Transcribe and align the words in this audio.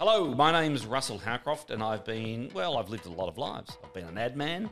Hello, 0.00 0.32
my 0.32 0.52
name's 0.52 0.86
Russell 0.86 1.18
Howcroft, 1.18 1.72
and 1.72 1.82
I've 1.82 2.04
been, 2.04 2.52
well, 2.54 2.76
I've 2.76 2.88
lived 2.88 3.06
a 3.06 3.10
lot 3.10 3.26
of 3.26 3.36
lives. 3.36 3.76
I've 3.82 3.92
been 3.92 4.06
an 4.06 4.16
ad 4.16 4.36
man, 4.36 4.70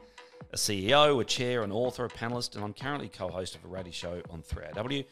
a 0.52 0.56
CEO, 0.56 1.20
a 1.20 1.24
chair, 1.24 1.64
an 1.64 1.72
author, 1.72 2.04
a 2.04 2.08
panelist, 2.08 2.54
and 2.54 2.62
I'm 2.62 2.72
currently 2.72 3.08
co 3.08 3.26
host 3.26 3.56
of 3.56 3.64
a 3.64 3.66
radio 3.66 3.90
show 3.90 4.22
on 4.30 4.42
3AW, 4.42 5.04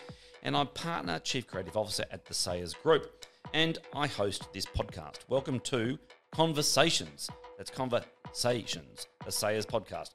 and 0.45 0.57
I'm 0.57 0.69
partner, 0.69 1.19
chief 1.19 1.49
creative 1.49 1.77
officer 1.77 2.05
at 2.13 2.27
the 2.27 2.33
Sayers 2.33 2.75
Group, 2.75 3.27
and 3.55 3.79
I 3.93 4.07
host 4.07 4.53
this 4.53 4.67
podcast. 4.67 5.19
Welcome 5.29 5.59
to 5.61 5.99
Conversations. 6.31 7.29
That's 7.59 7.71
Conversations, 7.71 9.09
the 9.25 9.33
Sayers 9.33 9.67
podcast. 9.67 10.11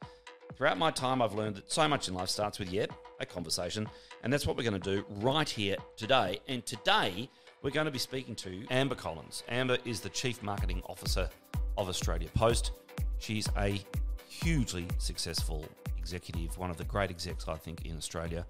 Throughout 0.56 0.78
my 0.78 0.92
time, 0.92 1.22
I've 1.22 1.34
learned 1.34 1.58
that 1.58 1.70
so 1.70 1.90
much 1.90 2.08
in 2.08 2.14
life 2.14 2.30
starts 2.30 2.58
with, 2.58 2.72
yep, 2.72 2.94
a 3.20 3.26
conversation, 3.26 3.86
and 4.24 4.32
that's 4.32 4.48
what 4.48 4.56
we're 4.56 4.64
going 4.64 4.80
to 4.80 4.96
do 4.96 5.06
right 5.20 5.50
here 5.50 5.76
today. 5.98 6.40
And 6.48 6.66
today, 6.66 7.30
we're 7.62 7.72
going 7.72 7.86
to 7.86 7.92
be 7.92 8.00
speaking 8.00 8.36
to 8.36 8.66
Amber 8.70 8.96
Collins. 8.96 9.44
Amber 9.50 9.78
is 9.84 10.00
the 10.00 10.10
Chief 10.10 10.42
Marketing 10.42 10.82
Officer 10.88 11.30
of 11.78 11.90
Australia 11.90 12.30
Post. 12.34 12.72
She's 13.18 13.50
a 13.58 13.82
hugely 14.28 14.88
successful 14.98 15.66
executive, 15.98 16.58
one 16.58 16.70
of 16.70 16.78
the 16.78 16.86
great 16.86 17.10
execs, 17.10 17.48
I 17.48 17.56
think, 17.56 17.86
in 17.86 17.98
Australia. 17.98 18.46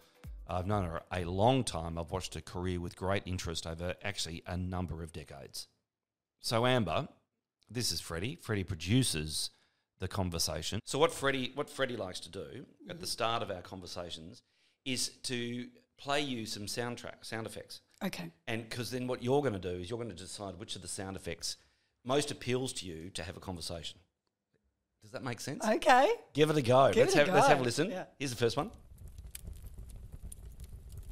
I've 0.47 0.67
known 0.67 0.85
her 0.85 1.01
a 1.11 1.25
long 1.25 1.63
time. 1.63 1.97
I've 1.97 2.11
watched 2.11 2.35
her 2.35 2.41
career 2.41 2.79
with 2.79 2.95
great 2.95 3.23
interest 3.25 3.65
over 3.65 3.95
actually 4.03 4.43
a 4.45 4.57
number 4.57 5.01
of 5.01 5.11
decades. 5.11 5.67
So, 6.39 6.65
Amber, 6.65 7.07
this 7.69 7.91
is 7.91 7.99
Freddie. 7.99 8.37
Freddie 8.41 8.63
produces 8.63 9.49
the 9.99 10.07
conversation. 10.07 10.79
So, 10.85 10.99
what 10.99 11.11
Freddie, 11.11 11.51
what 11.55 11.69
Freddie 11.69 11.97
likes 11.97 12.19
to 12.21 12.29
do 12.29 12.65
at 12.89 12.99
the 12.99 13.05
mm-hmm. 13.05 13.05
start 13.05 13.43
of 13.43 13.49
our 13.51 13.61
conversations 13.61 14.41
is 14.85 15.09
to 15.23 15.67
play 15.97 16.21
you 16.21 16.45
some 16.45 16.63
soundtrack, 16.63 17.23
sound 17.23 17.45
effects. 17.45 17.81
Okay. 18.03 18.31
And 18.47 18.67
because 18.69 18.91
then 18.91 19.07
what 19.07 19.21
you're 19.21 19.41
going 19.41 19.53
to 19.53 19.59
do 19.59 19.81
is 19.81 19.89
you're 19.89 19.99
going 19.99 20.09
to 20.09 20.15
decide 20.15 20.55
which 20.57 20.75
of 20.75 20.81
the 20.81 20.87
sound 20.87 21.15
effects 21.15 21.57
most 22.05 22.31
appeals 22.31 22.71
to 22.73 22.85
you 22.85 23.09
to 23.11 23.23
have 23.23 23.35
a 23.35 23.39
conversation. 23.39 23.99
Does 25.01 25.11
that 25.11 25.23
make 25.23 25.39
sense? 25.41 25.65
Okay. 25.65 26.09
Give 26.33 26.49
it 26.49 26.57
a 26.57 26.61
go. 26.61 26.87
Give 26.91 27.03
let's, 27.05 27.15
it 27.15 27.21
a 27.21 27.25
have, 27.25 27.33
let's 27.33 27.47
have 27.47 27.59
a 27.59 27.63
listen. 27.63 27.89
Yeah. 27.91 28.05
Here's 28.17 28.31
the 28.31 28.37
first 28.37 28.57
one. 28.57 28.71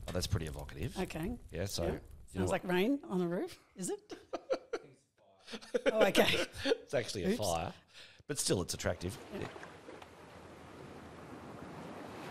Oh, 0.07 0.11
that's 0.13 0.27
pretty 0.27 0.45
evocative. 0.45 0.97
Okay. 0.99 1.37
Yeah, 1.51 1.65
so 1.65 1.83
Yeah. 1.83 1.91
Sounds 2.35 2.51
like 2.51 2.67
rain 2.67 2.99
on 3.09 3.19
the 3.19 3.27
roof, 3.27 3.57
is 3.75 3.89
it? 3.89 4.19
oh, 5.91 6.05
okay. 6.05 6.45
it's 6.65 6.93
actually 6.93 7.23
a 7.23 7.29
Oops. 7.29 7.37
fire, 7.37 7.73
but 8.27 8.37
still 8.37 8.61
it's 8.61 8.73
attractive. 8.73 9.17
Yeah. 9.39 9.47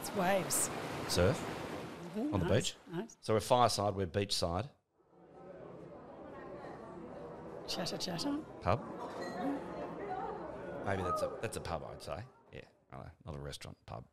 It's 0.00 0.14
waves. 0.14 0.70
Surf 1.08 1.55
Mhm, 2.17 2.33
on 2.33 2.41
the 2.41 2.47
nice, 2.47 2.55
beach. 2.55 2.77
Nice. 2.92 3.17
So 3.20 3.34
we're 3.34 3.41
fireside, 3.41 3.95
we're 3.95 4.06
beachside. 4.06 4.69
Chatter, 7.69 7.98
chatter. 7.98 8.36
Pub. 8.62 8.81
Maybe 10.86 11.03
that's 11.03 11.23
a 11.23 11.31
that's 11.42 11.56
a 11.56 11.61
pub, 11.61 11.83
I'd 11.92 12.03
say. 12.03 12.19
Yeah, 12.53 12.61
I 12.92 12.97
know, 12.97 13.11
not 13.27 13.34
a 13.34 13.39
restaurant, 13.39 13.77
pub. 13.86 14.05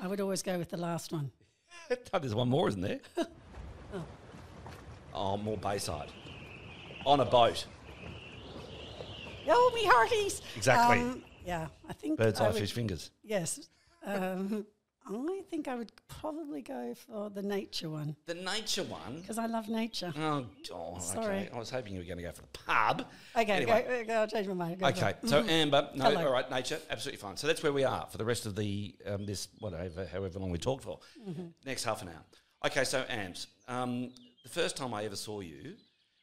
I 0.00 0.06
would 0.06 0.20
always 0.20 0.42
go 0.42 0.56
with 0.58 0.70
the 0.70 0.76
last 0.76 1.12
one. 1.12 1.32
There's 2.12 2.34
one 2.34 2.48
more, 2.48 2.68
isn't 2.68 2.80
there? 2.80 3.00
oh, 5.14 5.36
more 5.36 5.56
bayside. 5.56 6.12
On 7.04 7.18
a 7.20 7.24
boat. 7.24 7.66
Oh, 9.48 9.72
me 9.74 9.84
hearties. 9.84 10.42
Exactly. 10.56 11.00
Um, 11.00 11.22
yeah, 11.44 11.68
I 11.88 11.92
think. 11.92 12.18
Bird's 12.18 12.40
I 12.40 12.44
eye 12.46 12.48
would- 12.48 12.58
fish 12.58 12.72
fingers. 12.72 13.10
Yes. 13.22 13.60
Um, 14.06 14.66
I 15.06 15.42
think 15.50 15.68
I 15.68 15.74
would 15.74 15.92
probably 16.08 16.62
go 16.62 16.94
for 16.94 17.28
the 17.28 17.42
nature 17.42 17.90
one 17.90 18.16
The 18.24 18.32
nature 18.34 18.84
one. 18.84 19.20
because 19.20 19.36
I 19.36 19.44
love 19.44 19.68
nature. 19.68 20.10
Oh, 20.16 20.46
oh 20.72 20.98
Sorry. 20.98 21.40
okay. 21.40 21.50
I 21.52 21.58
was 21.58 21.68
hoping 21.68 21.92
you 21.92 21.98
were 21.98 22.06
going 22.06 22.16
to 22.16 22.22
go 22.22 22.32
for 22.32 22.40
the 22.40 22.48
pub. 22.64 23.06
Okay, 23.36 23.52
Anyway. 23.52 23.84
go, 23.86 24.04
go, 24.06 24.14
I'll 24.20 24.26
change 24.26 24.46
my 24.48 24.54
mind. 24.54 24.80
Go 24.80 24.86
Okay, 24.86 25.12
so 25.26 25.40
Amber, 25.48 25.90
no, 25.94 26.04
Hello. 26.04 26.26
all 26.26 26.32
right, 26.32 26.50
nature, 26.50 26.78
absolutely 26.88 27.18
fine. 27.18 27.36
So 27.36 27.46
that's 27.46 27.62
where 27.62 27.72
we 27.72 27.84
are 27.84 28.06
for 28.10 28.16
the 28.16 28.24
rest 28.24 28.46
of 28.46 28.56
the 28.56 28.94
um, 29.06 29.26
this 29.26 29.48
whatever, 29.58 30.06
however 30.06 30.38
long 30.38 30.50
we 30.50 30.56
talked 30.58 30.84
for. 30.84 30.98
Mm-hmm. 31.28 31.48
Next 31.66 31.84
half 31.84 32.00
an 32.00 32.08
hour. 32.08 32.24
Okay, 32.64 32.84
so 32.84 33.02
Ambs, 33.10 33.48
um, 33.68 34.10
the 34.42 34.48
first 34.48 34.74
time 34.74 34.94
I 34.94 35.04
ever 35.04 35.16
saw 35.16 35.40
you 35.40 35.74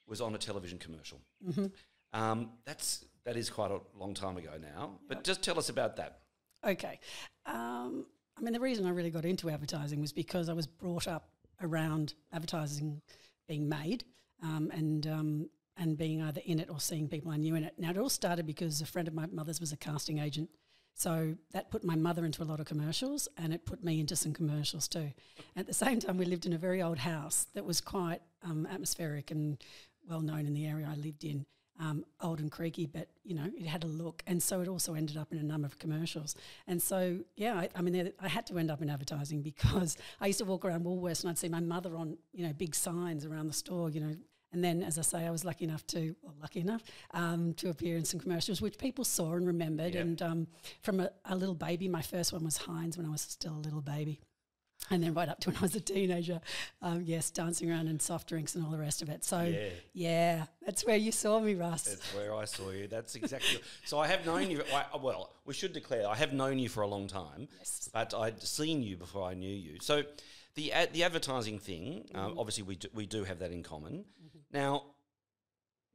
was 0.07 0.22
on 0.22 0.34
a 0.34 0.40
television 0.40 0.79
commercial. 0.79 1.19
Mm-hmm. 1.47 1.67
Um, 2.13 2.51
that's 2.66 3.05
that 3.25 3.38
is 3.38 3.49
quite 3.49 3.72
a 3.72 3.79
long 3.97 4.13
time 4.13 4.38
ago 4.38 4.51
now. 4.59 4.99
But 5.07 5.23
just 5.23 5.41
tell 5.44 5.57
us 5.59 5.69
about 5.69 5.97
that. 5.97 6.19
Okay. 6.66 6.99
Um, 7.45 8.05
I 8.38 8.41
mean, 8.41 8.53
the 8.53 8.59
reason 8.59 8.85
I 8.85 8.89
really 8.89 9.11
got 9.11 9.25
into 9.25 9.49
advertising 9.49 10.01
was 10.01 10.11
because 10.11 10.49
I 10.49 10.53
was 10.53 10.67
brought 10.67 11.07
up 11.07 11.29
around 11.61 12.13
advertising 12.33 13.01
being 13.47 13.69
made 13.69 14.03
um, 14.44 14.72
and 14.73 15.05
um, 15.07 15.49
and 15.77 15.97
being 15.97 16.22
either 16.22 16.41
in 16.45 16.59
it 16.59 16.69
or 16.69 16.79
seeing 16.79 17.07
people 17.07 17.31
I 17.31 17.38
knew 17.38 17.55
in 17.55 17.63
it. 17.63 17.75
Now, 17.77 17.91
it 17.91 17.97
all 17.97 18.09
started 18.09 18.45
because 18.45 18.81
a 18.81 18.85
friend 18.85 19.07
of 19.07 19.13
my 19.13 19.28
mother's 19.28 19.59
was 19.59 19.72
a 19.72 19.78
casting 19.78 20.19
agent. 20.19 20.49
So 20.93 21.35
that 21.53 21.72
put 21.72 21.83
my 21.83 21.95
mother 21.95 22.25
into 22.25 22.43
a 22.43 22.45
lot 22.45 22.59
of 22.59 22.66
commercials 22.66 23.28
and 23.38 23.53
it 23.53 23.66
put 23.66 23.83
me 23.83 23.99
into 23.99 24.16
some 24.16 24.33
commercials 24.33 24.88
too. 24.88 25.11
At 25.55 25.66
the 25.66 25.73
same 25.73 25.99
time, 25.99 26.17
we 26.17 26.25
lived 26.25 26.45
in 26.45 26.53
a 26.53 26.57
very 26.57 26.81
old 26.81 26.99
house 26.99 27.47
that 27.55 27.66
was 27.66 27.79
quite 27.79 28.22
um, 28.43 28.67
atmospheric 28.69 29.31
and 29.31 29.63
well 30.07 30.19
known 30.19 30.45
in 30.45 30.53
the 30.53 30.67
area 30.67 30.88
I 30.91 30.95
lived 30.95 31.23
in 31.23 31.45
um, 31.81 32.06
old 32.22 32.40
and 32.40 32.52
creaky, 32.52 32.86
but 32.86 33.08
you 33.24 33.34
know 33.34 33.50
it 33.58 33.66
had 33.66 33.84
a 33.84 33.88
look, 33.88 34.24
and 34.28 34.42
so 34.42 34.62
it 34.62 34.68
also 34.68 34.94
ended 34.94 35.18
up 35.18 35.31
in 35.31 35.40
a 35.40 35.44
number 35.44 35.66
of 35.66 35.80
commercials. 35.80 36.36
And 36.68 36.81
so 36.81 37.19
yeah, 37.36 37.56
I, 37.56 37.69
I 37.75 37.81
mean 37.81 38.14
I 38.19 38.28
had 38.28 38.46
to 38.47 38.58
end 38.59 38.69
up 38.69 38.81
in 38.81 38.90
advertising 38.90 39.42
because 39.42 39.97
I 40.22 40.28
used 40.28 40.40
to 40.40 40.46
walk 40.46 40.64
around 40.64 40.86
Woolworths 40.86 41.22
and 41.22 41.31
I'd 41.31 41.40
see 41.40 41.50
my 41.50 41.59
mother 41.59 41.97
on 41.97 42.18
you 42.34 42.46
know 42.46 42.53
big 42.53 42.75
signs 42.75 43.25
around 43.25 43.47
the 43.47 43.53
store, 43.53 43.90
you 43.90 44.00
know. 44.00 44.16
And 44.53 44.62
then, 44.62 44.84
as 44.84 45.00
I 45.00 45.02
say, 45.02 45.25
I 45.25 45.31
was 45.31 45.46
lucky 45.46 45.64
enough 45.64 45.88
to, 45.88 46.14
well, 46.22 46.36
lucky 46.41 46.59
enough 46.59 46.84
um, 47.14 47.53
to 47.53 47.70
appear 47.70 47.96
in 47.96 48.03
some 48.03 48.20
commercials, 48.20 48.62
which 48.62 48.78
people 48.78 49.06
saw 49.06 49.36
and 49.36 49.47
remembered. 49.47 49.94
Yeah. 49.94 50.02
And 50.02 50.22
um, 50.22 50.47
from 50.81 51.00
a, 51.00 51.09
a 51.24 51.38
little 51.38 51.56
baby, 51.56 51.88
my 51.88 52.02
first 52.02 52.34
one 52.34 52.44
was 52.44 52.58
Heinz 52.58 52.97
when 52.97 53.06
I 53.06 53.09
was 53.09 53.22
still 53.22 53.53
a 53.53 53.64
little 53.64 53.80
baby 53.80 54.20
and 54.91 55.02
then 55.02 55.13
right 55.16 55.28
up 55.29 55.40
to 55.40 55.50
when 55.50 55.57
I 55.57 55.62
was 55.62 55.75
a 55.75 55.79
teenager, 55.81 56.40
um, 56.81 57.02
yes, 57.03 57.31
dancing 57.31 57.72
around 57.72 57.88
in 57.88 58.00
soft 58.00 58.28
drinks 58.29 58.53
and 58.56 58.63
all 58.63 58.72
the 58.72 58.78
rest 58.78 59.02
of 59.02 59.09
it. 59.09 59.24
So 59.24 59.41
Yeah. 59.41 59.69
yeah, 59.94 60.46
that's 60.66 60.85
where 60.85 60.97
you 60.97 61.12
saw 61.12 61.40
me, 61.40 61.56
Russ. 61.56 61.85
That's 61.85 62.13
where 62.13 62.35
I 62.35 62.46
saw 62.46 62.69
you. 62.72 62.88
That's 62.88 63.16
exactly. 63.16 63.59
so 63.85 63.97
I 64.00 64.07
have 64.07 64.25
known 64.25 64.52
you. 64.52 64.63
I, 64.74 64.85
well, 64.97 65.34
we 65.46 65.53
should 65.53 65.74
declare 65.74 66.07
I 66.07 66.16
have 66.16 66.34
known 66.34 66.59
you 66.59 66.69
for 66.69 66.81
a 66.84 66.88
long 66.88 67.07
time, 67.07 67.47
Yes. 67.57 67.90
but 67.91 68.13
I'd 68.13 68.41
seen 68.44 68.84
you 68.84 68.97
before 68.97 69.24
I 69.28 69.34
knew 69.34 69.50
you. 69.56 69.78
So 69.81 70.03
the 70.56 70.74
ad, 70.74 70.94
the 70.94 71.03
advertising 71.03 71.58
thing, 71.59 72.09
um, 72.13 72.35
obviously 72.38 72.63
we 72.63 72.75
do, 72.75 72.90
we 72.94 73.06
do 73.06 73.23
have 73.23 73.40
that 73.40 73.52
in 73.52 73.63
common. 73.63 74.06
Now, 74.52 74.84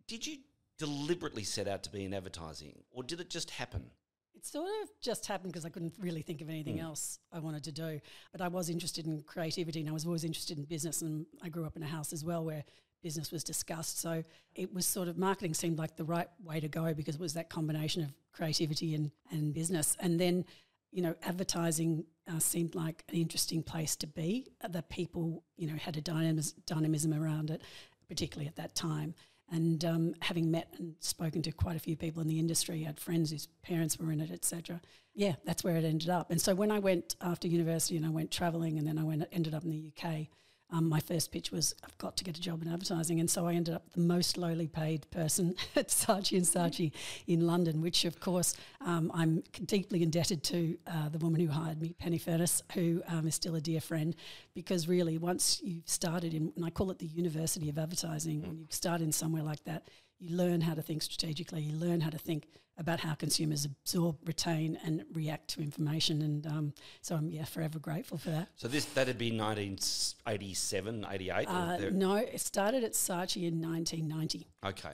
did 0.09 0.27
you 0.27 0.39
deliberately 0.79 1.43
set 1.45 1.69
out 1.69 1.83
to 1.85 1.91
be 1.91 2.05
in 2.05 2.15
advertising, 2.15 2.83
or 2.91 3.03
did 3.03 3.21
it 3.21 3.29
just 3.29 3.51
happen? 3.51 3.91
It 4.37 4.45
sort 4.45 4.69
of 4.83 4.91
just 5.01 5.27
happened 5.27 5.53
because 5.53 5.65
I 5.65 5.71
couldn't 5.71 5.95
really 5.99 6.23
think 6.23 6.43
of 6.43 6.51
anything 6.51 6.79
else 6.79 7.19
I 7.33 7.39
wanted 7.39 7.65
to 7.65 7.73
do. 7.73 8.01
But 8.33 8.43
I 8.43 8.49
was 8.49 8.69
interested 8.69 9.07
in 9.07 9.23
creativity 9.23 9.81
and 9.81 9.89
I 9.89 9.93
was 9.93 10.05
always 10.05 10.25
interested 10.25 10.59
in 10.59 10.65
business. 10.65 11.01
And 11.01 11.25
I 11.43 11.49
grew 11.49 11.65
up 11.65 11.77
in 11.77 11.83
a 11.83 11.87
house 11.87 12.13
as 12.13 12.25
well 12.25 12.45
where 12.45 12.65
business 13.03 13.31
was 13.33 13.43
discussed. 13.43 14.01
So 14.01 14.25
it 14.55 14.75
was 14.75 14.85
sort 14.85 15.09
of 15.09 15.17
marketing 15.17 15.55
seemed 15.55 15.79
like 15.79 15.97
the 15.97 16.05
right 16.05 16.29
way 16.45 16.61
to 16.61 16.69
go 16.69 16.93
because 16.93 17.15
it 17.15 17.21
was 17.21 17.35
that 17.35 17.49
combination 17.49 18.03
of 18.03 18.13
creativity 18.33 18.95
and, 18.95 19.11
and 19.31 19.55
business. 19.55 19.97
And 20.01 20.21
then, 20.21 20.45
you 20.93 21.03
know, 21.03 21.15
advertising 21.23 22.05
uh, 22.31 22.39
seemed 22.39 22.75
like 22.75 23.05
an 23.09 23.15
interesting 23.15 23.63
place 23.63 23.97
to 23.97 24.07
be. 24.07 24.49
The 24.69 24.83
people, 24.83 25.45
you 25.57 25.67
know, 25.67 25.77
had 25.77 25.97
a 25.97 26.03
dynamis- 26.03 26.55
dynamism 26.67 27.15
around 27.15 27.51
it, 27.51 27.63
particularly 28.09 28.49
at 28.49 28.57
that 28.57 28.75
time. 28.75 29.15
And 29.51 29.85
um, 29.85 30.15
having 30.21 30.51
met 30.51 30.75
and 30.79 30.95
spoken 31.01 31.41
to 31.43 31.53
quite 31.53 31.77
a 31.77 31.81
few 31.81 31.97
people 31.97 32.21
in 32.21 32.29
the 32.29 32.39
industry, 32.39 32.83
had 32.83 32.99
friends 32.99 33.31
whose 33.31 33.47
parents 33.63 33.99
were 33.99 34.11
in 34.11 34.21
it, 34.21 34.31
etc. 34.33 34.81
Yeah, 35.15 35.37
that's 35.45 35.63
where 35.63 35.77
it 35.77 35.85
ended 35.85 36.11
up. 36.11 36.31
And 36.31 36.41
so 36.41 36.55
when 36.55 36.73
I 36.73 36.81
went 36.81 37.15
after 37.21 37.47
university 37.47 37.97
and 37.97 38.05
I 38.05 38.11
went 38.11 38.31
travelling, 38.31 38.77
and 38.77 38.87
then 38.87 38.99
I 38.99 39.05
went 39.05 39.25
ended 39.31 39.55
up 39.55 39.65
in 39.65 39.71
the 39.71 39.93
UK. 39.93 40.29
Um, 40.71 40.89
my 40.89 40.99
first 40.99 41.31
pitch 41.31 41.53
was 41.53 41.75
I've 41.85 41.97
got 41.99 42.17
to 42.17 42.25
get 42.25 42.37
a 42.37 42.41
job 42.41 42.63
in 42.63 42.69
advertising, 42.69 43.21
and 43.21 43.31
so 43.31 43.47
I 43.47 43.55
ended 43.55 43.75
up 43.75 43.91
the 43.93 44.01
most 44.01 44.37
lowly 44.37 44.67
paid 44.67 45.09
person 45.11 45.55
at 45.77 45.89
Saatchi 45.89 46.37
and 46.37 46.47
Saatchi 46.47 46.93
in 47.27 47.47
London, 47.47 47.81
which 47.81 48.05
of 48.05 48.19
course 48.19 48.57
um, 48.81 49.11
I'm 49.15 49.45
deeply 49.65 50.03
indebted 50.03 50.43
to 50.45 50.77
uh, 50.87 51.09
the 51.09 51.19
woman 51.19 51.41
who 51.41 51.49
hired 51.49 51.81
me, 51.81 51.95
Penny 51.99 52.19
Furness, 52.19 52.63
who 52.75 53.03
um, 53.07 53.29
is 53.29 53.35
still 53.37 53.55
a 53.55 53.61
dear 53.61 53.81
friend, 53.81 54.17
because 54.55 54.89
really 54.89 55.19
once 55.19 55.61
you've 55.63 55.89
started 55.89 56.35
in, 56.35 56.53
and 56.57 56.65
I 56.65 56.71
call 56.71 56.91
it 56.91 56.99
the 56.99 57.07
University 57.07 57.69
of 57.69 57.79
Advertising, 57.79 58.43
when 58.43 58.59
you 58.59 58.67
start 58.71 59.01
in 59.01 59.13
somewhere 59.13 59.45
like 59.45 59.63
that, 59.65 59.89
you 60.19 60.37
learn 60.37 60.61
how 60.61 60.75
to 60.75 60.83
think 60.83 61.03
strategically, 61.03 61.63
you 61.63 61.77
learn 61.77 62.01
how 62.01 62.11
to 62.11 62.19
think 62.19 62.49
about 62.79 63.01
how 63.01 63.15
consumers 63.15 63.65
absorb, 63.65 64.17
retain, 64.27 64.79
and 64.85 65.05
react 65.13 65.49
to 65.49 65.61
information. 65.61 66.23
And 66.23 66.47
um, 66.47 66.75
so 67.01 67.17
I'm 67.17 67.31
yeah 67.31 67.45
forever 67.45 67.79
grateful 67.79 68.19
for 68.19 68.31
that. 68.31 68.49
So 68.57 68.69
this 68.69 68.85
that'd 68.87 69.19
be 69.19 69.31
1987, 69.31 71.07
88. 71.11 71.47
Uh, 71.49 71.79
no, 71.93 72.17
it 72.17 72.41
started 72.41 72.85
at 72.85 72.93
Saatchi 72.93 73.49
in 73.49 73.61
1990. 73.61 74.47
Okay. 74.65 74.91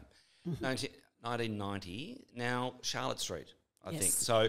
Mm-hmm. 0.49 0.64
19, 0.64 0.90
1990, 1.23 2.25
now 2.34 2.75
Charlotte 2.82 3.20
Street, 3.20 3.55
I 3.85 3.90
think. 3.90 4.11
So, 4.12 4.49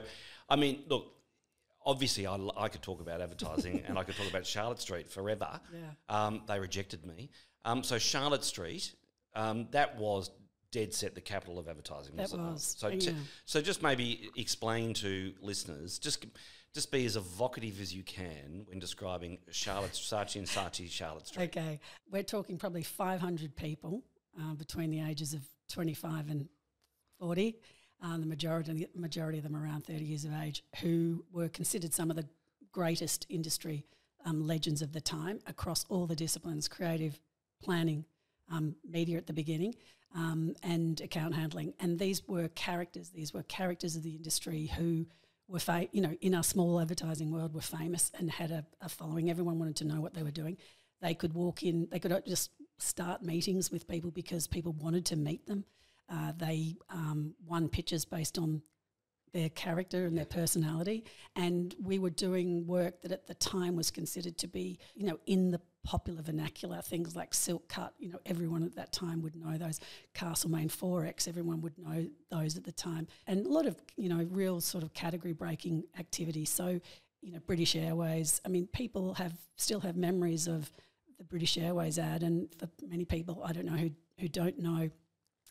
I 0.50 0.56
mean, 0.56 0.84
look, 0.88 1.14
obviously 1.86 2.26
I, 2.26 2.38
I 2.58 2.68
could 2.68 2.82
talk 2.82 3.00
about 3.02 3.22
advertising 3.22 3.84
and 3.88 3.98
I 3.98 4.04
could 4.04 4.16
talk 4.16 4.30
about 4.30 4.46
Charlotte 4.46 4.80
Street 4.80 5.10
forever. 5.10 5.60
Yeah. 5.72 6.26
Um, 6.26 6.42
they 6.48 6.60
rejected 6.60 7.06
me. 7.06 7.30
Um, 7.66 7.84
so 7.84 7.98
Charlotte 7.98 8.44
Street, 8.44 8.94
um, 9.36 9.68
that 9.72 9.98
was 9.98 10.32
dead 10.74 10.94
set 10.94 11.14
the 11.14 11.22
capital 11.22 11.60
of 11.60 11.70
advertising. 11.70 12.16
That 12.16 12.32
was, 12.32 12.76
So, 12.78 12.90
t- 12.90 13.16
so 13.46 13.62
just 13.62 13.84
maybe 13.84 14.32
explain 14.36 14.94
to 14.96 15.34
listeners, 15.40 16.00
just 16.00 16.26
just 16.74 16.92
be 16.92 17.06
as 17.06 17.16
evocative 17.16 17.80
as 17.80 17.94
you 17.94 18.02
can 18.02 18.66
when 18.68 18.80
describing 18.80 19.38
Charlotte 19.52 19.92
Saatchi 19.92 20.38
and 20.38 20.48
Saatchi 20.48 20.90
Charlotte 20.90 21.28
Street. 21.28 21.56
Okay, 21.56 21.80
we're 22.12 22.24
talking 22.24 22.58
probably 22.58 22.82
500 22.82 23.56
people 23.56 24.02
uh, 24.42 24.56
between 24.56 24.90
the 24.90 25.00
ages 25.02 25.36
of 25.36 25.42
25 25.70 26.32
and 26.32 26.50
40. 27.20 27.56
Uh, 28.04 28.18
the 28.18 28.26
majority, 28.26 28.88
majority 28.96 29.38
of 29.38 29.44
them 29.44 29.56
around 29.56 29.86
30 29.86 30.04
years 30.04 30.26
of 30.26 30.34
age, 30.34 30.64
who 30.82 31.24
were 31.32 31.48
considered 31.48 31.94
some 31.94 32.10
of 32.10 32.16
the 32.16 32.26
greatest 32.72 33.28
industry 33.30 33.86
um, 34.26 34.46
legends 34.46 34.82
of 34.82 34.94
the 34.94 35.00
time 35.00 35.40
across 35.46 35.86
all 35.90 36.08
the 36.08 36.16
disciplines: 36.16 36.68
creative, 36.68 37.22
planning, 37.62 38.04
um, 38.52 38.76
media 38.84 39.18
at 39.18 39.28
the 39.28 39.34
beginning, 39.34 39.76
um, 40.14 40.56
and 40.64 41.02
account 41.02 41.36
handling. 41.36 41.74
And 41.80 42.00
these 42.00 42.28
were 42.28 42.48
characters. 42.50 43.10
These 43.10 43.34
were 43.34 43.44
characters 43.44 43.96
of 43.96 44.04
the 44.04 44.16
industry 44.16 44.68
who 44.78 45.08
were, 45.48 45.60
fa- 45.60 45.88
you 45.92 46.02
know, 46.02 46.16
in 46.22 46.36
our 46.36 46.44
small 46.44 46.80
advertising 46.80 47.32
world, 47.32 47.54
were 47.54 47.62
famous 47.62 48.12
and 48.18 48.32
had 48.32 48.52
a, 48.52 48.66
a 48.82 48.90
following. 48.90 49.30
Everyone 49.30 49.60
wanted 49.60 49.76
to 49.78 49.86
know 49.86 50.02
what 50.02 50.14
they 50.14 50.24
were 50.24 50.32
doing. 50.32 50.58
They 51.02 51.14
could 51.14 51.34
walk 51.34 51.64
in. 51.64 51.88
They 51.92 52.00
could 52.00 52.24
just 52.26 52.52
start 52.80 53.24
meetings 53.24 53.72
with 53.72 53.88
people 53.88 54.12
because 54.12 54.48
people 54.48 54.74
wanted 54.74 55.06
to 55.08 55.16
meet 55.16 55.46
them. 55.48 55.66
Uh, 56.10 56.34
they 56.38 56.76
um, 56.90 57.34
won 57.46 57.70
pitches 57.70 58.06
based 58.06 58.38
on 58.38 58.62
their 59.34 59.50
character 59.50 60.06
and 60.06 60.18
their 60.18 60.26
personality. 60.26 61.06
And 61.36 61.76
we 61.82 61.98
were 61.98 62.12
doing 62.12 62.68
work 62.68 63.02
that 63.02 63.12
at 63.12 63.28
the 63.28 63.34
time 63.34 63.76
was 63.76 63.90
considered 63.90 64.38
to 64.40 64.48
be, 64.48 64.80
you 64.96 65.08
know, 65.08 65.20
in 65.26 65.52
the 65.52 65.60
popular 65.84 66.22
vernacular, 66.22 66.82
things 66.82 67.16
like 67.16 67.34
silk 67.34 67.68
cut. 67.68 67.94
You 68.00 68.12
know, 68.12 68.20
everyone 68.26 68.64
at 68.64 68.76
that 68.76 68.92
time 68.92 69.22
would 69.22 69.36
know 69.36 69.58
those. 69.58 69.80
Castlemaine 70.14 70.70
XXXX, 70.70 71.28
everyone 71.28 71.62
would 71.62 71.78
know 71.78 72.08
those 72.30 72.58
at 72.58 72.64
the 72.64 72.72
time. 72.72 73.08
And 73.28 73.46
a 73.46 73.50
lot 73.50 73.66
of, 73.66 73.76
you 73.98 74.10
know, 74.10 74.28
real 74.32 74.62
sort 74.62 74.84
of 74.84 74.94
category 74.94 75.34
breaking 75.34 75.84
activity. 76.00 76.46
So, 76.46 76.80
you 77.22 77.32
know, 77.32 77.40
British 77.40 77.76
Airways, 77.76 78.42
I 78.46 78.50
mean, 78.50 78.68
people 78.68 79.14
have 79.16 79.34
still 79.56 79.80
have 79.82 79.96
memories 79.96 80.48
of 80.48 80.72
the 81.18 81.24
British 81.24 81.58
Airways 81.58 82.00
ad. 82.00 82.24
And 82.24 82.50
for 82.58 82.70
many 82.86 83.06
people, 83.06 83.42
I 83.46 83.54
don't 83.54 83.66
know 83.66 83.78
who, 83.78 83.92
who 84.20 84.28
don't 84.28 84.60
know, 84.60 84.90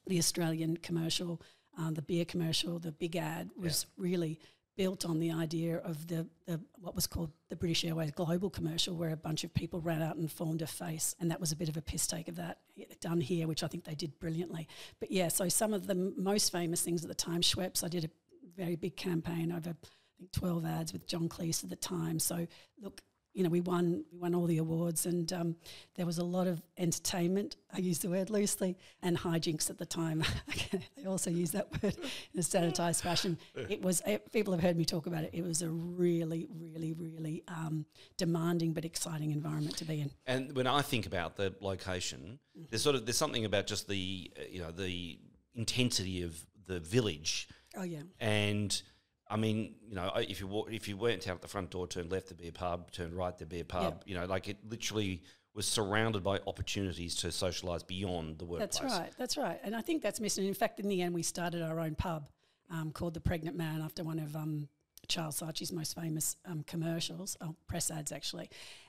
the 0.06 0.18
Australian 0.18 0.76
commercial 0.78 1.40
um, 1.78 1.94
the 1.94 2.02
beer 2.02 2.24
commercial, 2.24 2.78
the 2.78 2.92
big 2.92 3.16
ad 3.16 3.50
was 3.56 3.86
really 3.96 4.38
built 4.76 5.04
on 5.04 5.18
the 5.18 5.30
idea 5.30 5.78
of 5.78 6.06
the, 6.06 6.26
the 6.46 6.60
what 6.80 6.94
was 6.94 7.06
called 7.06 7.30
the 7.50 7.56
British 7.56 7.84
Airways 7.84 8.10
Global 8.10 8.50
commercial, 8.50 8.96
where 8.96 9.10
a 9.10 9.16
bunch 9.16 9.44
of 9.44 9.52
people 9.52 9.80
ran 9.80 10.02
out 10.02 10.16
and 10.16 10.30
formed 10.30 10.62
a 10.62 10.66
face, 10.66 11.14
and 11.20 11.30
that 11.30 11.40
was 11.40 11.52
a 11.52 11.56
bit 11.56 11.68
of 11.68 11.76
a 11.76 11.82
piss 11.82 12.06
take 12.06 12.28
of 12.28 12.36
that 12.36 12.58
done 13.00 13.20
here, 13.20 13.46
which 13.46 13.62
I 13.62 13.66
think 13.66 13.84
they 13.84 13.94
did 13.94 14.18
brilliantly. 14.18 14.68
But 15.00 15.10
yeah, 15.10 15.28
so 15.28 15.48
some 15.48 15.74
of 15.74 15.86
the 15.86 15.94
most 15.94 16.52
famous 16.52 16.80
things 16.80 17.02
at 17.02 17.08
the 17.08 17.14
time, 17.14 17.42
Schweppes, 17.42 17.84
I 17.84 17.88
did 17.88 18.04
a 18.04 18.10
very 18.56 18.76
big 18.76 18.96
campaign 18.96 19.52
over 19.52 19.70
I 19.70 20.18
think 20.18 20.32
twelve 20.32 20.64
ads 20.64 20.92
with 20.92 21.06
John 21.06 21.28
Cleese 21.28 21.64
at 21.64 21.70
the 21.70 21.76
time. 21.76 22.18
So 22.18 22.46
look, 22.80 23.02
you 23.34 23.42
know, 23.42 23.48
we 23.48 23.60
won 23.60 24.04
we 24.12 24.18
won 24.18 24.34
all 24.34 24.46
the 24.46 24.58
awards, 24.58 25.06
and 25.06 25.32
um, 25.32 25.56
there 25.94 26.06
was 26.06 26.18
a 26.18 26.24
lot 26.24 26.46
of 26.46 26.62
entertainment. 26.76 27.56
I 27.72 27.78
use 27.78 27.98
the 27.98 28.10
word 28.10 28.30
loosely, 28.30 28.76
and 29.02 29.16
hijinks 29.16 29.70
at 29.70 29.78
the 29.78 29.86
time. 29.86 30.22
I 31.02 31.06
also 31.06 31.30
use 31.30 31.52
that 31.52 31.82
word 31.82 31.96
in 32.32 32.40
a 32.40 32.42
sanitised 32.42 33.02
fashion. 33.02 33.38
It 33.54 33.82
was 33.82 34.02
eh, 34.04 34.18
people 34.32 34.52
have 34.52 34.62
heard 34.62 34.76
me 34.76 34.84
talk 34.84 35.06
about 35.06 35.24
it. 35.24 35.30
It 35.32 35.42
was 35.42 35.62
a 35.62 35.68
really, 35.68 36.46
really, 36.50 36.92
really 36.92 37.42
um, 37.48 37.86
demanding 38.18 38.72
but 38.72 38.84
exciting 38.84 39.30
environment 39.30 39.76
to 39.78 39.84
be 39.84 40.00
in. 40.00 40.10
And 40.26 40.54
when 40.54 40.66
I 40.66 40.82
think 40.82 41.06
about 41.06 41.36
the 41.36 41.54
location, 41.60 42.38
there's 42.70 42.82
sort 42.82 42.96
of 42.96 43.06
there's 43.06 43.16
something 43.16 43.44
about 43.44 43.66
just 43.66 43.88
the 43.88 44.30
uh, 44.38 44.42
you 44.50 44.60
know 44.60 44.70
the 44.70 45.18
intensity 45.54 46.22
of 46.22 46.44
the 46.66 46.80
village, 46.80 47.48
Oh 47.76 47.82
yeah, 47.82 48.02
and 48.20 48.82
I 49.32 49.36
mean 49.36 49.74
you 49.88 49.96
know 49.96 50.12
if 50.16 50.40
you 50.40 50.46
walk, 50.46 50.72
if 50.72 50.86
you 50.86 50.96
went 50.96 51.26
out 51.26 51.40
the 51.40 51.48
front 51.48 51.70
door, 51.70 51.86
turned 51.88 52.12
left, 52.12 52.28
there'd 52.28 52.38
be 52.38 52.48
a 52.48 52.52
pub, 52.52 52.92
turned 52.92 53.14
right, 53.14 53.36
there'd 53.36 53.48
be 53.48 53.60
a 53.60 53.64
pub. 53.64 54.02
You 54.06 54.14
know, 54.14 54.26
like 54.26 54.48
it 54.48 54.58
literally 54.68 55.22
was 55.54 55.66
surrounded 55.66 56.22
by 56.22 56.38
opportunities 56.46 57.14
to 57.16 57.28
socialise 57.28 57.86
beyond 57.86 58.38
the 58.38 58.44
workplace. 58.44 58.78
That's 58.78 58.98
right. 58.98 59.12
That's 59.18 59.36
right. 59.36 59.60
And 59.62 59.76
I 59.76 59.82
think 59.82 60.02
that's 60.02 60.20
missing. 60.20 60.46
In 60.46 60.54
fact, 60.54 60.80
in 60.80 60.88
the 60.88 61.02
end, 61.02 61.14
we 61.14 61.22
started 61.22 61.62
our 61.62 61.78
own 61.78 61.94
pub 61.94 62.28
um, 62.70 62.90
called 62.90 63.14
the 63.14 63.20
Pregnant 63.20 63.56
Man 63.56 63.82
after 63.82 64.02
one 64.02 64.18
of 64.18 64.34
um, 64.34 64.68
Charles 65.08 65.40
Saatchi's 65.40 65.72
most 65.72 65.94
famous 65.94 66.36
um, 66.46 66.62
commercials, 66.66 67.36
oh, 67.40 67.54
press 67.66 67.90
ads 67.90 68.12
actually. 68.12 68.48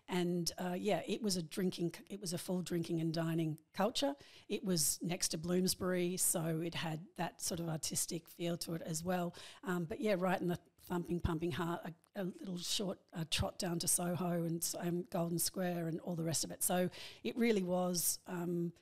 And 0.09 0.51
uh, 0.57 0.75
yeah, 0.77 1.01
it 1.07 1.21
was 1.21 1.37
a 1.37 1.41
drinking. 1.41 1.93
It 2.09 2.19
was 2.19 2.33
a 2.33 2.37
full 2.37 2.61
drinking 2.61 2.99
and 2.99 3.13
dining 3.13 3.57
culture. 3.73 4.13
It 4.49 4.63
was 4.63 4.99
next 5.01 5.29
to 5.29 5.37
Bloomsbury, 5.37 6.17
so 6.17 6.61
it 6.63 6.75
had 6.75 6.99
that 7.17 7.41
sort 7.41 7.61
of 7.61 7.69
artistic 7.69 8.27
feel 8.27 8.57
to 8.57 8.73
it 8.73 8.81
as 8.85 9.03
well. 9.03 9.33
Um, 9.63 9.85
but 9.85 10.01
yeah, 10.01 10.15
right 10.17 10.39
in 10.39 10.49
the 10.49 10.59
thumping, 10.87 11.21
pumping 11.21 11.51
heart, 11.51 11.81
a, 11.85 12.21
a 12.21 12.25
little 12.41 12.57
short 12.57 12.99
trot 13.31 13.57
down 13.57 13.79
to 13.79 13.87
Soho 13.87 14.43
and 14.43 14.75
um, 14.79 15.05
Golden 15.09 15.39
Square 15.39 15.87
and 15.87 16.01
all 16.01 16.15
the 16.15 16.23
rest 16.23 16.43
of 16.43 16.51
it. 16.51 16.63
So 16.63 16.89
it 17.23 17.37
really 17.37 17.63
was. 17.63 18.19
Um, 18.27 18.73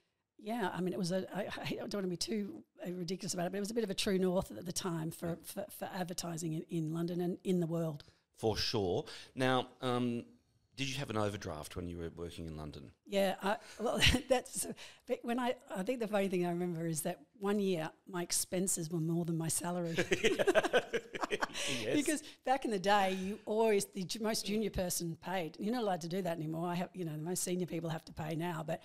yeah, 0.41 0.71
I 0.73 0.81
mean, 0.81 0.93
it 0.93 0.99
was 0.99 1.11
a. 1.11 1.25
I, 1.35 1.47
I 1.67 1.75
don't 1.75 1.93
want 1.93 2.05
to 2.05 2.07
be 2.07 2.17
too 2.17 2.63
uh, 2.85 2.91
ridiculous 2.91 3.33
about 3.33 3.45
it, 3.45 3.51
but 3.51 3.57
it 3.57 3.61
was 3.61 3.71
a 3.71 3.75
bit 3.75 3.83
of 3.83 3.89
a 3.89 3.95
true 3.95 4.17
north 4.17 4.51
at 4.51 4.65
the 4.65 4.71
time 4.71 5.11
for, 5.11 5.37
for, 5.43 5.65
for 5.77 5.89
advertising 5.95 6.53
in, 6.53 6.65
in 6.69 6.93
London 6.93 7.21
and 7.21 7.37
in 7.43 7.59
the 7.59 7.67
world. 7.67 8.03
for 8.37 8.57
sure. 8.57 9.05
Now, 9.35 9.67
um, 9.81 10.23
did 10.77 10.89
you 10.89 10.97
have 10.97 11.11
an 11.11 11.17
overdraft 11.17 11.75
when 11.75 11.87
you 11.87 11.97
were 11.97 12.09
working 12.15 12.47
in 12.47 12.57
London? 12.57 12.91
Yeah, 13.05 13.35
I, 13.43 13.57
well, 13.79 13.99
that's 14.29 14.65
but 15.07 15.19
when 15.21 15.39
I. 15.39 15.53
I 15.75 15.83
think 15.83 15.99
the 15.99 16.07
funny 16.07 16.27
thing 16.27 16.45
I 16.45 16.49
remember 16.49 16.87
is 16.87 17.01
that 17.01 17.19
one 17.39 17.59
year 17.59 17.91
my 18.09 18.23
expenses 18.23 18.89
were 18.89 18.99
more 18.99 19.25
than 19.25 19.37
my 19.37 19.47
salary. 19.47 19.95
yes. 20.23 21.93
because 21.93 22.23
back 22.45 22.65
in 22.65 22.71
the 22.71 22.79
day, 22.79 23.13
you 23.13 23.37
always 23.45 23.85
the 23.85 24.07
most 24.21 24.45
junior 24.47 24.71
person 24.71 25.17
paid. 25.23 25.55
You're 25.59 25.73
not 25.73 25.83
allowed 25.83 26.01
to 26.01 26.09
do 26.09 26.21
that 26.23 26.37
anymore. 26.37 26.67
I 26.67 26.75
have, 26.75 26.89
you 26.93 27.05
know, 27.05 27.11
the 27.11 27.21
most 27.21 27.43
senior 27.43 27.67
people 27.67 27.91
have 27.91 28.05
to 28.05 28.13
pay 28.13 28.35
now, 28.35 28.63
but 28.65 28.81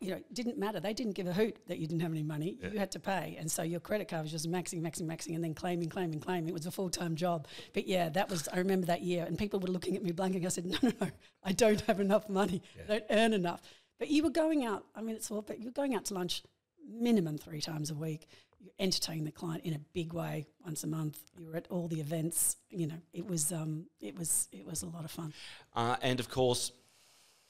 you 0.00 0.10
know, 0.10 0.16
it 0.16 0.34
didn't 0.34 0.58
matter. 0.58 0.80
They 0.80 0.92
didn't 0.92 1.12
give 1.12 1.26
a 1.26 1.32
hoot 1.32 1.56
that 1.66 1.78
you 1.78 1.86
didn't 1.86 2.00
have 2.00 2.12
any 2.12 2.22
money. 2.22 2.58
You 2.62 2.78
had 2.78 2.90
to 2.92 3.00
pay, 3.00 3.36
and 3.38 3.50
so 3.50 3.62
your 3.62 3.80
credit 3.80 4.08
card 4.08 4.22
was 4.22 4.30
just 4.32 4.50
maxing, 4.50 4.80
maxing, 4.80 5.02
maxing, 5.02 5.34
and 5.34 5.42
then 5.42 5.54
claiming, 5.54 5.88
claiming, 5.88 6.20
claiming. 6.20 6.48
It 6.48 6.54
was 6.54 6.66
a 6.66 6.70
full 6.70 6.90
time 6.90 7.16
job. 7.16 7.46
But 7.72 7.86
yeah, 7.86 8.08
that 8.10 8.28
was. 8.28 8.48
I 8.52 8.58
remember 8.58 8.86
that 8.86 9.02
year, 9.02 9.24
and 9.24 9.38
people 9.38 9.60
were 9.60 9.68
looking 9.68 9.96
at 9.96 10.02
me 10.02 10.12
blanking. 10.12 10.44
I 10.44 10.48
said, 10.48 10.66
no, 10.66 10.78
no, 10.82 10.92
no, 11.00 11.08
I 11.44 11.52
don't 11.52 11.80
have 11.82 12.00
enough 12.00 12.28
money. 12.28 12.62
I 12.84 12.86
don't 12.88 13.04
earn 13.10 13.32
enough. 13.32 13.62
But 13.98 14.10
you 14.10 14.22
were 14.22 14.30
going 14.30 14.64
out. 14.64 14.84
I 14.94 15.02
mean, 15.02 15.16
it's 15.16 15.30
all. 15.30 15.42
But 15.42 15.60
you 15.60 15.66
were 15.66 15.72
going 15.72 15.94
out 15.94 16.04
to 16.06 16.14
lunch 16.14 16.42
minimum 16.88 17.38
three 17.38 17.60
times 17.60 17.90
a 17.90 17.94
week. 17.94 18.26
You're 18.60 18.72
entertaining 18.78 19.24
the 19.24 19.32
client 19.32 19.64
in 19.64 19.74
a 19.74 19.78
big 19.92 20.12
way 20.12 20.46
once 20.64 20.84
a 20.84 20.86
month. 20.86 21.18
You 21.36 21.46
were 21.46 21.56
at 21.56 21.66
all 21.68 21.88
the 21.88 22.00
events. 22.00 22.56
You 22.70 22.86
know, 22.86 22.98
it 23.12 23.26
was 23.26 23.52
um, 23.52 23.86
it 24.00 24.16
was 24.16 24.48
it 24.52 24.66
was 24.66 24.82
a 24.82 24.86
lot 24.86 25.04
of 25.04 25.10
fun. 25.10 25.32
Uh, 25.74 25.96
and 26.00 26.20
of 26.20 26.28
course, 26.28 26.72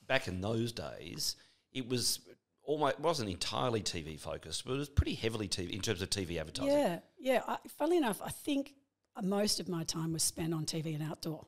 back 0.07 0.29
in 0.29 0.41
those 0.41 0.73
days, 0.73 1.37
it 1.73 1.89
was 1.89 2.21
almost 2.65 3.01
wasn't 3.01 3.31
entirely 3.31 3.83
TV 3.83 4.19
focused, 4.19 4.65
but 4.65 4.75
it 4.75 4.79
was 4.79 4.89
pretty 4.89 5.15
heavily 5.15 5.49
TV 5.49 5.71
in 5.71 5.81
terms 5.81 6.03
of 6.03 6.11
TV 6.11 6.39
advertising. 6.39 6.73
Yeah, 6.73 6.99
yeah. 7.19 7.43
I, 7.47 7.59
funnily 7.77 7.97
enough, 7.97 8.21
I 8.23 8.31
think 8.31 8.75
most 9.23 9.61
of 9.61 9.69
my 9.69 9.85
time 9.85 10.13
was 10.13 10.23
spent 10.23 10.55
on 10.55 10.65
TV 10.65 10.95
and 10.95 11.03
outdoor. 11.03 11.47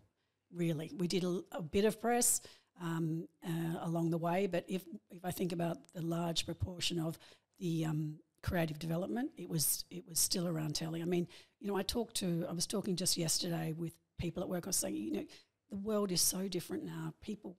Really, 0.52 0.92
we 0.96 1.08
did 1.08 1.24
a, 1.24 1.40
a 1.52 1.62
bit 1.62 1.84
of 1.84 2.00
press 2.00 2.40
um, 2.80 3.28
uh, 3.46 3.78
along 3.82 4.10
the 4.10 4.18
way, 4.18 4.46
but 4.46 4.64
if 4.68 4.82
if 5.10 5.24
I 5.24 5.30
think 5.30 5.52
about 5.52 5.78
the 5.94 6.02
large 6.02 6.46
proportion 6.46 6.98
of 6.98 7.18
the 7.58 7.84
um, 7.84 8.18
creative 8.42 8.78
development, 8.78 9.30
it 9.36 9.48
was 9.48 9.84
it 9.90 10.04
was 10.08 10.18
still 10.18 10.46
around 10.46 10.74
telly. 10.74 11.02
I 11.02 11.06
mean, 11.06 11.26
you 11.60 11.68
know, 11.68 11.76
I 11.76 11.82
talked 11.82 12.16
to 12.16 12.46
I 12.48 12.52
was 12.52 12.66
talking 12.66 12.94
just 12.96 13.16
yesterday 13.16 13.72
with 13.76 13.94
people 14.18 14.42
at 14.42 14.48
work. 14.48 14.66
I 14.66 14.68
was 14.68 14.76
saying, 14.76 14.96
you 14.96 15.12
know, 15.12 15.24
the 15.70 15.76
world 15.76 16.12
is 16.12 16.20
so 16.20 16.46
different 16.46 16.84
now. 16.84 17.14
People, 17.20 17.56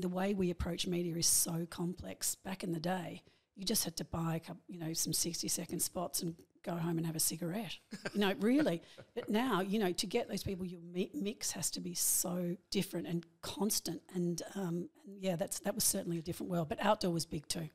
the 0.00 0.08
way 0.08 0.34
we 0.34 0.50
approach 0.50 0.86
media 0.86 1.14
is 1.16 1.26
so 1.26 1.66
complex. 1.68 2.34
Back 2.34 2.64
in 2.64 2.72
the 2.72 2.80
day, 2.80 3.22
you 3.56 3.64
just 3.64 3.84
had 3.84 3.96
to 3.96 4.04
buy 4.04 4.36
a 4.36 4.40
couple, 4.40 4.62
you 4.68 4.78
know, 4.78 4.92
some 4.92 5.12
sixty 5.12 5.48
second 5.48 5.80
spots 5.80 6.22
and 6.22 6.34
go 6.62 6.72
home 6.72 6.98
and 6.98 7.06
have 7.06 7.16
a 7.16 7.20
cigarette. 7.20 7.76
you 8.12 8.20
know, 8.20 8.34
really. 8.40 8.82
But 9.14 9.28
now, 9.28 9.60
you 9.60 9.78
know, 9.78 9.92
to 9.92 10.06
get 10.06 10.28
those 10.28 10.42
people, 10.42 10.66
your 10.66 10.80
mix 11.14 11.52
has 11.52 11.70
to 11.72 11.80
be 11.80 11.94
so 11.94 12.56
different 12.70 13.06
and 13.06 13.24
constant. 13.42 14.02
And, 14.14 14.42
um, 14.54 14.88
and 15.04 15.20
yeah, 15.20 15.36
that's 15.36 15.60
that 15.60 15.74
was 15.74 15.84
certainly 15.84 16.18
a 16.18 16.22
different 16.22 16.50
world. 16.50 16.68
But 16.68 16.78
outdoor 16.84 17.12
was 17.12 17.26
big 17.26 17.46
too. 17.48 17.68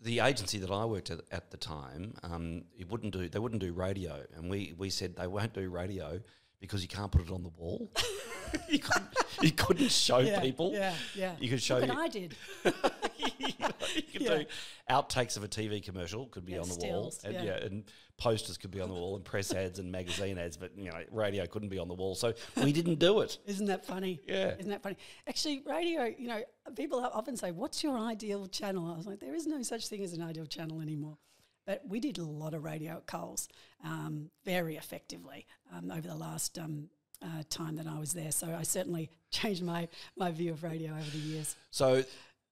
The 0.00 0.20
agency 0.20 0.58
that 0.58 0.70
I 0.70 0.84
worked 0.84 1.10
at 1.10 1.20
at 1.30 1.50
the 1.50 1.56
time, 1.56 2.14
um, 2.22 2.64
it 2.78 2.90
wouldn't 2.90 3.12
do 3.12 3.28
they 3.28 3.38
wouldn't 3.38 3.62
do 3.62 3.72
radio, 3.72 4.22
and 4.36 4.50
we 4.50 4.74
we 4.76 4.90
said 4.90 5.16
they 5.16 5.26
won't 5.26 5.54
do 5.54 5.68
radio 5.70 6.20
because 6.64 6.82
you 6.82 6.88
can't 6.88 7.10
put 7.10 7.22
it 7.22 7.30
on 7.30 7.42
the 7.42 7.50
wall. 7.50 7.90
you, 8.68 8.78
couldn't, 8.78 9.08
you 9.42 9.52
couldn't 9.52 9.90
show 9.90 10.18
yeah, 10.18 10.40
people. 10.40 10.72
Yeah, 10.72 10.94
yeah. 11.14 11.32
You 11.38 11.48
could 11.48 11.62
show 11.62 11.78
Look 11.78 11.92
you, 11.92 11.98
I 11.98 12.08
did. 12.08 12.36
you 12.64 14.02
could 14.12 14.22
Yeah. 14.22 14.38
do 14.38 14.44
outtakes 14.90 15.36
of 15.36 15.44
a 15.44 15.48
TV 15.48 15.82
commercial 15.82 16.26
could 16.26 16.44
be 16.44 16.52
Yeah, 16.52 16.60
on 16.60 16.68
the 16.68 16.76
wall, 16.76 17.14
and 17.24 17.34
yeah. 17.34 17.42
yeah. 17.42 17.64
and 17.64 17.84
posters 18.16 18.56
could 18.56 18.70
be 18.70 18.80
on 18.80 18.88
the 18.88 18.94
wall, 18.94 19.16
and 19.16 19.24
press 19.24 19.52
ads 19.52 19.78
and 19.78 19.90
magazine 19.90 20.38
ads, 20.38 20.56
but 20.56 20.76
you 20.76 20.90
know, 20.90 21.02
radio 21.10 21.46
couldn't 21.46 21.68
be 21.68 21.78
on 21.78 21.88
the 21.88 21.94
wall, 21.94 22.14
so 22.14 22.32
we 22.62 22.72
didn't 22.72 22.98
do 22.98 23.20
it. 23.20 23.38
Isn't 23.46 23.66
that 23.66 23.84
funny? 23.84 24.20
Yeah. 24.26 24.54
Isn't 24.58 24.70
that 24.70 24.82
funny? 24.82 24.96
Actually, 25.28 25.62
radio, 25.66 26.04
you 26.04 26.28
know, 26.28 26.42
people 26.76 27.00
often 27.04 27.36
say, 27.36 27.50
What's 27.50 27.82
your 27.82 27.98
ideal 27.98 28.46
channel? 28.46 28.90
I 28.90 28.96
was 28.96 29.06
like, 29.06 29.20
There 29.20 29.34
is 29.34 29.46
no 29.46 29.62
such 29.62 29.88
thing 29.88 30.02
as 30.02 30.12
an 30.12 30.22
ideal 30.22 30.46
channel 30.46 30.80
anymore. 30.80 31.18
But 31.66 31.82
we 31.88 32.00
did 32.00 32.18
a 32.18 32.24
lot 32.24 32.54
of 32.54 32.62
radio 32.64 32.92
at 32.92 33.06
Coles 33.06 33.48
um, 33.84 34.30
very 34.44 34.76
effectively 34.76 35.46
um, 35.74 35.90
over 35.90 36.06
the 36.06 36.14
last 36.14 36.58
um, 36.58 36.88
uh, 37.22 37.42
time 37.48 37.76
that 37.76 37.86
I 37.86 37.98
was 37.98 38.12
there. 38.12 38.30
So 38.32 38.54
I 38.58 38.62
certainly 38.64 39.10
changed 39.30 39.62
my, 39.62 39.88
my 40.16 40.30
view 40.30 40.52
of 40.52 40.62
radio 40.62 40.92
over 40.92 41.10
the 41.10 41.18
years. 41.18 41.56
So 41.70 42.04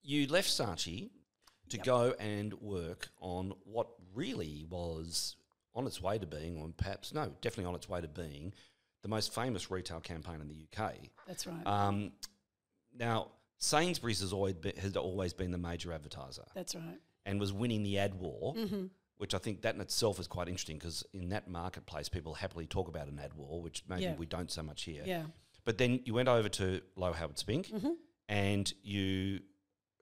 you 0.02 0.26
left 0.28 0.48
Saatchi 0.48 1.10
to 1.68 1.76
Yep. 1.78 1.86
go 1.86 2.14
and 2.18 2.52
work 2.60 3.08
on 3.20 3.52
what 3.64 3.86
really 4.14 4.66
was 4.68 5.36
on 5.74 5.86
its 5.86 6.02
way 6.02 6.18
to 6.18 6.26
being, 6.26 6.58
or 6.58 6.68
perhaps 6.76 7.14
no, 7.14 7.32
definitely 7.40 7.64
on 7.66 7.74
its 7.74 7.88
way 7.88 8.00
to 8.00 8.08
being, 8.08 8.52
the 9.02 9.08
most 9.08 9.34
famous 9.34 9.70
retail 9.70 10.00
campaign 10.00 10.40
in 10.42 10.48
the 10.48 10.66
UK. 10.82 10.92
That's 11.26 11.46
right. 11.46 11.66
Um, 11.66 12.12
now, 12.98 13.28
Sainsbury's 13.58 14.20
has 14.20 14.32
always 14.34 14.54
been, 14.54 14.76
has 14.76 14.96
always 14.96 15.32
been 15.32 15.50
the 15.50 15.56
major 15.58 15.92
advertiser 15.92 16.44
That's 16.54 16.74
right. 16.74 16.98
and 17.24 17.40
was 17.40 17.52
winning 17.52 17.82
the 17.84 17.98
ad 17.98 18.14
war, 18.14 18.54
Mm-hmm. 18.54 18.86
Which 19.18 19.34
I 19.34 19.38
think 19.38 19.62
that 19.62 19.74
in 19.74 19.80
itself 19.80 20.18
is 20.18 20.26
quite 20.26 20.48
interesting 20.48 20.78
because 20.78 21.04
in 21.12 21.28
that 21.28 21.48
marketplace, 21.48 22.08
people 22.08 22.34
happily 22.34 22.66
talk 22.66 22.88
about 22.88 23.06
an 23.08 23.18
ad 23.20 23.34
war, 23.34 23.62
which 23.62 23.84
maybe 23.88 24.02
Yeah. 24.02 24.16
we 24.16 24.26
don't 24.26 24.50
so 24.50 24.62
much 24.62 24.82
here. 24.82 25.04
Yeah. 25.06 25.26
But 25.64 25.78
then 25.78 26.00
you 26.04 26.14
went 26.14 26.28
over 26.28 26.48
to 26.48 26.80
Lowe 26.96 27.12
Howard-Spink 27.12 27.68
Mhm. 27.68 27.96
and 28.28 28.72
you 28.82 29.40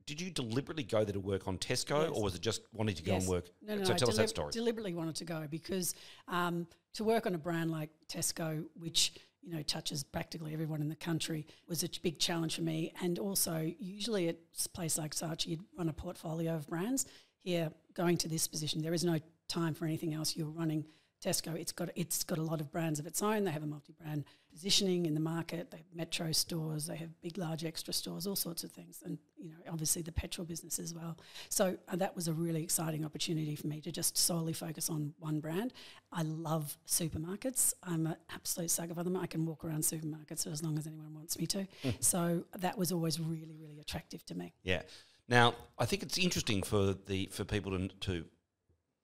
did 0.07 0.21
you 0.21 0.31
deliberately 0.31 0.83
go 0.83 1.05
there 1.05 1.13
to 1.13 1.21
work 1.21 1.47
on 1.47 1.57
Tesco 1.57 2.03
Yes. 2.09 2.17
or 2.17 2.23
was 2.25 2.35
it 2.35 2.41
just 2.41 2.63
wanting 2.73 2.97
to 2.97 3.03
go 3.05 3.13
Yes. 3.13 3.23
and 3.23 3.31
work? 3.31 3.49
No, 3.63 3.77
no, 3.77 3.85
so 3.85 3.93
no, 3.93 3.97
tell 3.99 4.09
us 4.09 4.17
that 4.17 4.29
story. 4.31 4.51
Deliberately 4.51 4.93
wanted 4.93 5.15
to 5.17 5.25
go 5.25 5.47
because 5.47 5.95
um, 6.27 6.67
to 6.95 7.05
work 7.05 7.27
on 7.27 7.35
a 7.35 7.39
brand 7.39 7.71
like 7.71 7.91
Tesco, 8.09 8.67
which 8.75 9.13
you 9.43 9.51
know 9.51 9.63
touches 9.63 10.03
practically 10.03 10.53
everyone 10.53 10.81
in 10.81 10.89
the 10.89 10.97
country, 10.97 11.47
was 11.69 11.85
a 11.85 11.89
big 12.03 12.19
challenge 12.19 12.57
for 12.57 12.63
me. 12.63 12.93
And 13.01 13.19
also, 13.21 13.59
usually 13.79 14.29
at 14.29 14.39
a 14.65 14.69
place 14.71 14.99
like 14.99 15.15
Saatchi, 15.15 15.47
you'd 15.49 15.65
run 15.77 15.89
a 15.89 15.93
portfolio 15.93 16.57
of 16.57 16.67
brands. 16.67 17.07
Here, 17.39 17.73
going 17.95 18.17
to 18.19 18.29
this 18.29 18.47
position, 18.47 18.83
there 18.83 18.95
is 18.95 19.05
no 19.05 19.19
time 19.49 19.75
for 19.75 19.85
anything 19.85 20.15
else. 20.15 20.37
You're 20.37 20.49
running 20.49 20.85
Tesco. 21.21 21.55
It's 21.55 21.73
got 21.73 21.91
it's 21.97 22.25
got 22.25 22.39
a 22.39 22.43
lot 22.43 22.61
of 22.61 22.73
brands 22.73 22.99
of 22.99 23.07
its 23.07 23.23
own. 23.23 23.45
They 23.45 23.51
have 23.51 23.63
a 23.63 23.67
multi-brand 23.67 24.25
positioning 24.51 25.07
in 25.07 25.15
the 25.15 25.21
market. 25.21 25.71
They 25.71 25.77
have 25.77 25.87
metro 25.95 26.33
stores. 26.33 26.87
They 26.87 26.97
have 26.97 27.21
big, 27.21 27.37
large 27.37 27.65
extra 27.65 27.93
stores, 27.93 28.27
all 28.27 28.37
sorts 28.37 28.65
of 28.65 28.73
things, 28.73 29.03
and 29.05 29.19
you 29.39 29.51
know, 29.51 29.57
obviously 29.71 30.03
the 30.03 30.13
petrol 30.13 30.47
business 30.47 30.79
as 30.79 30.95
well. 30.95 31.19
So 31.51 31.77
uh, 31.89 31.97
that 31.97 32.17
was 32.17 32.29
a 32.29 32.33
really 32.33 32.63
exciting 32.63 33.05
opportunity 33.05 33.55
for 33.55 33.67
me 33.67 33.81
to 33.83 33.93
just 33.93 34.17
solely 34.17 34.55
focus 34.55 34.89
on 34.89 35.13
one 35.19 35.41
brand. 35.41 35.75
I 36.11 36.23
love 36.23 36.77
supermarkets. 36.87 37.75
I'm 37.83 38.07
an 38.07 38.17
absolute 38.33 38.71
sucker 38.71 38.95
for 38.95 39.05
them. 39.05 39.17
I 39.17 39.27
can 39.27 39.45
walk 39.45 39.65
around 39.65 39.83
supermarkets 39.83 40.51
as 40.51 40.63
long 40.63 40.79
as 40.79 40.87
anyone 40.87 41.15
wants 41.15 41.39
me 41.39 41.47
to. 41.49 41.67
so 42.01 42.45
that 42.59 42.79
was 42.79 42.93
always 42.93 43.21
really, 43.21 43.57
really 43.61 43.79
attractive 43.79 44.25
to 44.27 44.35
me. 44.35 44.55
Yeah. 44.63 44.83
Now, 45.31 45.55
I 45.79 45.87
think 45.87 46.03
it's 46.03 46.19
interesting 46.19 46.63
for 46.63 46.95
the 47.07 47.27
for 47.33 47.45
people 47.45 47.73
to, 47.79 47.89
to 47.89 48.25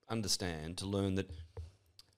understand 0.09 0.77
to 0.77 0.85
learn 0.85 1.15
that. 1.15 1.29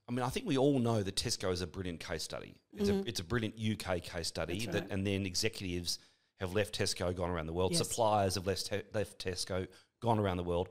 I 0.10 0.12
mean, 0.12 0.26
I 0.26 0.30
think 0.30 0.48
we 0.48 0.58
all 0.58 0.80
know 0.80 1.04
that 1.04 1.16
Tesco 1.16 1.54
is 1.54 1.62
a 1.62 1.68
brilliant 1.68 2.00
case 2.00 2.24
study. 2.24 2.60
It's 2.74 2.90
a 2.90 3.08
it's 3.08 3.20
a 3.20 3.24
brilliant 3.24 3.56
UK 3.56 4.02
case 4.02 4.28
study 4.28 4.62
Mm-hmm. 4.62 4.72
That, 4.72 4.88
and 4.90 5.06
then 5.06 5.26
executives 5.28 6.00
have 6.40 6.54
left 6.54 6.78
Tesco, 6.78 7.16
gone 7.16 7.30
around 7.30 7.46
the 7.46 7.54
world. 7.54 7.72
Yes. 7.72 7.88
Suppliers 7.88 8.36
have 8.36 8.48
left 8.48 8.66
te- 8.66 8.82
left 8.94 9.24
Tesco, 9.24 9.68
gone 10.02 10.18
around 10.18 10.38
the 10.38 10.44
world. 10.44 10.70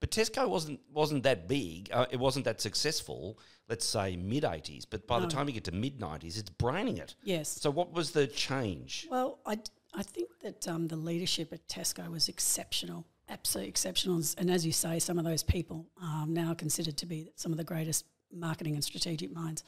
But 0.00 0.10
Tesco 0.10 0.48
wasn't 0.48 0.80
wasn't 0.90 1.22
that 1.22 1.46
big. 1.46 1.88
Uh, 1.92 2.06
it 2.10 2.18
wasn't 2.18 2.44
that 2.46 2.60
successful. 2.60 3.38
Let's 3.68 3.86
say 3.86 4.16
mid 4.16 4.44
eighties. 4.44 4.84
But 4.84 5.06
by 5.06 5.20
the 5.20 5.28
time 5.28 5.46
you 5.46 5.54
get 5.54 5.64
to 5.64 5.72
mid 5.72 6.00
nineties, 6.00 6.36
it's 6.36 6.50
braining 6.50 6.98
it. 6.98 7.14
Yes. 7.22 7.48
So 7.48 7.70
what 7.70 7.92
was 7.92 8.10
the 8.10 8.26
change? 8.26 9.06
Well, 9.08 9.38
I, 9.46 9.58
I 9.94 10.02
think 10.02 10.30
that 10.42 10.66
um, 10.68 10.88
the 10.88 10.96
leadership 10.96 11.52
at 11.52 11.66
Tesco 11.68 12.10
was 12.10 12.28
exceptional, 12.28 13.06
absolutely 13.28 13.68
exceptional. 13.68 14.22
And 14.38 14.50
as 14.50 14.64
you 14.64 14.72
say, 14.72 14.98
some 14.98 15.18
of 15.18 15.24
those 15.24 15.42
people 15.42 15.86
are 16.02 16.26
now 16.26 16.54
considered 16.54 16.96
to 16.98 17.06
be 17.06 17.30
some 17.36 17.52
of 17.52 17.58
the 17.58 17.64
greatest 17.64 18.06
marketing 18.32 18.74
and 18.74 18.82
strategic 18.82 19.32
minds 19.32 19.64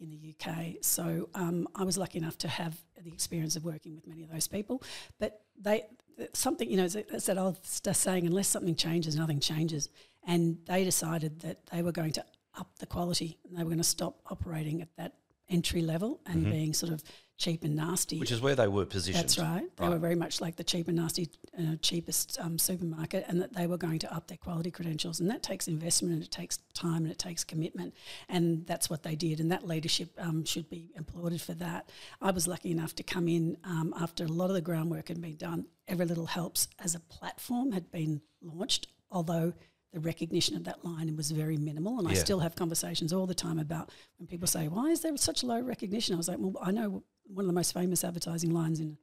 in 0.00 0.10
the 0.10 0.34
UK. 0.34 0.76
So 0.82 1.28
um, 1.34 1.68
I 1.74 1.84
was 1.84 1.96
lucky 1.96 2.18
enough 2.18 2.38
to 2.38 2.48
have 2.48 2.76
the 3.02 3.10
experience 3.10 3.56
of 3.56 3.64
working 3.64 3.94
with 3.94 4.06
many 4.06 4.22
of 4.22 4.30
those 4.30 4.46
people. 4.48 4.82
But 5.18 5.42
they 5.60 5.86
something 6.32 6.70
you 6.70 6.78
know 6.78 6.84
as 6.84 6.96
it's 6.96 7.26
that 7.26 7.38
old 7.38 7.58
saying, 7.64 8.26
unless 8.26 8.48
something 8.48 8.74
changes, 8.74 9.16
nothing 9.16 9.40
changes. 9.40 9.88
And 10.26 10.58
they 10.66 10.84
decided 10.84 11.40
that 11.40 11.66
they 11.72 11.82
were 11.82 11.92
going 11.92 12.12
to 12.12 12.24
up 12.58 12.78
the 12.78 12.86
quality 12.86 13.38
and 13.44 13.56
they 13.56 13.62
were 13.62 13.70
going 13.70 13.78
to 13.78 13.84
stop 13.84 14.20
operating 14.30 14.80
at 14.80 14.88
that 14.96 15.14
entry 15.48 15.82
level 15.82 16.20
and 16.26 16.44
being 16.50 16.74
sort 16.74 16.92
of 16.92 17.02
cheap 17.38 17.64
and 17.64 17.76
nasty. 17.76 18.18
Which 18.18 18.32
is 18.32 18.40
where 18.40 18.54
they 18.54 18.66
were 18.66 18.86
positioned. 18.86 19.22
That's 19.24 19.38
right. 19.38 19.64
They 19.76 19.84
Right. 19.84 19.90
were 19.92 19.98
very 19.98 20.14
much 20.14 20.40
like 20.40 20.56
the 20.56 20.64
cheap 20.64 20.88
and 20.88 20.96
nasty, 20.96 21.28
uh, 21.58 21.76
cheapest 21.82 22.38
um, 22.40 22.58
supermarket, 22.58 23.24
and 23.28 23.40
that 23.42 23.52
they 23.52 23.66
were 23.66 23.76
going 23.76 23.98
to 24.00 24.14
up 24.14 24.26
their 24.28 24.38
quality 24.38 24.70
credentials. 24.70 25.20
And 25.20 25.28
that 25.30 25.42
takes 25.42 25.68
investment, 25.68 26.14
and 26.14 26.22
it 26.22 26.30
takes 26.30 26.58
time, 26.72 27.02
and 27.04 27.10
it 27.10 27.18
takes 27.18 27.44
commitment. 27.44 27.94
And 28.28 28.66
that's 28.66 28.88
what 28.88 29.02
they 29.02 29.16
did. 29.16 29.38
And 29.40 29.52
that 29.52 29.66
leadership 29.66 30.14
um, 30.18 30.44
should 30.44 30.70
be 30.70 30.92
applauded 30.96 31.42
for 31.42 31.52
that. 31.54 31.90
I 32.22 32.30
was 32.30 32.48
lucky 32.48 32.70
enough 32.70 32.94
to 32.96 33.02
come 33.02 33.28
in 33.28 33.58
um, 33.64 33.92
after 33.98 34.24
a 34.24 34.28
lot 34.28 34.48
of 34.48 34.54
the 34.54 34.62
groundwork 34.62 35.08
had 35.08 35.20
been 35.20 35.36
done. 35.36 35.66
Every 35.88 36.06
Little 36.06 36.26
Helps 36.26 36.68
as 36.78 36.94
a 36.94 37.00
platform 37.00 37.72
had 37.72 37.90
been 37.90 38.22
launched, 38.40 38.88
although 39.10 39.52
the 39.92 40.00
recognition 40.00 40.56
of 40.56 40.64
that 40.64 40.84
line 40.84 41.14
was 41.16 41.30
very 41.30 41.56
minimal. 41.56 41.98
And 41.98 42.08
I 42.08 42.14
still 42.14 42.40
have 42.40 42.54
conversations 42.56 43.12
all 43.12 43.26
the 43.26 43.34
time 43.34 43.58
about 43.58 43.90
when 44.18 44.26
people 44.26 44.46
say, 44.48 44.68
"Why 44.68 44.86
is 44.90 45.00
there 45.02 45.16
such 45.16 45.44
low 45.44 45.60
recognition?" 45.60 46.14
I 46.14 46.16
was 46.18 46.28
like, 46.28 46.38
"Well, 46.38 46.56
I 46.60 46.70
know 46.70 47.02
one 47.28 47.44
of 47.44 47.48
the 47.48 47.54
most 47.54 47.72
famous 47.72 48.04
advertising 48.04 48.52
lines 48.52 48.80
in 48.80 48.98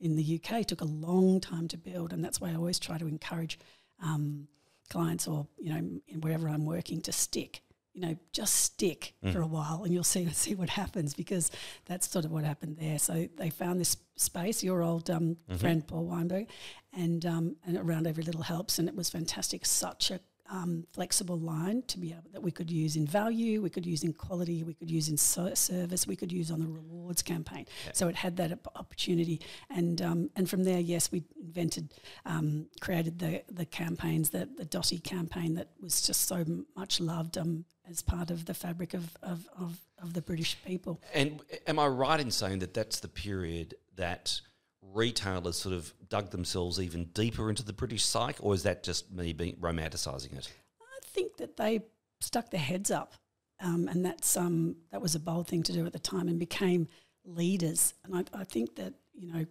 in 0.00 0.16
the 0.16 0.40
UK 0.42 0.64
took 0.66 0.80
a 0.80 0.86
long 0.86 1.40
time 1.40 1.68
to 1.68 1.76
build, 1.76 2.12
and 2.12 2.24
that's 2.24 2.40
why 2.40 2.50
I 2.50 2.54
always 2.54 2.78
try 2.78 2.96
to 2.96 3.06
encourage 3.06 3.58
um, 4.02 4.48
clients 4.88 5.28
or 5.28 5.46
you 5.58 5.70
know 5.70 6.00
in 6.08 6.20
wherever 6.20 6.48
I'm 6.48 6.64
working 6.64 7.00
to 7.02 7.12
stick. 7.12 7.62
You 7.92 8.02
know, 8.02 8.16
just 8.32 8.54
stick 8.54 9.14
for 9.32 9.40
a 9.40 9.46
while, 9.46 9.82
and 9.84 9.92
you'll 9.92 10.04
see 10.04 10.28
see 10.32 10.54
what 10.54 10.70
happens 10.70 11.12
because 11.12 11.50
that's 11.86 12.08
sort 12.08 12.24
of 12.24 12.30
what 12.30 12.44
happened 12.44 12.76
there. 12.78 12.98
So 12.98 13.28
they 13.36 13.50
found 13.50 13.80
this 13.80 13.96
space, 14.16 14.62
your 14.62 14.82
old 14.82 15.10
um, 15.10 15.36
friend 15.58 15.86
Paul 15.86 16.04
Weinberg, 16.06 16.48
and 16.92 17.26
um, 17.26 17.56
and 17.66 17.76
around 17.76 18.06
every 18.06 18.24
little 18.24 18.42
helps, 18.42 18.78
and 18.78 18.88
it 18.88 18.94
was 18.94 19.10
fantastic. 19.10 19.66
Such 19.66 20.10
a 20.10 20.20
um, 20.50 20.86
flexible 20.92 21.38
line 21.38 21.82
to 21.86 21.98
be 21.98 22.10
able 22.12 22.30
that 22.32 22.42
we 22.42 22.50
could 22.50 22.70
use 22.70 22.96
in 22.96 23.06
value, 23.06 23.62
we 23.62 23.70
could 23.70 23.86
use 23.86 24.02
in 24.02 24.12
quality, 24.12 24.62
we 24.64 24.74
could 24.74 24.90
use 24.90 25.08
in 25.08 25.16
so- 25.16 25.54
service, 25.54 26.06
we 26.06 26.16
could 26.16 26.32
use 26.32 26.50
on 26.50 26.60
the 26.60 26.66
rewards 26.66 27.22
campaign. 27.22 27.66
So 27.92 28.08
it 28.08 28.16
had 28.16 28.36
that 28.36 28.52
op- 28.52 28.72
opportunity, 28.76 29.40
and 29.70 30.02
um, 30.02 30.30
and 30.36 30.48
from 30.50 30.64
there, 30.64 30.80
yes, 30.80 31.12
we 31.12 31.22
invented, 31.40 31.94
um, 32.26 32.66
created 32.80 33.18
the 33.18 33.42
the 33.50 33.64
campaigns, 33.64 34.30
that 34.30 34.56
the 34.56 34.64
Dotty 34.64 34.98
campaign 34.98 35.54
that 35.54 35.68
was 35.80 36.02
just 36.02 36.26
so 36.26 36.36
m- 36.36 36.66
much 36.76 37.00
loved 37.00 37.38
um, 37.38 37.64
as 37.88 38.02
part 38.02 38.30
of 38.30 38.44
the 38.44 38.54
fabric 38.54 38.94
of, 38.94 39.16
of, 39.22 39.48
of, 39.58 39.78
of 40.02 40.14
the 40.14 40.22
British 40.22 40.56
people. 40.64 41.00
And 41.14 41.40
am 41.66 41.78
I 41.78 41.86
right 41.86 42.20
in 42.20 42.30
saying 42.30 42.60
that 42.60 42.72
that's 42.74 43.00
the 43.00 43.08
period 43.08 43.74
that 43.96 44.40
retailers 44.82 45.58
sort 45.58 45.74
of 45.74 45.92
dug 46.08 46.30
themselves 46.30 46.80
even 46.80 47.04
deeper 47.06 47.48
into 47.48 47.64
the 47.64 47.72
British 47.72 48.04
psyche, 48.04 48.38
or 48.40 48.54
is 48.54 48.62
that 48.62 48.82
just 48.82 49.10
me 49.12 49.32
being 49.32 49.56
romanticising 49.56 50.36
it? 50.36 50.52
I 50.80 50.98
think 51.06 51.36
that 51.36 51.56
they 51.56 51.82
stuck 52.20 52.50
their 52.50 52.60
heads 52.60 52.90
up, 52.90 53.14
um, 53.60 53.88
and 53.88 54.04
that's 54.04 54.36
um, 54.36 54.76
that 54.90 55.02
was 55.02 55.14
a 55.14 55.20
bold 55.20 55.48
thing 55.48 55.62
to 55.64 55.72
do 55.72 55.86
at 55.86 55.92
the 55.92 55.98
time, 55.98 56.28
and 56.28 56.38
became 56.38 56.88
leaders. 57.24 57.94
And 58.04 58.16
I, 58.16 58.40
I 58.40 58.44
think 58.44 58.76
that 58.76 58.94
you 59.14 59.32
know, 59.32 59.46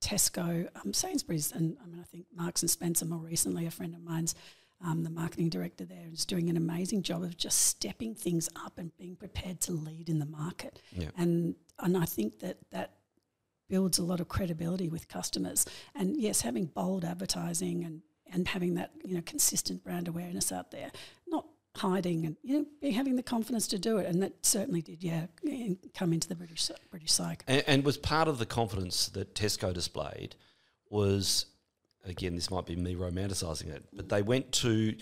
Tesco, 0.00 0.68
um, 0.76 0.92
Sainsbury's, 0.92 1.52
and 1.52 1.76
I 1.82 1.86
mean, 1.88 2.00
I 2.00 2.04
think 2.04 2.26
Marks 2.34 2.62
and 2.62 2.70
Spencer 2.70 3.04
more 3.04 3.18
recently, 3.18 3.66
a 3.66 3.70
friend 3.70 3.94
of 3.94 4.02
mine's. 4.02 4.34
Um, 4.84 5.04
the 5.04 5.10
marketing 5.10 5.48
director 5.48 5.84
there 5.84 6.08
is 6.12 6.24
doing 6.24 6.50
an 6.50 6.56
amazing 6.56 7.02
job 7.02 7.22
of 7.22 7.36
just 7.36 7.66
stepping 7.66 8.16
things 8.16 8.48
up 8.56 8.78
and 8.78 8.90
being 8.98 9.14
prepared 9.14 9.60
to 9.60 9.72
lead 9.72 10.08
in 10.08 10.18
the 10.18 10.26
market. 10.26 10.80
Yeah. 10.90 11.10
And 11.16 11.54
and 11.78 11.96
I 11.96 12.04
think 12.04 12.40
that 12.40 12.56
that 12.72 12.94
builds 13.72 13.98
a 13.98 14.04
lot 14.04 14.20
of 14.20 14.28
credibility 14.28 14.90
with 14.90 15.08
customers. 15.08 15.64
And 15.94 16.14
yes, 16.20 16.42
having 16.42 16.66
bold 16.66 17.06
advertising 17.06 17.84
and, 17.84 18.02
and 18.30 18.46
having 18.46 18.74
that, 18.74 18.90
you 19.02 19.14
know, 19.14 19.22
consistent 19.24 19.82
brand 19.82 20.08
awareness 20.08 20.52
out 20.52 20.70
there, 20.70 20.90
not 21.26 21.46
hiding 21.74 22.26
and, 22.26 22.36
you 22.42 22.66
know, 22.82 22.90
having 22.90 23.16
the 23.16 23.22
confidence 23.22 23.66
to 23.68 23.78
do 23.78 23.96
it. 23.96 24.06
And 24.06 24.22
that 24.22 24.44
certainly 24.44 24.82
did, 24.82 25.02
yeah, 25.02 25.24
come 25.94 26.12
into 26.12 26.28
the 26.28 26.34
British 26.34 26.70
British 26.90 27.12
psyche. 27.12 27.44
And, 27.48 27.64
and 27.66 27.82
was 27.82 27.96
part 27.96 28.28
of 28.28 28.36
the 28.36 28.44
confidence 28.44 29.08
that 29.08 29.34
Tesco 29.34 29.72
displayed 29.72 30.36
was, 30.90 31.46
again, 32.04 32.34
this 32.34 32.50
might 32.50 32.66
be 32.66 32.76
me 32.76 32.94
romanticising 32.94 33.68
it, 33.68 33.86
but 33.94 34.10
they 34.10 34.20
went 34.20 34.52
to, 34.52 34.94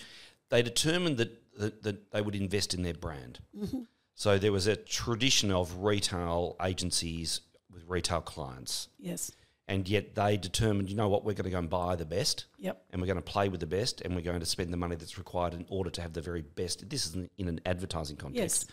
they 0.47 0.61
determined 0.61 1.17
that, 1.17 1.59
that, 1.59 1.83
that 1.83 2.11
they 2.11 2.21
would 2.21 2.35
invest 2.35 2.73
in 2.73 2.83
their 2.83 2.93
brand. 2.93 3.39
Mm-hmm. 3.53 3.81
So 4.15 4.37
there 4.37 4.53
was 4.53 4.67
a 4.67 4.77
tradition 4.77 5.51
of 5.51 5.83
retail 5.83 6.55
agencies 6.63 7.41
with 7.73 7.83
retail 7.87 8.21
clients, 8.21 8.89
Yes. 8.99 9.31
and 9.67 9.87
yet 9.87 10.15
they 10.15 10.37
determined, 10.37 10.89
you 10.89 10.95
know 10.95 11.09
what, 11.09 11.23
we're 11.23 11.33
going 11.33 11.45
to 11.45 11.49
go 11.51 11.59
and 11.59 11.69
buy 11.69 11.95
the 11.95 12.05
best, 12.05 12.45
Yep. 12.59 12.83
and 12.91 13.01
we're 13.01 13.07
going 13.07 13.17
to 13.17 13.21
play 13.21 13.49
with 13.49 13.59
the 13.59 13.67
best, 13.67 14.01
and 14.01 14.15
we're 14.15 14.21
going 14.21 14.39
to 14.39 14.45
spend 14.45 14.71
the 14.73 14.77
money 14.77 14.95
that's 14.95 15.17
required 15.17 15.53
in 15.53 15.65
order 15.69 15.89
to 15.89 16.01
have 16.01 16.13
the 16.13 16.21
very 16.21 16.41
best. 16.41 16.87
This 16.89 17.05
is 17.05 17.15
in, 17.15 17.47
an 17.47 17.59
advertising 17.65 18.17
context. 18.17 18.69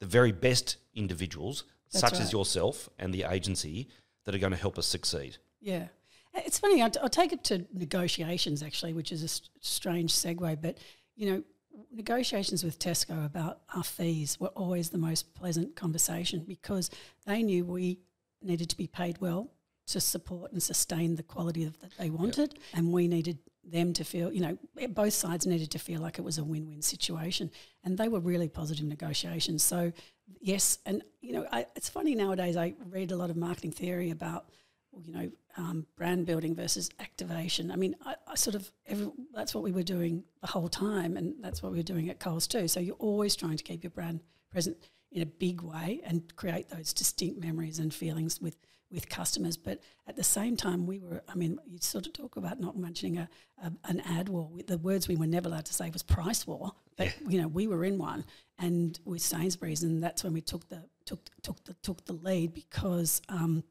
The 0.00 0.06
very 0.06 0.32
best 0.32 0.76
individuals, 0.94 1.64
That's 1.92 2.00
such 2.00 2.20
as 2.20 2.32
yourself 2.32 2.88
and 2.98 3.12
the 3.12 3.24
agency, 3.24 3.88
that 4.24 4.34
are 4.34 4.38
going 4.38 4.52
to 4.52 4.58
help 4.58 4.78
us 4.78 4.86
succeed. 4.86 5.38
Yeah. 5.60 5.88
Uh, 6.34 6.40
It's 6.44 6.58
funny, 6.58 6.82
I'll, 6.82 6.90
I'll 7.02 7.08
take 7.08 7.32
it 7.32 7.42
to 7.44 7.66
negotiations 7.72 8.62
actually, 8.62 8.92
which 8.92 9.10
is 9.12 9.22
a 9.22 9.24
s- 9.24 9.40
strange 9.60 10.12
segue, 10.12 10.60
but 10.60 10.78
you 11.16 11.30
know, 11.30 11.42
negotiations 11.92 12.62
with 12.62 12.78
Tesco 12.78 13.24
about 13.24 13.60
our 13.74 13.82
fees 13.82 14.38
were 14.38 14.48
always 14.48 14.90
the 14.90 14.98
most 14.98 15.34
pleasant 15.34 15.74
conversation 15.76 16.44
because 16.46 16.90
they 17.26 17.42
knew 17.42 17.64
we 17.64 17.98
needed 18.42 18.70
to 18.70 18.76
be 18.76 18.86
paid 18.86 19.20
well 19.20 19.50
to 19.86 20.00
support 20.00 20.52
and 20.52 20.62
sustain 20.62 21.16
the 21.16 21.22
quality 21.22 21.64
of 21.64 21.78
that 21.80 21.96
they 21.98 22.10
wanted, 22.10 22.58
and 22.74 22.92
we 22.92 23.08
needed 23.08 23.38
them 23.64 23.92
to 23.92 24.04
feel, 24.04 24.32
you 24.32 24.40
know, 24.40 24.58
both 24.90 25.12
sides 25.12 25.46
needed 25.46 25.70
to 25.70 25.78
feel 25.78 26.00
like 26.00 26.18
it 26.18 26.22
was 26.22 26.38
a 26.38 26.44
win-win 26.44 26.82
situation, 26.82 27.50
and 27.84 27.96
they 27.96 28.08
were 28.08 28.20
really 28.20 28.48
positive 28.48 28.86
negotiations. 28.86 29.62
So, 29.62 29.92
yes, 30.40 30.78
and 30.84 31.02
you 31.20 31.32
know, 31.32 31.46
I, 31.50 31.66
it's 31.74 31.88
funny 31.88 32.14
nowadays. 32.14 32.56
I 32.56 32.74
read 32.90 33.12
a 33.12 33.16
lot 33.16 33.30
of 33.30 33.36
marketing 33.36 33.72
theory 33.72 34.10
about 34.10 34.46
you 35.04 35.12
know, 35.12 35.30
um, 35.56 35.86
brand 35.96 36.26
building 36.26 36.54
versus 36.54 36.90
activation. 37.00 37.70
I 37.70 37.76
mean, 37.76 37.96
I, 38.04 38.14
I 38.26 38.34
sort 38.34 38.54
of 38.56 38.70
every, 38.86 39.10
that's 39.34 39.54
what 39.54 39.64
we 39.64 39.72
were 39.72 39.82
doing 39.82 40.24
the 40.40 40.46
whole 40.46 40.68
time, 40.68 41.16
and 41.16 41.34
that's 41.40 41.62
what 41.62 41.72
we 41.72 41.78
were 41.78 41.84
doing 41.84 42.08
at 42.10 42.20
Coles 42.20 42.46
too. 42.46 42.68
So 42.68 42.80
you're 42.80 42.96
always 42.96 43.36
trying 43.36 43.56
to 43.56 43.64
keep 43.64 43.82
your 43.82 43.90
brand 43.90 44.20
present 44.50 44.76
in 45.10 45.22
a 45.22 45.26
big 45.26 45.62
way 45.62 46.00
and 46.04 46.34
create 46.36 46.68
those 46.68 46.92
distinct 46.92 47.40
memories 47.40 47.78
and 47.78 47.92
feelings 47.92 48.40
with 48.40 48.56
with 48.90 49.08
customers. 49.08 49.56
But 49.56 49.80
at 50.06 50.16
the 50.16 50.24
same 50.24 50.56
time, 50.56 50.86
we 50.86 50.98
were. 50.98 51.22
I 51.28 51.34
mean, 51.34 51.58
you 51.66 51.78
sort 51.80 52.06
of 52.06 52.12
talk 52.12 52.36
about 52.36 52.60
not 52.60 52.76
mentioning 52.76 53.18
a, 53.18 53.28
a 53.62 53.72
an 53.84 54.00
ad 54.00 54.28
war. 54.28 54.50
The 54.66 54.78
words 54.78 55.08
we 55.08 55.16
were 55.16 55.26
never 55.26 55.48
allowed 55.48 55.66
to 55.66 55.74
say 55.74 55.90
was 55.90 56.02
price 56.02 56.46
war, 56.46 56.72
but 56.96 57.14
you 57.28 57.40
know, 57.40 57.48
we 57.48 57.66
were 57.66 57.84
in 57.84 57.98
one, 57.98 58.24
and 58.58 58.98
with 59.04 59.22
Sainsbury's, 59.22 59.82
and 59.82 60.02
that's 60.02 60.24
when 60.24 60.32
we 60.32 60.40
took 60.40 60.68
the 60.68 60.84
took 61.04 61.28
took 61.42 61.62
the 61.64 61.74
took 61.74 62.04
the 62.04 62.14
lead 62.14 62.54
because. 62.54 63.22
Um, 63.28 63.64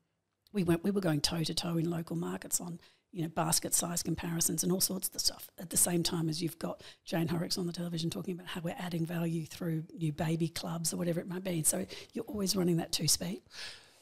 we 0.53 0.63
went 0.63 0.82
we 0.82 0.91
were 0.91 1.01
going 1.01 1.20
toe 1.20 1.44
to 1.44 1.53
toe 1.53 1.77
in 1.77 1.89
local 1.89 2.15
markets 2.15 2.62
on 2.62 2.79
you 3.11 3.23
know 3.23 3.29
basket 3.29 3.73
size 3.73 4.03
comparisons 4.03 4.63
and 4.63 4.71
all 4.71 4.81
sorts 4.81 5.09
of 5.13 5.21
stuff 5.21 5.49
at 5.59 5.69
the 5.69 5.77
same 5.77 6.03
time 6.03 6.29
as 6.29 6.41
you've 6.41 6.59
got 6.59 6.83
Jane 7.05 7.27
Horrocks 7.27 7.57
on 7.57 7.65
the 7.65 7.73
television 7.73 8.09
talking 8.09 8.35
about 8.35 8.47
how 8.47 8.61
we're 8.61 8.75
adding 8.77 9.05
value 9.05 9.45
through 9.45 9.83
new 9.97 10.11
baby 10.11 10.47
clubs 10.47 10.93
or 10.93 10.97
whatever 10.97 11.19
it 11.19 11.27
might 11.27 11.43
be 11.43 11.63
so 11.63 11.85
you're 12.13 12.25
always 12.25 12.55
running 12.55 12.77
that 12.77 12.91
two 12.91 13.07
speed 13.07 13.41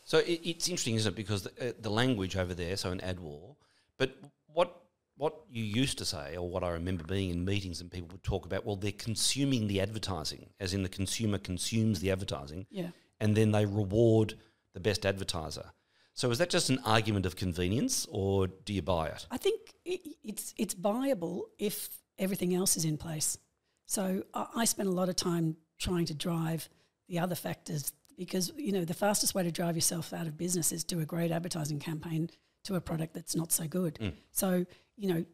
So 0.03 0.19
it, 0.19 0.41
it's 0.43 0.67
interesting, 0.69 0.95
isn't 0.95 1.13
it? 1.13 1.15
Because 1.15 1.43
the, 1.43 1.69
uh, 1.69 1.74
the 1.79 1.89
language 1.89 2.35
over 2.38 2.53
there, 2.53 2.77
so 2.77 2.91
an 2.91 3.01
ad 3.01 3.19
war, 3.19 3.55
but 3.97 4.15
what 4.53 4.81
what 5.17 5.33
you 5.50 5.63
used 5.63 5.97
to 6.00 6.05
say, 6.05 6.35
or 6.35 6.50
what 6.50 6.63
I 6.63 6.71
remember 6.71 7.05
being 7.05 7.29
in 7.29 7.45
meetings, 7.45 7.79
and 7.79 7.89
people 7.89 8.09
would 8.12 8.24
talk 8.24 8.45
about, 8.45 8.65
well, 8.65 8.75
they're 8.75 8.91
consuming 8.91 9.67
the 9.67 9.79
advertising, 9.79 10.50
as 10.59 10.74
in 10.74 10.83
the 10.83 10.89
consumer 10.89 11.38
consumes 11.38 12.01
the 12.01 12.12
advertising, 12.12 12.65
yeah 12.69 12.89
and 13.19 13.35
then 13.35 13.51
they 13.51 13.65
reward 13.65 14.35
the 14.74 14.79
best 14.79 15.05
advertiser. 15.05 15.71
So 16.15 16.31
is 16.31 16.38
that 16.38 16.50
just 16.50 16.69
an 16.69 16.79
argument 16.86 17.25
of 17.25 17.36
convenience, 17.36 18.07
or 18.10 18.48
do 18.48 18.74
you 18.74 18.81
buy 18.81 19.07
it? 19.07 19.27
I 19.29 19.38
think 19.38 19.60
it's 19.84 20.53
it's 20.57 20.74
viable 20.74 21.50
if 21.60 21.89
everything 22.17 22.55
else 22.55 22.77
is 22.77 22.86
in 22.86 22.98
place. 22.98 23.38
So 23.86 24.24
I, 24.34 24.65
spend 24.65 24.89
a 24.89 24.93
lot 24.93 25.10
of 25.10 25.15
time 25.15 25.57
trying 25.77 26.05
to 26.05 26.13
drive 26.15 26.69
the 27.07 27.19
other 27.19 27.36
factors 27.36 27.91
because 28.17 28.51
you 28.55 28.72
know 28.72 28.86
the 28.86 28.93
fastest 28.93 29.36
way 29.36 29.43
to 29.43 29.51
drive 29.51 29.75
yourself 29.75 30.13
out 30.13 30.25
of 30.25 30.38
business 30.38 30.72
is 30.72 30.84
do 30.84 31.01
a 31.01 31.05
great 31.05 31.31
advertising 31.31 31.79
campaign 31.79 32.29
to 32.63 32.75
a 32.75 32.81
product 32.81 33.13
that's 33.13 33.36
not 33.36 33.51
so 33.51 33.67
good. 33.67 34.00
So 34.31 34.65
you 34.95 35.07
know 35.10 35.25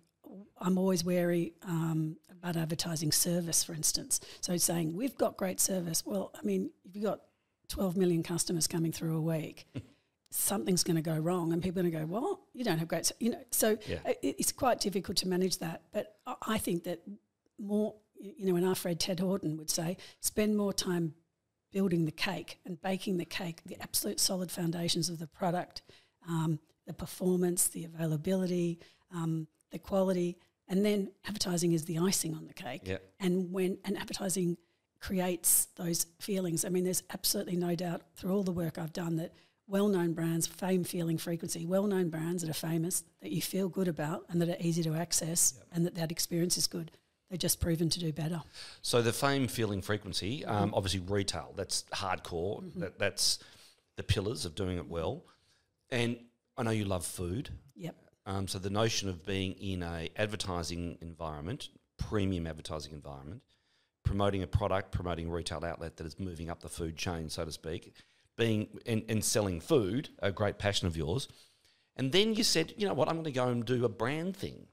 I'm 0.60 0.78
always 0.78 1.04
wary 1.04 1.54
um, 1.64 2.18
about 2.32 2.58
advertising 2.58 3.12
service, 3.12 3.64
for 3.64 3.74
instance. 3.74 4.20
So 4.42 4.58
saying 4.58 4.96
we've 4.96 5.18
got 5.18 5.38
great 5.38 5.60
service. 5.60 6.04
Well, 6.06 6.32
I 6.38 6.42
mean, 6.44 6.72
if 6.86 6.96
you've 6.96 7.06
got 7.06 7.22
12 7.70 7.98
million 7.98 8.24
customers 8.24 8.68
coming 8.68 8.92
through 8.92 9.18
a 9.18 9.22
week, 9.22 9.68
something's 10.32 10.84
going 10.84 10.96
to 10.96 11.02
go 11.02 11.18
wrong, 11.18 11.54
and 11.54 11.62
people 11.62 11.80
are 11.80 11.84
going 11.90 11.94
to 11.94 12.00
go, 12.00 12.06
"What? 12.06 12.40
You 12.54 12.64
don't 12.64 12.80
have 12.80 12.88
great." 12.88 13.02
s-" 13.02 13.12
You 13.20 13.32
know, 13.32 13.44
so 13.52 13.78
Yeah. 13.88 14.00
it, 14.06 14.36
it's 14.40 14.52
quite 14.52 14.80
difficult 14.80 15.18
to 15.18 15.28
manage 15.28 15.58
that. 15.60 15.84
But 15.92 16.18
I- 16.26 16.36
I 16.56 16.58
think 16.58 16.84
that 16.86 17.02
more, 17.60 17.96
you 18.20 18.46
know, 18.48 18.56
and 18.56 18.66
our 18.66 18.76
friend 18.76 19.00
Ted 19.00 19.20
Horton 19.20 19.58
would 19.58 19.70
say, 19.70 19.98
spend 20.20 20.56
more 20.58 20.74
time 20.74 21.14
building 21.72 22.06
the 22.06 22.12
cake 22.12 22.60
and 22.66 22.82
baking 22.82 23.18
the 23.18 23.26
cake, 23.26 23.62
the 23.66 23.82
absolute 23.82 24.20
solid 24.20 24.52
foundations 24.52 25.10
of 25.10 25.20
the 25.20 25.28
product, 25.28 25.82
um, 26.28 26.60
the 26.86 26.94
performance, 26.94 27.68
the 27.68 27.86
availability, 27.86 28.80
um, 29.14 29.48
the 29.72 29.80
quality, 29.80 30.38
and 30.68 30.86
then 30.86 31.12
advertising 31.26 31.72
is 31.74 31.86
the 31.86 31.98
icing 32.00 32.36
on 32.36 32.48
the 32.48 32.54
cake. 32.54 32.82
Yeah. 32.86 32.98
And 33.20 33.52
when 33.54 33.78
and 33.86 33.98
advertising 33.98 34.58
creates 35.00 35.66
those 35.76 36.06
feelings, 36.20 36.64
I 36.66 36.70
mean, 36.70 36.84
there's 36.84 37.04
absolutely 37.12 37.56
no 37.56 37.76
doubt 37.76 38.02
through 38.16 38.34
all 38.36 38.44
the 38.44 38.52
work 38.52 38.78
I've 38.78 38.94
done 38.94 39.16
that 39.18 39.34
well-known 39.72 40.12
brands, 40.12 40.46
fame, 40.46 40.84
feeling, 40.84 41.18
frequency, 41.18 41.66
well-known 41.66 42.10
brands 42.10 42.44
that 42.44 42.50
are 42.50 42.54
famous 42.54 43.06
that 43.22 43.32
you 43.32 43.42
feel 43.42 43.70
good 43.70 43.88
about 43.88 44.26
and 44.30 44.42
that 44.42 44.50
are 44.50 44.58
easy 44.60 44.84
to 44.84 44.94
access 44.94 45.54
and 45.72 45.86
that 45.86 45.96
that 45.96 46.12
experience 46.12 46.58
is 46.58 46.68
good. 46.68 46.92
They're 47.30 47.38
just 47.38 47.62
proven 47.62 47.90
to 47.90 48.00
do 48.00 48.12
better. 48.12 48.42
So 48.82 49.02
the 49.02 49.14
fame, 49.14 49.48
feeling, 49.48 49.82
frequency, 49.82 50.44
um, 50.44 50.74
obviously 50.76 51.00
retail. 51.00 51.54
That's 51.56 51.86
hardcore. 51.94 52.62
That, 52.76 53.00
that's 53.00 53.40
the 53.96 54.04
pillars 54.04 54.44
of 54.44 54.56
doing 54.56 54.78
it 54.78 54.90
well. 54.90 55.24
And 55.90 56.18
I 56.58 56.64
know 56.64 56.72
you 56.72 56.84
love 56.84 57.06
food. 57.06 57.50
Yep. 57.78 57.96
Um, 58.26 58.50
so 58.50 58.60
the 58.60 58.70
notion 58.70 59.08
of 59.08 59.26
being 59.26 59.54
in 59.54 59.84
a 59.84 60.10
advertising 60.18 60.98
environment, 61.02 61.70
premium 61.98 62.46
advertising 62.46 62.92
environment, 62.92 63.42
promoting 64.04 64.44
a 64.44 64.48
product, 64.48 64.92
promoting 64.92 65.28
a 65.28 65.32
retail 65.32 65.64
outlet 65.64 65.96
that 65.96 66.06
is 66.06 66.20
moving 66.20 66.50
up 66.50 66.60
the 66.60 66.70
food 66.70 66.98
chain, 66.98 67.30
so 67.30 67.46
to 67.46 67.52
speak, 67.52 67.94
being 68.42 68.68
and, 68.88 69.04
and 69.08 69.24
selling 69.24 69.60
food, 69.62 70.10
a 70.20 70.32
great 70.32 70.58
passion 70.58 70.88
of 70.88 70.98
yours. 70.98 71.28
And 71.96 72.12
then 72.12 72.34
you 72.34 72.44
said, 72.44 72.74
you 72.78 72.88
know 72.88 72.94
what, 72.96 73.08
I'm 73.08 73.16
going 73.16 73.26
to 73.26 73.32
go 73.32 73.48
and 73.50 73.64
do 73.64 73.86
a 73.86 73.90
brand 73.90 74.36
thing. 74.36 74.66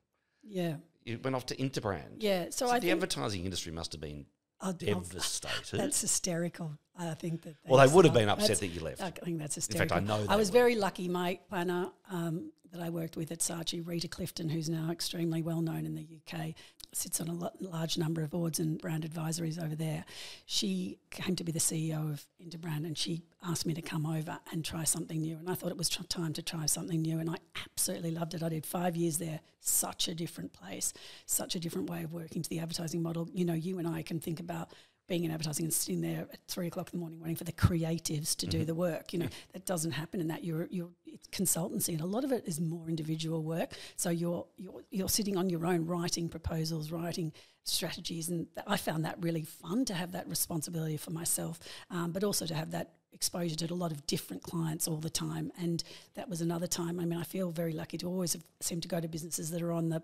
Yeah. 0.42 0.76
You 1.04 1.18
went 1.22 1.36
off 1.36 1.46
to 1.46 1.56
Interbrand. 1.56 2.16
Yeah. 2.18 2.44
So, 2.50 2.66
So 2.66 2.72
I 2.72 2.78
the 2.78 2.90
advertising 2.90 3.44
industry 3.44 3.72
must 3.72 3.92
have 3.92 4.00
been 4.00 4.24
I'll- 4.60 4.68
I'll- 4.68 4.74
devastated. 5.00 5.78
that's 5.80 6.00
hysterical. 6.00 6.78
I 7.00 7.14
think 7.14 7.42
that. 7.42 7.54
well, 7.68 7.86
they 7.86 7.94
would 7.94 8.04
have 8.06 8.14
been 8.14 8.28
upset 8.28 8.58
that 8.58 8.66
you 8.68 8.80
left. 8.80 9.00
I 9.00 9.10
think 9.10 9.38
that's 9.38 9.54
hysterical. 9.54 9.98
In 9.98 10.04
fact. 10.06 10.10
I 10.10 10.16
know 10.16 10.24
that 10.24 10.32
I 10.32 10.36
was 10.36 10.48
would. 10.48 10.58
very 10.60 10.74
lucky. 10.74 11.06
My 11.08 11.38
planner 11.48 11.90
um, 12.10 12.50
that 12.72 12.80
I 12.80 12.90
worked 12.90 13.16
with 13.16 13.30
at 13.32 13.40
Saatchi, 13.40 13.86
Rita 13.86 14.08
Clifton, 14.08 14.48
who's 14.48 14.68
now 14.68 14.90
extremely 14.90 15.42
well 15.42 15.60
known 15.60 15.86
in 15.86 15.94
the 15.94 16.06
UK, 16.06 16.54
sits 16.92 17.20
on 17.20 17.28
a 17.28 17.50
large 17.60 17.98
number 17.98 18.22
of 18.22 18.30
boards 18.30 18.58
and 18.58 18.80
brand 18.80 19.04
advisories 19.04 19.62
over 19.62 19.74
there. 19.74 20.04
She 20.46 20.98
came 21.10 21.36
to 21.36 21.44
be 21.44 21.52
the 21.52 21.58
CEO 21.58 22.10
of 22.10 22.26
Interbrand, 22.42 22.86
and 22.86 22.96
she 22.96 23.22
asked 23.42 23.66
me 23.66 23.74
to 23.74 23.82
come 23.82 24.06
over 24.06 24.38
and 24.52 24.64
try 24.64 24.84
something 24.84 25.20
new. 25.20 25.36
And 25.36 25.50
I 25.50 25.54
thought 25.54 25.70
it 25.70 25.76
was 25.76 25.88
time 25.88 26.32
to 26.34 26.42
try 26.42 26.66
something 26.66 27.02
new, 27.02 27.18
and 27.18 27.28
I 27.28 27.36
absolutely 27.64 28.10
loved 28.10 28.34
it. 28.34 28.42
I 28.42 28.48
did 28.48 28.66
five 28.66 28.96
years 28.96 29.18
there. 29.18 29.40
Such 29.60 30.08
a 30.08 30.14
different 30.14 30.52
place, 30.52 30.92
such 31.26 31.54
a 31.54 31.60
different 31.60 31.90
way 31.90 32.02
of 32.04 32.12
working 32.12 32.42
to 32.42 32.50
the 32.50 32.60
advertising 32.60 33.02
model. 33.02 33.28
You 33.32 33.44
know, 33.44 33.54
you 33.54 33.78
and 33.78 33.86
I 33.86 34.02
can 34.02 34.20
think 34.20 34.40
about 34.40 34.72
being 35.08 35.24
in 35.24 35.30
advertising 35.30 35.64
and 35.64 35.72
sitting 35.72 36.00
there 36.00 36.28
at 36.32 36.38
three 36.46 36.66
o'clock 36.66 36.90
in 36.92 36.98
the 36.98 37.00
morning 37.00 37.18
waiting 37.18 37.34
for 37.34 37.44
the 37.44 37.52
creatives 37.52 38.36
to 38.36 38.46
do 38.46 38.64
the 38.64 38.74
work. 38.74 39.12
You 39.12 39.20
know, 39.20 39.28
that 39.52 39.64
doesn't 39.66 39.92
happen 39.92 40.20
in 40.20 40.28
that. 40.28 40.44
You're 40.44 40.68
you're 40.70 40.90
it's 41.06 41.26
consultancy 41.28 41.88
and 41.88 42.02
a 42.02 42.06
lot 42.06 42.24
of 42.24 42.30
it 42.32 42.44
is 42.46 42.60
more 42.60 42.88
individual 42.88 43.42
work. 43.42 43.72
So 43.96 44.10
you're 44.10 44.46
you're 44.56 44.82
you're 44.90 45.08
sitting 45.08 45.36
on 45.36 45.48
your 45.48 45.66
own 45.66 45.86
writing 45.86 46.28
proposals, 46.28 46.92
writing 46.92 47.32
strategies 47.64 48.28
and 48.28 48.46
th- 48.54 48.64
I 48.66 48.76
found 48.76 49.04
that 49.04 49.16
really 49.20 49.42
fun 49.42 49.84
to 49.86 49.94
have 49.94 50.12
that 50.12 50.28
responsibility 50.28 50.96
for 50.96 51.10
myself, 51.10 51.58
um, 51.90 52.12
but 52.12 52.22
also 52.22 52.46
to 52.46 52.54
have 52.54 52.70
that 52.70 52.92
exposure 53.12 53.56
to 53.56 53.72
a 53.72 53.74
lot 53.74 53.90
of 53.92 54.06
different 54.06 54.42
clients 54.42 54.86
all 54.86 54.98
the 54.98 55.10
time. 55.10 55.50
And 55.58 55.82
that 56.14 56.28
was 56.28 56.40
another 56.40 56.66
time. 56.66 57.00
I 57.00 57.04
mean, 57.04 57.18
I 57.18 57.24
feel 57.24 57.50
very 57.50 57.72
lucky 57.72 57.98
to 57.98 58.06
always 58.06 58.34
have 58.34 58.44
seemed 58.60 58.82
to 58.82 58.88
go 58.88 59.00
to 59.00 59.08
businesses 59.08 59.50
that 59.50 59.62
are 59.62 59.72
on 59.72 59.88
the 59.88 60.02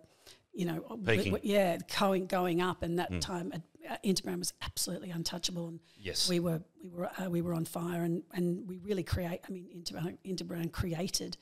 you 0.55 0.67
know, 0.67 0.81
w- 0.89 1.05
w- 1.33 1.41
yeah, 1.43 1.79
going 1.99 2.27
going 2.27 2.61
up, 2.63 2.83
and 2.85 2.99
that 3.01 3.21
time 3.21 3.51
at, 3.53 3.63
Interbrand 4.05 4.39
was 4.39 4.53
absolutely 4.63 5.11
untouchable, 5.11 5.69
and 5.69 5.81
Yes. 5.99 6.29
we 6.29 6.41
were 6.41 6.63
we 6.83 6.91
were 6.91 7.11
uh, 7.19 7.31
we 7.31 7.43
were 7.43 7.55
on 7.55 7.65
fire, 7.65 8.03
and 8.03 8.23
and 8.33 8.69
we 8.69 8.79
really 8.79 9.03
create. 9.03 9.41
I 9.47 9.51
mean, 9.53 9.67
Interbrand, 9.75 10.19
Interbrand 10.25 10.73
created 10.73 11.37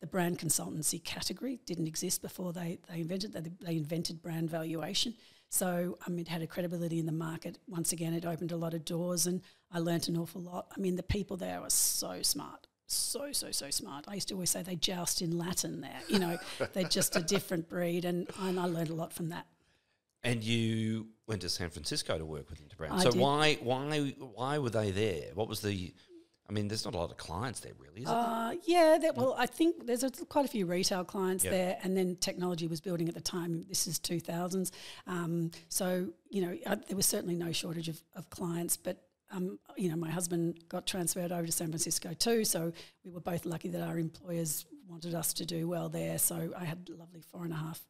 the 0.00 0.06
brand 0.06 0.38
consultancy 0.38 1.02
category. 1.02 1.58
Didn't 1.64 1.86
exist 1.86 2.22
before 2.22 2.52
they 2.52 2.78
they 2.88 3.00
invented 3.00 3.32
that. 3.32 3.60
They 3.60 3.76
invented 3.76 4.22
brand 4.22 4.50
valuation. 4.50 5.14
So 5.48 5.96
I 6.06 6.10
mean, 6.10 6.20
it 6.20 6.28
had 6.28 6.42
a 6.42 6.46
credibility 6.46 6.98
in 6.98 7.06
the 7.06 7.12
market. 7.12 7.58
Once 7.68 7.92
again, 7.92 8.12
it 8.12 8.26
opened 8.26 8.52
a 8.52 8.56
lot 8.56 8.74
of 8.74 8.84
doors, 8.84 9.26
and 9.26 9.40
I 9.70 9.78
learnt 9.78 10.08
an 10.08 10.16
awful 10.16 10.42
lot. 10.42 10.66
I 10.76 10.80
mean, 10.80 10.96
the 10.96 11.02
people 11.02 11.36
there 11.36 11.60
were 11.60 11.70
so 11.70 12.20
smart. 12.22 12.66
So 12.88 13.32
so 13.32 13.50
so 13.50 13.70
smart. 13.70 14.04
I 14.06 14.14
used 14.14 14.28
to 14.28 14.34
always 14.34 14.50
say 14.50 14.62
they 14.62 14.76
joust 14.76 15.22
in 15.22 15.36
Latin. 15.38 15.80
There, 15.80 16.00
you 16.08 16.18
know, 16.18 16.38
they're 16.72 16.84
just 16.84 17.16
a 17.16 17.20
different 17.22 17.68
breed, 17.68 18.04
and, 18.04 18.28
and 18.40 18.60
I 18.60 18.66
learned 18.66 18.90
a 18.90 18.94
lot 18.94 19.12
from 19.12 19.30
that. 19.30 19.46
And 20.22 20.42
you 20.44 21.08
went 21.26 21.42
to 21.42 21.48
San 21.48 21.70
Francisco 21.70 22.18
to 22.18 22.24
work 22.24 22.48
with 22.50 22.60
Interbrand. 22.66 22.92
I 22.92 23.02
so 23.02 23.10
did. 23.10 23.20
why 23.20 23.54
why 23.62 24.14
why 24.18 24.58
were 24.58 24.70
they 24.70 24.90
there? 24.90 25.30
What 25.34 25.48
was 25.48 25.60
the? 25.60 25.92
I 26.48 26.52
mean, 26.52 26.68
there's 26.68 26.84
not 26.84 26.94
a 26.94 26.98
lot 26.98 27.10
of 27.10 27.16
clients 27.16 27.58
there, 27.58 27.72
really, 27.76 28.02
is 28.02 28.08
it? 28.08 28.14
Uh, 28.14 28.52
yeah, 28.66 28.98
that, 29.02 29.16
well, 29.16 29.34
I 29.36 29.46
think 29.46 29.84
there's 29.84 30.04
a, 30.04 30.10
quite 30.26 30.44
a 30.44 30.48
few 30.48 30.64
retail 30.64 31.02
clients 31.02 31.42
Yep. 31.42 31.52
there, 31.52 31.76
and 31.82 31.96
then 31.96 32.14
technology 32.20 32.68
was 32.68 32.80
building 32.80 33.08
at 33.08 33.16
the 33.16 33.20
time. 33.20 33.64
This 33.68 33.88
is 33.88 33.98
2000s, 33.98 34.70
um, 35.08 35.50
so 35.68 36.08
you 36.30 36.42
know 36.42 36.56
uh, 36.66 36.76
there 36.86 36.96
was 36.96 37.06
certainly 37.06 37.34
no 37.34 37.50
shortage 37.52 37.88
of, 37.88 38.00
of 38.14 38.30
clients. 38.30 38.76
But 38.76 39.02
um, 39.32 39.58
you 39.76 39.90
know, 39.90 39.96
my 39.96 40.10
husband 40.10 40.60
got 40.68 40.86
transferred 40.86 41.32
over 41.32 41.46
to 41.46 41.52
San 41.52 41.68
Francisco 41.68 42.12
too, 42.12 42.44
so 42.44 42.72
we 43.04 43.10
were 43.10 43.20
both 43.20 43.44
lucky 43.44 43.68
that 43.70 43.82
our 43.82 43.98
employers 43.98 44.66
wanted 44.88 45.14
us 45.14 45.32
to 45.34 45.44
do 45.44 45.66
well 45.66 45.88
there. 45.88 46.16
So 46.18 46.52
I 46.56 46.64
had 46.64 46.88
a 46.94 46.96
lovely 46.96 47.22
four 47.22 47.42
and 47.42 47.52
a 47.52 47.56
half 47.56 47.82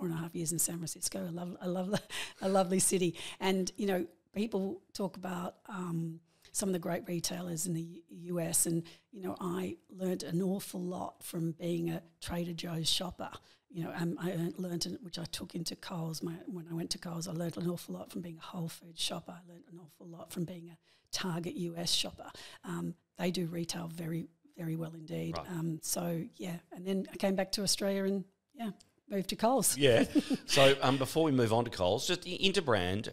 four 0.00 0.08
and 0.08 0.16
a 0.16 0.18
half 0.18 0.34
years 0.34 0.50
in 0.50 0.58
San 0.58 0.76
Francisco. 0.76 1.26
I 1.26 1.30
love, 1.30 1.56
love, 1.62 2.00
a 2.40 2.48
lovely 2.48 2.78
city. 2.78 3.14
And 3.38 3.70
you 3.76 3.86
know, 3.86 4.06
people 4.34 4.80
talk 4.94 5.18
about 5.18 5.56
um, 5.66 6.20
some 6.52 6.70
of 6.70 6.72
the 6.72 6.78
great 6.78 7.06
retailers 7.06 7.66
in 7.66 7.74
the 7.74 8.02
US, 8.10 8.64
and 8.64 8.82
you 9.12 9.22
know, 9.22 9.36
I 9.40 9.76
learned 9.90 10.22
an 10.22 10.40
awful 10.40 10.80
lot 10.80 11.22
from 11.22 11.52
being 11.52 11.90
a 11.90 12.02
Trader 12.22 12.54
Joe's 12.54 12.88
shopper. 12.88 13.30
You 13.68 13.84
know, 13.84 13.92
um, 13.94 14.16
I 14.18 14.34
learned, 14.56 14.98
which 15.02 15.18
I 15.18 15.24
took 15.24 15.54
into 15.54 15.76
Coles. 15.76 16.22
My, 16.22 16.32
when 16.46 16.66
I 16.68 16.74
went 16.74 16.90
to 16.90 16.98
Coles, 16.98 17.28
I 17.28 17.32
learned 17.32 17.58
an 17.58 17.68
awful 17.68 17.94
lot 17.94 18.10
from 18.10 18.22
being 18.22 18.38
a 18.38 18.42
Whole 18.42 18.68
Foods 18.68 19.00
shopper. 19.00 19.32
I 19.32 19.52
learned 19.52 19.64
an 19.70 19.78
awful 19.78 20.06
lot 20.06 20.32
from 20.32 20.44
being 20.44 20.70
a 20.70 20.78
Target 21.12 21.54
US 21.56 21.92
shopper. 21.92 22.30
Um, 22.64 22.94
they 23.18 23.30
do 23.30 23.46
retail 23.46 23.88
very, 23.88 24.28
very 24.56 24.76
well 24.76 24.92
indeed. 24.94 25.36
Right. 25.36 25.46
Um, 25.50 25.78
so 25.82 26.22
yeah, 26.36 26.56
and 26.72 26.86
then 26.86 27.06
I 27.12 27.16
came 27.16 27.36
back 27.36 27.52
to 27.52 27.62
Australia 27.62 28.04
and 28.04 28.24
yeah, 28.54 28.70
moved 29.10 29.28
to 29.30 29.36
Coles. 29.36 29.76
Yeah. 29.78 30.04
so 30.46 30.74
um, 30.82 30.96
before 30.96 31.24
we 31.24 31.32
move 31.32 31.52
on 31.52 31.64
to 31.64 31.70
Coles, 31.70 32.06
just 32.06 32.22
Interbrand. 32.24 33.08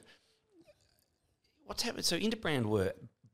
What's 1.65 1.83
happened? 1.83 2.05
So 2.05 2.17
Interbrand 2.17 2.65
were 2.65 2.93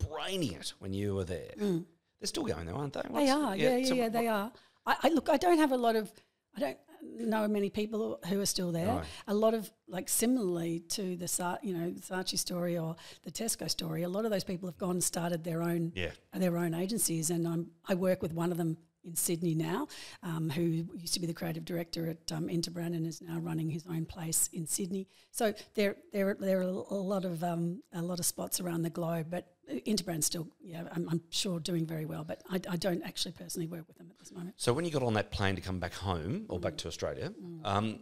braining 0.10 0.54
it 0.54 0.73
when 0.80 0.93
you 0.93 1.15
were 1.15 1.23
there. 1.23 1.52
They're 1.58 1.84
still 2.23 2.43
going 2.45 2.65
though, 2.65 2.73
aren't 2.76 2.93
they? 2.93 3.02
They 3.13 3.30
are, 3.30 3.56
yeah, 3.56 3.78
yeah, 3.78 3.86
so 3.86 3.93
yeah, 3.95 4.10
they 4.10 4.28
are. 4.28 4.52
I, 4.86 4.95
I 5.04 5.10
look, 5.10 5.30
I 5.30 5.38
don't 5.38 5.60
have 5.60 5.71
a 5.71 5.78
lot 5.78 5.95
of, 5.95 6.12
I 6.56 6.60
don't 6.60 6.78
know 7.19 7.47
many 7.47 7.69
people 7.69 8.19
who 8.28 8.39
are 8.41 8.45
still 8.45 8.71
there. 8.71 9.04
A 9.28 9.34
lot 9.34 9.54
of, 9.54 9.69
like, 9.88 10.10
similarly 10.10 10.80
to 10.89 11.15
the, 11.17 11.28
Sa- 11.28 11.58
you 11.62 11.73
know, 11.78 11.91
Saatchi 11.91 12.38
story 12.39 12.78
or 12.78 12.95
the 13.23 13.32
Tesco 13.32 13.69
story, 13.69 14.04
a 14.04 14.10
lot 14.10 14.26
of 14.26 14.32
those 14.32 14.43
people 14.43 14.67
have 14.69 14.78
gone 14.78 14.91
and 14.91 15.04
started 15.04 15.43
their 15.43 15.62
own, 15.62 15.91
Yeah. 15.95 16.12
their 16.34 16.58
own 16.58 16.73
agencies, 16.73 17.30
and 17.30 17.47
I'm, 17.47 17.71
I 17.88 17.95
work 17.95 18.21
with 18.21 18.34
one 18.34 18.52
of 18.52 18.58
them 18.58 18.78
in 19.05 19.15
Sydney 19.15 19.55
now, 19.55 19.87
um, 20.21 20.49
who 20.49 20.61
used 20.61 21.13
to 21.13 21.19
be 21.19 21.27
the 21.27 21.33
creative 21.33 21.65
director 21.65 22.09
at 22.09 22.31
um, 22.31 22.47
Interbrand 22.47 22.95
and 22.95 23.05
is 23.05 23.21
now 23.21 23.39
running 23.39 23.69
his 23.69 23.85
own 23.89 24.05
place 24.05 24.49
in 24.53 24.65
Sydney. 24.65 25.07
So 25.31 25.53
there, 25.75 25.95
there, 26.11 26.35
there 26.39 26.59
are 26.59 26.61
a 26.61 26.67
lot 26.67 27.25
of 27.25 27.43
um, 27.43 27.81
a 27.93 28.01
lot 28.01 28.19
of 28.19 28.25
spots 28.25 28.59
around 28.59 28.83
the 28.83 28.89
globe, 28.89 29.27
but 29.29 29.47
Interbrand's 29.69 30.25
still, 30.25 30.47
yeah, 30.61 30.83
I'm, 30.93 31.07
I'm 31.09 31.21
sure 31.29 31.59
doing 31.59 31.85
very 31.85 32.05
well. 32.05 32.23
But 32.23 32.43
I, 32.49 32.59
I 32.69 32.77
don't 32.77 33.01
actually 33.03 33.33
personally 33.33 33.67
work 33.67 33.87
with 33.87 33.97
them 33.97 34.07
at 34.09 34.19
this 34.19 34.31
moment. 34.31 34.55
So 34.57 34.73
when 34.73 34.85
you 34.85 34.91
got 34.91 35.03
on 35.03 35.13
that 35.13 35.31
plane 35.31 35.55
to 35.55 35.61
come 35.61 35.79
back 35.79 35.93
home 35.93 36.45
or 36.49 36.59
back 36.59 36.77
to 36.77 36.87
Australia, 36.87 37.33
um, 37.63 37.99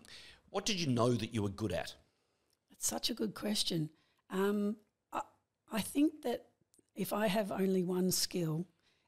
what 0.49 0.65
did 0.65 0.79
you 0.79 0.87
know 0.87 1.13
that 1.13 1.33
you 1.33 1.41
were 1.43 1.49
good 1.49 1.71
at? 1.71 1.95
It's 2.71 2.87
such 2.87 3.09
a 3.09 3.13
good 3.13 3.35
question. 3.35 3.89
Um, 4.29 4.77
I, 5.13 5.21
I 5.71 5.81
think 5.81 6.23
that 6.23 6.45
if 6.95 7.13
I 7.13 7.27
have 7.27 7.51
only 7.51 7.83
one 7.83 8.11
skill, 8.11 8.65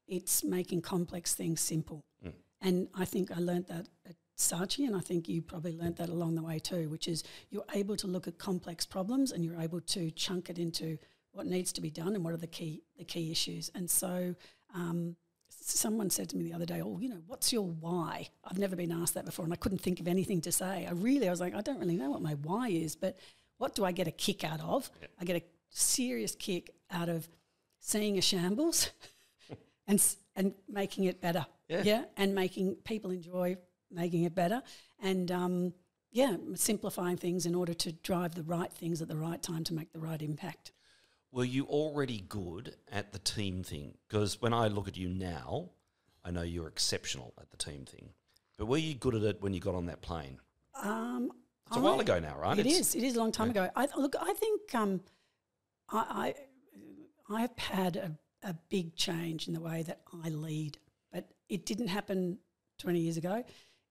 it's 0.07 0.43
making 0.43 0.81
complex 0.81 1.33
things 1.33 1.61
simple. 1.61 2.05
And 2.63 2.87
I 2.95 3.05
think 3.05 3.29
I 3.29 3.39
learnt 3.39 3.67
that 3.67 3.89
at 4.07 4.15
Saatchi, 4.37 4.87
and 4.87 4.95
I 4.95 5.01
think 5.01 5.27
you 5.27 5.41
probably 5.41 5.75
learnt 5.75 5.97
that 5.97 6.09
along 6.09 6.35
the 6.35 6.41
way 6.41 6.59
too, 6.59 6.89
which 6.89 7.07
is 7.07 7.23
you're 7.49 7.65
able 7.75 7.97
to 7.97 8.07
look 8.07 8.27
at 8.27 8.37
complex 8.37 8.85
problems 8.85 9.31
and 9.31 9.43
you're 9.43 9.59
able 9.59 9.81
to 9.81 10.09
chunk 10.11 10.49
it 10.49 10.57
into 10.57 10.97
what 11.33 11.45
needs 11.45 11.73
to 11.73 11.81
be 11.81 11.89
done 11.89 12.15
and 12.15 12.23
what 12.23 12.33
are 12.33 12.37
the 12.37 12.47
key 12.47 12.83
the 12.97 13.03
key 13.03 13.31
issues. 13.31 13.69
And 13.75 13.89
so 13.89 14.33
um, 14.73 15.17
someone 15.49 16.09
said 16.09 16.29
to 16.29 16.37
me 16.37 16.45
the 16.45 16.53
other 16.53 16.65
day, 16.65 16.81
"Oh, 16.81 16.99
you 16.99 17.09
know, 17.09 17.21
what's 17.27 17.51
your 17.51 17.65
why?" 17.65 18.29
I've 18.45 18.57
never 18.57 18.75
been 18.75 18.91
asked 18.91 19.13
that 19.15 19.25
before, 19.25 19.45
and 19.45 19.53
I 19.53 19.57
couldn't 19.57 19.81
think 19.81 19.99
of 19.99 20.07
anything 20.07 20.41
to 20.41 20.51
say. 20.51 20.87
I 20.87 20.93
really, 20.93 21.27
I 21.27 21.31
was 21.31 21.41
like, 21.41 21.53
I 21.53 21.61
don't 21.61 21.79
really 21.79 21.97
know 21.97 22.11
what 22.11 22.21
my 22.21 22.35
why 22.35 22.69
is, 22.69 22.95
but 22.95 23.17
what 23.57 23.75
do 23.75 23.83
I 23.83 23.91
get 23.91 24.07
a 24.07 24.11
kick 24.11 24.43
out 24.43 24.61
of? 24.61 24.89
I 25.19 25.25
get 25.25 25.35
a 25.35 25.43
serious 25.69 26.33
kick 26.35 26.71
out 26.89 27.09
of 27.09 27.27
seeing 27.79 28.17
a 28.17 28.21
shambles 28.21 28.89
and 29.87 30.03
and 30.35 30.53
making 30.67 31.05
it 31.05 31.21
better. 31.21 31.45
Yeah. 31.69 32.03
and 32.17 32.35
making 32.35 32.75
people 32.83 33.09
enjoy 33.09 33.57
making 33.89 34.23
it 34.23 34.35
better, 34.35 34.61
and 35.01 35.31
um, 35.31 35.73
yeah, 36.11 36.35
simplifying 36.55 37.17
things 37.17 37.45
in 37.45 37.55
order 37.55 37.73
to 37.73 37.91
drive 37.91 38.35
the 38.35 38.43
right 38.43 38.71
things 38.71 39.01
at 39.01 39.07
the 39.07 39.15
right 39.15 39.41
time 39.41 39.63
to 39.65 39.73
make 39.73 39.91
the 39.93 39.99
right 39.99 40.21
impact. 40.21 40.71
Were 41.31 41.45
you 41.45 41.65
already 41.65 42.19
good 42.29 42.75
at 42.91 43.11
the 43.11 43.17
team 43.19 43.63
thing? 43.63 43.97
Because 44.07 44.39
when 44.39 44.53
I 44.53 44.67
look 44.67 44.87
at 44.87 44.97
you 44.97 45.09
now, 45.09 45.69
I 46.23 46.29
know 46.29 46.43
you're 46.43 46.67
exceptional 46.67 47.33
at 47.41 47.49
the 47.49 47.57
team 47.57 47.85
thing. 47.85 48.09
But 48.57 48.67
were 48.67 48.77
you 48.77 48.93
good 48.93 49.15
at 49.15 49.23
it 49.23 49.41
when 49.41 49.53
you 49.55 49.59
got 49.59 49.73
on 49.73 49.87
that 49.87 50.01
plane? 50.01 50.37
Um, 50.83 51.31
It's 51.67 51.77
a 51.77 51.79
while 51.79 51.99
ago 51.99 52.19
now, 52.19 52.37
right? 52.37 52.57
It 52.59 52.67
It's- 52.67 52.79
is. 52.79 52.95
It 52.95 53.01
is 53.03 53.15
a 53.15 53.19
long 53.19 53.31
time 53.31 53.49
ago. 53.49 53.69
I 53.75 53.87
look. 53.97 54.15
I 54.19 54.33
think 54.33 54.75
um, 54.75 55.01
I, 55.89 56.35
I 57.29 57.41
I've 57.43 57.57
had 57.57 57.95
a, 57.95 58.11
a 58.43 58.55
big 58.69 58.95
change 58.95 59.47
in 59.47 59.53
the 59.53 59.61
way 59.61 59.83
that 59.83 60.01
I 60.23 60.29
lead, 60.29 60.77
but 61.11 61.29
it 61.49 61.65
didn't 61.65 61.87
happen 61.87 62.39
twenty 62.77 62.99
years 62.99 63.17
ago. 63.17 63.43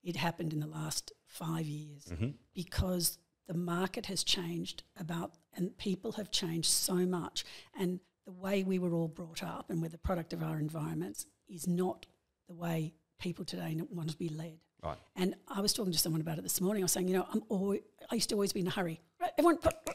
It 0.03 0.15
happened 0.15 0.53
in 0.53 0.59
the 0.59 0.67
last 0.67 1.13
five 1.27 1.65
years 1.65 2.05
Mm-hmm. 2.05 2.29
because 2.53 3.17
the 3.47 3.53
market 3.53 4.05
has 4.07 4.23
changed 4.23 4.83
about, 4.99 5.33
and 5.55 5.77
people 5.77 6.13
have 6.13 6.31
changed 6.31 6.69
so 6.69 6.95
much, 6.95 7.43
and 7.77 7.99
the 8.25 8.31
way 8.31 8.63
we 8.63 8.79
were 8.79 8.93
all 8.93 9.09
brought 9.09 9.43
up 9.43 9.69
and 9.69 9.81
we're 9.81 9.89
the 9.89 9.97
product 9.97 10.31
of 10.31 10.41
our 10.41 10.57
environments 10.57 11.25
is 11.49 11.67
not 11.67 12.05
the 12.47 12.53
way 12.53 12.93
people 13.19 13.43
today 13.43 13.77
want 13.89 14.09
to 14.09 14.17
be 14.17 14.29
led. 14.29 14.59
Right. 14.81 14.97
And 15.15 15.35
I 15.47 15.59
was 15.59 15.73
talking 15.73 15.91
to 15.91 15.99
someone 15.99 16.21
about 16.21 16.37
it 16.37 16.43
this 16.43 16.61
morning. 16.61 16.83
I 16.83 16.85
was 16.85 16.91
saying, 16.93 17.09
you 17.09 17.15
know, 17.15 17.27
I'm 17.33 17.43
always, 17.49 17.81
I 18.09 18.15
used 18.15 18.29
to 18.29 18.35
always 18.35 18.53
be 18.53 18.61
in 18.61 18.67
a 18.67 18.69
hurry. 18.69 19.01
Right, 19.19 19.31
everyone, 19.37 19.57
what, 19.61 19.85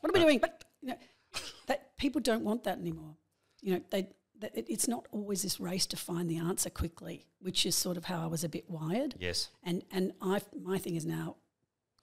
what 0.00 0.04
are 0.04 0.12
we 0.12 0.20
doing? 0.20 0.38
But, 0.38 0.64
you 0.80 0.88
know, 0.88 0.98
that 1.66 1.96
people 1.98 2.20
don't 2.20 2.42
want 2.42 2.64
that 2.64 2.78
anymore. 2.78 3.16
You 3.62 3.74
know, 3.74 3.80
they, 3.90 4.08
it's 4.54 4.88
not 4.88 5.06
always 5.12 5.42
this 5.42 5.60
race 5.60 5.86
to 5.86 5.96
find 5.96 6.28
the 6.28 6.38
answer 6.38 6.68
quickly, 6.68 7.26
which 7.40 7.64
is 7.64 7.74
sort 7.74 7.96
of 7.96 8.04
how 8.04 8.22
I 8.22 8.26
was 8.26 8.44
a 8.44 8.48
bit 8.48 8.68
wired. 8.68 9.14
Yes. 9.18 9.48
And 9.62 9.84
and 9.92 10.12
I 10.20 10.40
my 10.60 10.78
thing 10.78 10.96
is 10.96 11.06
now 11.06 11.36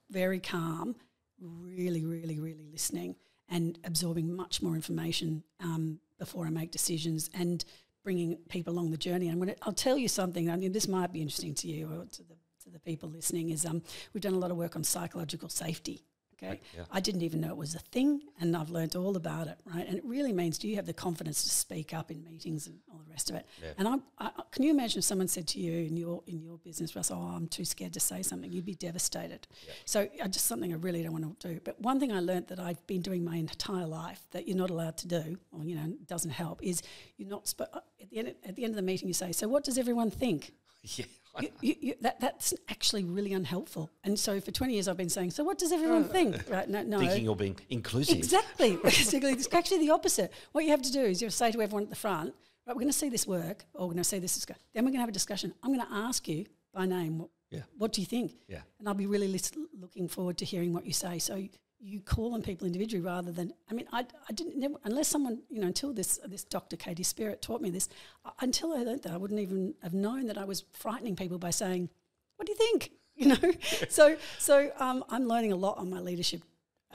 very 0.10 0.40
calm, 0.40 0.96
really, 1.40 2.06
really, 2.06 2.40
really 2.40 2.66
listening 2.72 3.16
and 3.50 3.78
absorbing 3.84 4.36
much 4.36 4.62
more 4.62 4.76
information 4.76 5.44
um, 5.60 6.00
before 6.18 6.46
I 6.46 6.50
make 6.50 6.72
decisions 6.72 7.30
and 7.34 7.64
bringing 8.04 8.38
people 8.50 8.74
along 8.74 8.92
the 8.92 8.98
journey. 8.98 9.28
And 9.28 9.40
when 9.40 9.50
it, 9.50 9.60
I'll 9.64 9.74
tell 9.74 9.98
you 9.98 10.08
something. 10.08 10.50
I 10.50 10.56
mean, 10.56 10.72
this 10.72 10.88
might 10.88 11.12
be 11.12 11.22
interesting 11.22 11.56
to 11.56 11.68
you 11.68 11.88
or 11.88 12.06
to 12.06 12.24
the 12.24 12.36
to 12.64 12.70
the 12.70 12.80
people 12.80 13.10
listening. 13.10 13.50
Is 13.50 13.66
um, 13.66 13.82
we've 14.14 14.22
done 14.22 14.34
a 14.34 14.40
lot 14.40 14.52
of 14.52 14.58
work 14.58 14.76
on 14.76 14.84
psychological 14.84 15.50
safety. 15.50 16.06
Okay, 16.42 16.62
yeah. 16.76 16.84
I 16.92 17.00
didn't 17.00 17.22
even 17.22 17.42
know 17.42 17.50
it 17.50 17.58
was 17.58 17.76
a 17.76 17.80
thing, 17.80 18.22
and 18.40 18.56
I've 18.56 18.70
learned 18.70 18.96
all 18.96 19.18
about 19.18 19.48
it. 19.48 19.58
Right, 19.66 19.86
and 19.88 19.98
it 19.98 20.06
really 20.06 20.32
means 20.32 20.58
do 20.58 20.68
you 20.68 20.76
have 20.78 20.86
the 20.86 20.94
confidence 20.94 21.44
to 21.44 21.50
speak 21.50 21.94
up 21.94 22.12
in 22.12 22.24
meetings 22.24 22.68
and 22.68 22.80
all 22.92 23.00
the 23.06 23.12
rest 23.12 23.30
of 23.30 23.36
it? 23.36 23.46
Yeah. 23.62 23.72
And 23.78 23.88
I, 23.88 23.96
I, 24.18 24.32
can 24.52 24.64
you 24.64 24.72
imagine 24.72 25.00
if 25.00 25.06
someone 25.06 25.28
said 25.28 25.48
to 25.50 25.60
you 25.60 25.86
in 25.86 25.98
your 25.98 26.24
in 26.28 26.42
your 26.42 26.58
business, 26.58 26.96
Russ, 26.96 27.12
oh, 27.12 27.18
I'm 27.18 27.48
too 27.48 27.66
scared 27.66 27.94
to 27.94 28.00
say 28.00 28.22
something, 28.22 28.52
you'd 28.52 28.66
be 28.66 28.76
devastated. 28.76 29.48
Yeah. 29.66 29.74
So 29.86 30.08
I 30.24 30.28
just 30.28 30.46
something 30.46 30.72
I 30.74 30.78
really 30.78 31.04
don't 31.04 31.14
want 31.14 31.40
to 31.40 31.48
do. 31.48 31.60
But 31.64 31.80
one 31.82 32.00
thing 32.00 32.12
I 32.12 32.20
learned 32.20 32.48
that 32.48 32.60
I've 32.60 32.86
been 32.88 33.02
doing 33.02 33.24
my 33.24 33.36
entire 33.36 33.86
life 33.86 34.22
that 34.32 34.48
you're 34.48 34.58
not 34.58 34.70
allowed 34.70 34.98
to 34.98 35.08
do, 35.08 35.38
or 35.52 35.64
you 35.64 35.76
know, 35.76 35.94
doesn't 36.08 36.32
help, 36.32 36.64
is 36.64 36.82
you're 37.18 37.30
not 37.30 37.46
spo- 37.46 37.68
uh, 37.74 37.82
at 38.02 38.10
the 38.10 38.20
end 38.20 38.36
at 38.46 38.56
the 38.56 38.64
end 38.64 38.72
of 38.72 38.76
the 38.78 38.82
meeting 38.82 39.08
you 39.08 39.14
say, 39.14 39.32
so 39.32 39.48
what 39.48 39.64
does 39.64 39.78
everyone 39.78 40.12
think? 40.12 40.52
Yeah. 40.96 41.06
You, 41.42 41.50
you, 41.62 41.76
you, 41.80 41.94
that, 42.02 42.20
that's 42.20 42.54
actually 42.70 43.04
really 43.04 43.34
unhelpful. 43.34 43.90
And 44.04 44.18
so 44.18 44.40
for 44.40 44.52
20 44.52 44.74
years, 44.74 44.88
I've 44.88 44.98
been 44.98 45.10
saying, 45.10 45.32
so 45.32 45.44
what 45.44 45.58
does 45.58 45.72
everyone 45.72 46.06
oh. 46.10 46.12
think? 46.12 46.50
Right? 46.50 46.70
No, 46.70 46.84
no. 46.84 47.00
Thinking 47.00 47.24
you're 47.24 47.36
being 47.36 47.58
inclusive. 47.70 48.18
Exactly. 48.18 48.78
Basically, 48.84 49.32
it's 49.32 49.48
actually 49.54 49.80
the 49.80 49.92
opposite. 49.92 50.32
What 50.52 50.64
you 50.64 50.72
have 50.72 50.82
to 50.82 50.92
do 50.92 51.02
is 51.02 51.22
you 51.22 51.26
have 51.26 51.34
to 51.34 51.38
say 51.38 51.52
to 51.52 51.62
everyone 51.62 51.84
at 51.84 51.90
the 51.90 51.96
front, 51.96 52.34
right, 52.66 52.76
we're 52.76 52.82
going 52.82 52.88
to 52.88 52.94
see 52.98 53.10
this 53.10 53.28
work, 53.28 53.66
or 53.74 53.88
we're 53.88 53.94
going 53.94 53.98
to 53.98 54.04
see 54.04 54.20
this. 54.20 54.46
Then 54.46 54.86
we're 54.86 54.92
going 54.92 54.94
to 54.94 55.00
have 55.00 55.10
a 55.10 55.14
discussion. 55.14 55.54
I'm 55.64 55.74
going 55.74 55.86
to 55.86 55.94
ask 55.94 56.28
you 56.28 56.46
by 56.74 56.86
name, 56.86 57.20
what, 57.20 57.30
Yeah. 57.50 57.62
what 57.78 57.94
do 57.94 58.02
you 58.02 58.08
think? 58.08 58.34
Yeah. 58.48 58.62
And 58.80 58.88
I'll 58.88 58.94
be 58.94 59.08
really 59.08 59.28
lis- 59.28 59.52
looking 59.80 60.08
forward 60.08 60.38
to 60.40 60.46
hearing 60.46 60.74
what 60.74 60.86
you 60.86 60.94
say. 60.94 61.20
So 61.20 61.48
you 61.80 62.02
call 62.02 62.34
on 62.34 62.42
people 62.42 62.68
individually 62.68 63.02
rather 63.04 63.32
than, 63.32 63.54
I 63.70 63.74
mean, 63.74 63.88
I, 63.92 64.06
I 64.28 64.34
didn't, 64.34 64.58
never, 64.58 64.76
unless 64.84 65.08
someone, 65.08 65.42
you 65.50 65.62
know, 65.62 65.68
until 65.68 65.94
this, 65.94 66.20
this 66.28 66.44
Dr. 66.44 66.76
Katie 66.76 67.04
Spirit 67.04 67.42
taught 67.42 67.62
me 67.62 67.70
this, 67.70 67.88
uh, 68.26 68.32
until 68.42 68.74
I 68.74 68.84
learned 68.84 69.04
that, 69.04 69.14
I 69.14 69.18
wouldn't 69.18 69.40
even 69.40 69.76
have 69.82 69.94
known 69.94 70.26
that 70.28 70.38
I 70.38 70.44
was 70.44 70.66
frightening 70.74 71.16
people 71.16 71.38
by 71.38 71.52
saying, 71.52 71.90
what 72.36 72.46
do 72.46 72.52
you 72.52 72.58
think? 72.58 72.92
You 73.20 73.28
know, 73.36 73.52
so 73.90 74.16
so 74.38 74.72
um, 74.80 75.04
I'm 75.10 75.28
learning 75.28 75.52
a 75.52 75.58
lot 75.58 75.78
on 75.78 75.90
my 75.90 76.00
leadership, 76.00 76.42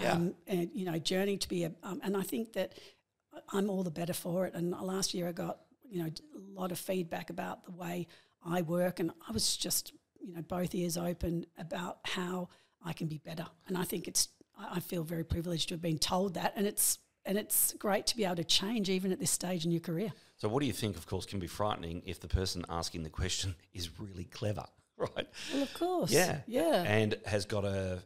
Yeah. 0.00 0.12
um, 0.12 0.34
and 0.46 0.70
you 0.72 0.86
know, 0.86 0.98
journey 0.98 1.36
to 1.36 1.46
be 1.46 1.64
a, 1.64 1.72
um, 1.82 2.00
and 2.02 2.16
I 2.16 2.22
think 2.22 2.54
that 2.54 2.72
I'm 3.52 3.68
all 3.68 3.82
the 3.82 3.90
better 3.90 4.14
for 4.14 4.46
it. 4.46 4.54
And 4.54 4.70
last 4.70 5.12
year 5.12 5.28
I 5.28 5.32
got 5.32 5.58
you 5.86 6.02
know 6.02 6.06
a 6.34 6.58
lot 6.58 6.72
of 6.72 6.78
feedback 6.78 7.28
about 7.28 7.66
the 7.66 7.72
way 7.72 8.06
I 8.42 8.62
work, 8.62 9.00
and 9.00 9.10
I 9.28 9.32
was 9.32 9.54
just 9.54 9.92
you 10.18 10.32
know 10.32 10.40
both 10.40 10.74
ears 10.74 10.96
open 10.96 11.44
about 11.58 11.98
how 12.04 12.48
I 12.82 12.94
can 12.94 13.06
be 13.06 13.18
better. 13.18 13.44
And 13.68 13.76
I 13.76 13.84
think 13.84 14.08
it's 14.08 14.28
I 14.58 14.80
feel 14.80 15.02
very 15.04 15.24
privileged 15.24 15.68
to 15.68 15.74
have 15.74 15.82
been 15.82 15.98
told 15.98 16.34
that, 16.34 16.52
and 16.56 16.66
it's 16.66 16.98
and 17.26 17.38
it's 17.38 17.72
great 17.78 18.06
to 18.08 18.16
be 18.16 18.24
able 18.24 18.36
to 18.36 18.44
change 18.44 18.90
even 18.90 19.10
at 19.10 19.18
this 19.18 19.30
stage 19.30 19.64
in 19.64 19.70
your 19.70 19.80
career. 19.80 20.12
So, 20.36 20.48
what 20.48 20.60
do 20.60 20.66
you 20.66 20.72
think, 20.74 20.96
of 20.96 21.06
course, 21.06 21.24
can 21.24 21.38
be 21.38 21.46
frightening 21.46 22.02
if 22.04 22.20
the 22.20 22.28
person 22.28 22.64
asking 22.68 23.02
the 23.02 23.10
question 23.10 23.54
is 23.72 23.98
really 23.98 24.24
clever, 24.24 24.64
right? 24.98 25.26
Well, 25.52 25.62
of 25.62 25.72
course, 25.74 26.10
Yeah. 26.12 26.40
yeah, 26.46 26.82
And 26.86 27.16
has 27.24 27.46
got 27.46 27.64
a 27.64 28.02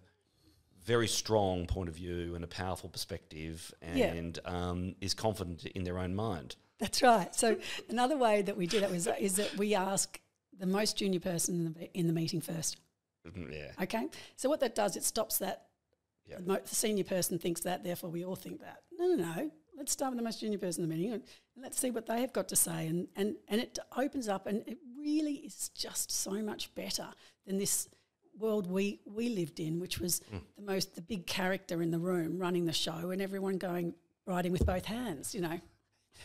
very 0.85 1.09
strong 1.09 1.67
point 1.67 1.89
of 1.89 1.97
view 1.97 2.35
and 2.35 2.45
a 2.45 2.47
powerful 2.47 2.89
perspective 2.89 3.75
Yeah. 3.83 4.07
and 4.13 4.39
um, 4.45 4.95
is 5.01 5.15
confident 5.15 5.65
in 5.67 5.85
their 5.85 5.99
own 5.99 6.15
mind. 6.15 6.57
That's 6.79 7.03
right. 7.03 7.35
So 7.35 7.57
another 7.91 8.17
way 8.17 8.43
that 8.43 8.57
we 8.57 8.67
do 8.69 8.81
that 8.81 8.91
was 8.91 9.09
is 9.19 9.35
that 9.37 9.57
we 9.57 9.75
ask 9.75 10.19
the 10.59 10.67
most 10.67 10.97
junior 10.97 11.21
person 11.21 11.67
in 11.67 11.73
the, 11.75 11.99
in 11.99 12.07
the 12.07 12.13
meeting 12.13 12.41
first. 12.41 12.77
Mm, 13.27 13.53
Yeah. 13.53 13.83
Okay. 13.83 14.07
So 14.37 14.49
what 14.49 14.61
that 14.61 14.75
does, 14.75 14.97
it 14.97 15.03
stops 15.05 15.39
that. 15.39 15.65
Yeah. 16.29 16.37
The, 16.39 16.43
mo- 16.43 16.61
the 16.65 16.75
senior 16.75 17.05
person 17.05 17.39
thinks 17.39 17.61
that, 17.63 17.83
therefore 17.85 18.11
we 18.11 18.25
all 18.25 18.37
think 18.37 18.61
that. 18.61 18.83
No, 18.99 19.07
no, 19.07 19.15
no. 19.17 19.51
Let's 19.77 19.93
start 19.93 20.11
with 20.13 20.19
the 20.19 20.25
most 20.25 20.41
junior 20.41 20.59
person 20.59 20.83
in 20.83 20.89
the 20.91 20.95
meeting 20.97 21.13
and, 21.13 21.23
and 21.55 21.63
let's 21.63 21.79
see 21.81 21.91
what 21.91 22.07
they 22.07 22.21
have 22.21 22.33
got 22.33 22.49
to 22.49 22.57
say. 22.57 22.89
And, 22.89 23.07
and, 23.17 23.37
and 23.49 23.61
it 23.61 23.79
opens 23.97 24.29
up, 24.29 24.47
and 24.47 24.63
it 24.67 24.79
really 24.99 25.35
is 25.35 25.69
just 25.71 26.11
so 26.11 26.33
much 26.43 26.75
better 26.75 27.07
than 27.47 27.59
this 27.59 27.89
world 28.39 28.69
we, 28.71 29.01
we 29.07 29.29
lived 29.31 29.61
in, 29.61 29.79
which 29.81 29.99
was 30.01 30.21
the 30.31 30.63
most, 30.63 30.95
the 30.97 31.01
big 31.03 31.27
character 31.27 31.81
in 31.83 31.91
the 31.91 31.99
room 31.99 32.39
running 32.39 32.67
the 32.67 32.73
show 32.73 33.11
and 33.11 33.23
everyone 33.23 33.57
going, 33.59 33.95
riding 34.27 34.53
with 34.53 34.67
both 34.67 34.85
hands, 34.85 35.35
you 35.35 35.41
know. 35.41 35.61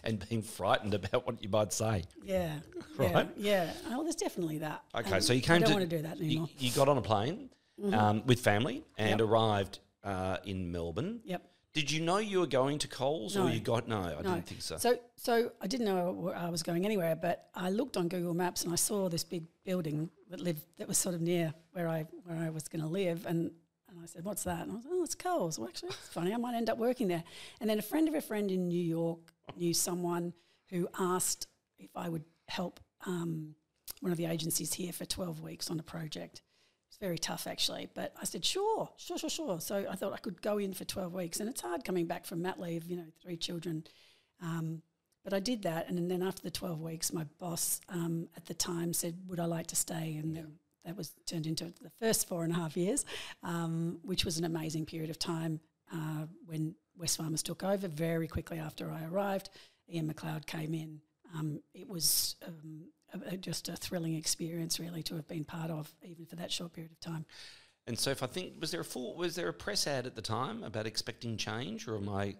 And 0.03 0.27
being 0.27 0.41
frightened 0.41 0.95
about 0.95 1.25
what 1.27 1.41
you 1.43 1.49
might 1.49 1.71
say. 1.71 2.03
Yeah, 2.23 2.53
Right. 2.97 3.29
Yeah, 3.37 3.65
yeah. 3.65 3.71
Oh, 3.95 4.01
there's 4.03 4.15
definitely 4.15 4.57
that. 4.59 4.81
Okay, 4.95 5.11
Um, 5.15 5.21
so 5.21 5.33
you 5.33 5.41
came 5.41 5.57
I 5.57 5.59
don't 5.59 5.67
to. 5.69 5.73
want 5.75 5.89
to 5.89 5.95
do 5.97 6.01
that 6.03 6.17
you- 6.19 6.25
anymore. 6.25 6.47
Mm-hmm. 6.47 6.65
You, 6.65 6.71
got 6.71 6.89
on 6.89 6.97
a 6.97 7.01
plane 7.01 7.49
um, 7.91 8.23
with 8.25 8.39
family 8.39 8.83
and 8.97 9.19
Yep. 9.19 9.29
arrived 9.29 9.79
uh, 10.03 10.37
in 10.45 10.71
Melbourne. 10.71 11.21
Yep. 11.25 11.41
Did 11.73 11.89
you 11.91 12.01
know 12.01 12.17
you 12.19 12.39
were 12.39 12.45
going 12.47 12.77
to 12.79 12.87
Coles 12.87 13.35
or 13.35 13.49
you 13.49 13.59
got. 13.59 13.87
No, 13.87 13.97
I 14.01 14.09
No. 14.21 14.35
didn't 14.35 14.45
think 14.45 14.61
so. 14.61 14.77
So, 14.77 14.99
so 15.15 15.51
I 15.59 15.65
didn't 15.65 15.87
know 15.87 16.31
I 16.35 16.49
was 16.49 16.61
going 16.61 16.85
anywhere, 16.85 17.15
but 17.15 17.49
I 17.55 17.71
looked 17.71 17.97
on 17.97 18.09
Google 18.09 18.35
Maps 18.35 18.63
and 18.63 18.71
I 18.71 18.75
saw 18.75 19.09
this 19.09 19.23
big 19.23 19.45
building 19.63 20.11
that 20.29 20.39
lived 20.39 20.61
that 20.77 20.87
was 20.87 20.99
sort 20.99 21.15
of 21.15 21.21
near 21.21 21.51
where 21.71 21.87
I 21.87 22.05
where 22.25 22.37
I 22.37 22.51
was 22.51 22.67
going 22.67 22.81
to 22.83 22.87
live, 22.87 23.25
and 23.25 23.49
and 23.89 23.99
I 23.99 24.05
said, 24.05 24.23
"What's 24.23 24.43
that?" 24.43 24.61
And 24.61 24.71
I 24.71 24.75
was, 24.75 24.85
"Oh, 24.87 25.03
it's 25.03 25.15
Coles." 25.15 25.57
Well, 25.57 25.67
actually, 25.67 25.89
it's 25.89 26.09
funny. 26.09 26.31
I 26.31 26.37
might 26.37 26.53
end 26.53 26.69
up 26.69 26.77
working 26.77 27.07
there. 27.07 27.23
And 27.59 27.67
then 27.67 27.79
a 27.79 27.83
friend 27.83 28.07
of 28.07 28.13
a 28.13 28.21
friend 28.21 28.51
in 28.51 28.67
New 28.67 28.79
York 28.83 29.33
knew 29.57 29.73
someone 29.73 30.33
who 30.69 30.87
asked 30.99 31.47
if 31.79 31.89
I 31.95 32.07
would 32.07 32.23
help 32.49 32.81
um, 33.07 33.55
one 34.01 34.11
of 34.11 34.17
the 34.19 34.25
agencies 34.27 34.73
here 34.73 34.93
for 34.93 35.05
twelve 35.05 35.39
weeks 35.41 35.71
on 35.71 35.79
a 35.79 35.83
project. 35.83 36.43
It's 36.93 36.99
very 36.99 37.17
tough, 37.17 37.47
actually. 37.47 37.89
But 37.95 38.13
I 38.21 38.23
said, 38.23 38.45
sure, 38.45 38.88
sure, 38.97 39.17
sure, 39.17 39.29
sure. 39.29 39.60
So 39.60 39.88
I 39.89 39.95
thought 39.95 40.13
I 40.13 40.17
could 40.17 40.43
go 40.43 40.60
in 40.60 40.75
for 40.75 40.86
12 40.86 41.12
weeks. 41.12 41.39
And 41.39 41.49
it's 41.49 41.62
hard 41.62 41.84
coming 41.84 42.06
back 42.06 42.23
from 42.23 42.43
mat 42.43 42.60
leave, 42.60 42.86
you 42.86 42.95
know, 42.95 43.08
three 43.19 43.36
children. 43.36 43.84
Um, 44.39 44.84
but 45.23 45.34
I 45.34 45.39
did 45.39 45.63
that. 45.63 45.89
And 45.89 46.12
then 46.12 46.21
after 46.21 46.43
the 46.43 46.51
12 46.51 46.79
weeks, 46.79 47.12
my 47.12 47.23
boss 47.39 47.82
um, 47.89 48.27
at 48.38 48.45
the 48.45 48.53
time 48.53 48.93
said, 48.93 49.17
would 49.27 49.39
I 49.39 49.45
like 49.45 49.65
to 49.67 49.75
stay? 49.75 50.19
And 50.21 50.36
then 50.36 50.60
that 50.86 50.95
was 50.95 51.13
turned 51.25 51.47
into 51.47 51.73
the 51.82 51.89
first 51.99 52.27
four 52.27 52.43
and 52.43 52.53
a 52.53 52.56
half 52.56 52.77
years, 52.77 53.06
um, 53.41 53.97
which 54.03 54.23
was 54.23 54.38
an 54.38 54.45
amazing 54.45 54.86
period 54.86 55.10
of 55.10 55.17
time 55.17 55.62
uh, 55.91 56.27
when 56.45 56.75
Wesfarmers 57.01 57.41
took 57.41 57.63
over 57.63 57.88
very 57.88 58.27
quickly 58.27 58.60
after 58.60 58.91
I 58.91 59.06
arrived. 59.06 59.49
Ian 59.91 60.13
McLeod 60.13 60.45
came 60.45 60.75
in. 60.75 61.01
Um, 61.34 61.60
it 61.73 61.89
was 61.89 62.36
um, 62.45 62.84
a, 63.28 63.38
just 63.38 63.69
a 63.69 63.76
thrilling 63.76 64.15
experience, 64.15 64.80
really, 64.80 65.04
to 65.04 65.15
have 65.15 65.28
been 65.28 65.43
part 65.43 65.69
of, 65.71 65.93
even 66.04 66.26
for 66.26 66.36
that 66.38 66.52
short 66.52 66.73
period 66.73 66.91
of 66.91 66.99
time. 66.99 67.26
And 67.88 67.97
so, 67.99 68.12
if 68.12 68.23
I 68.23 68.28
think, 68.28 68.54
was 68.62 68.71
there 68.71 68.82
a 68.82 68.86
full, 68.86 69.15
was 69.15 69.36
there 69.36 69.49
a 69.49 69.54
press 69.54 69.88
ad 69.88 70.06
at 70.06 70.15
the 70.15 70.21
time 70.21 70.63
about 70.63 70.86
expecting 70.88 71.36
change, 71.38 71.88
or 71.88 71.97
am 71.97 72.08
I? 72.10 72.36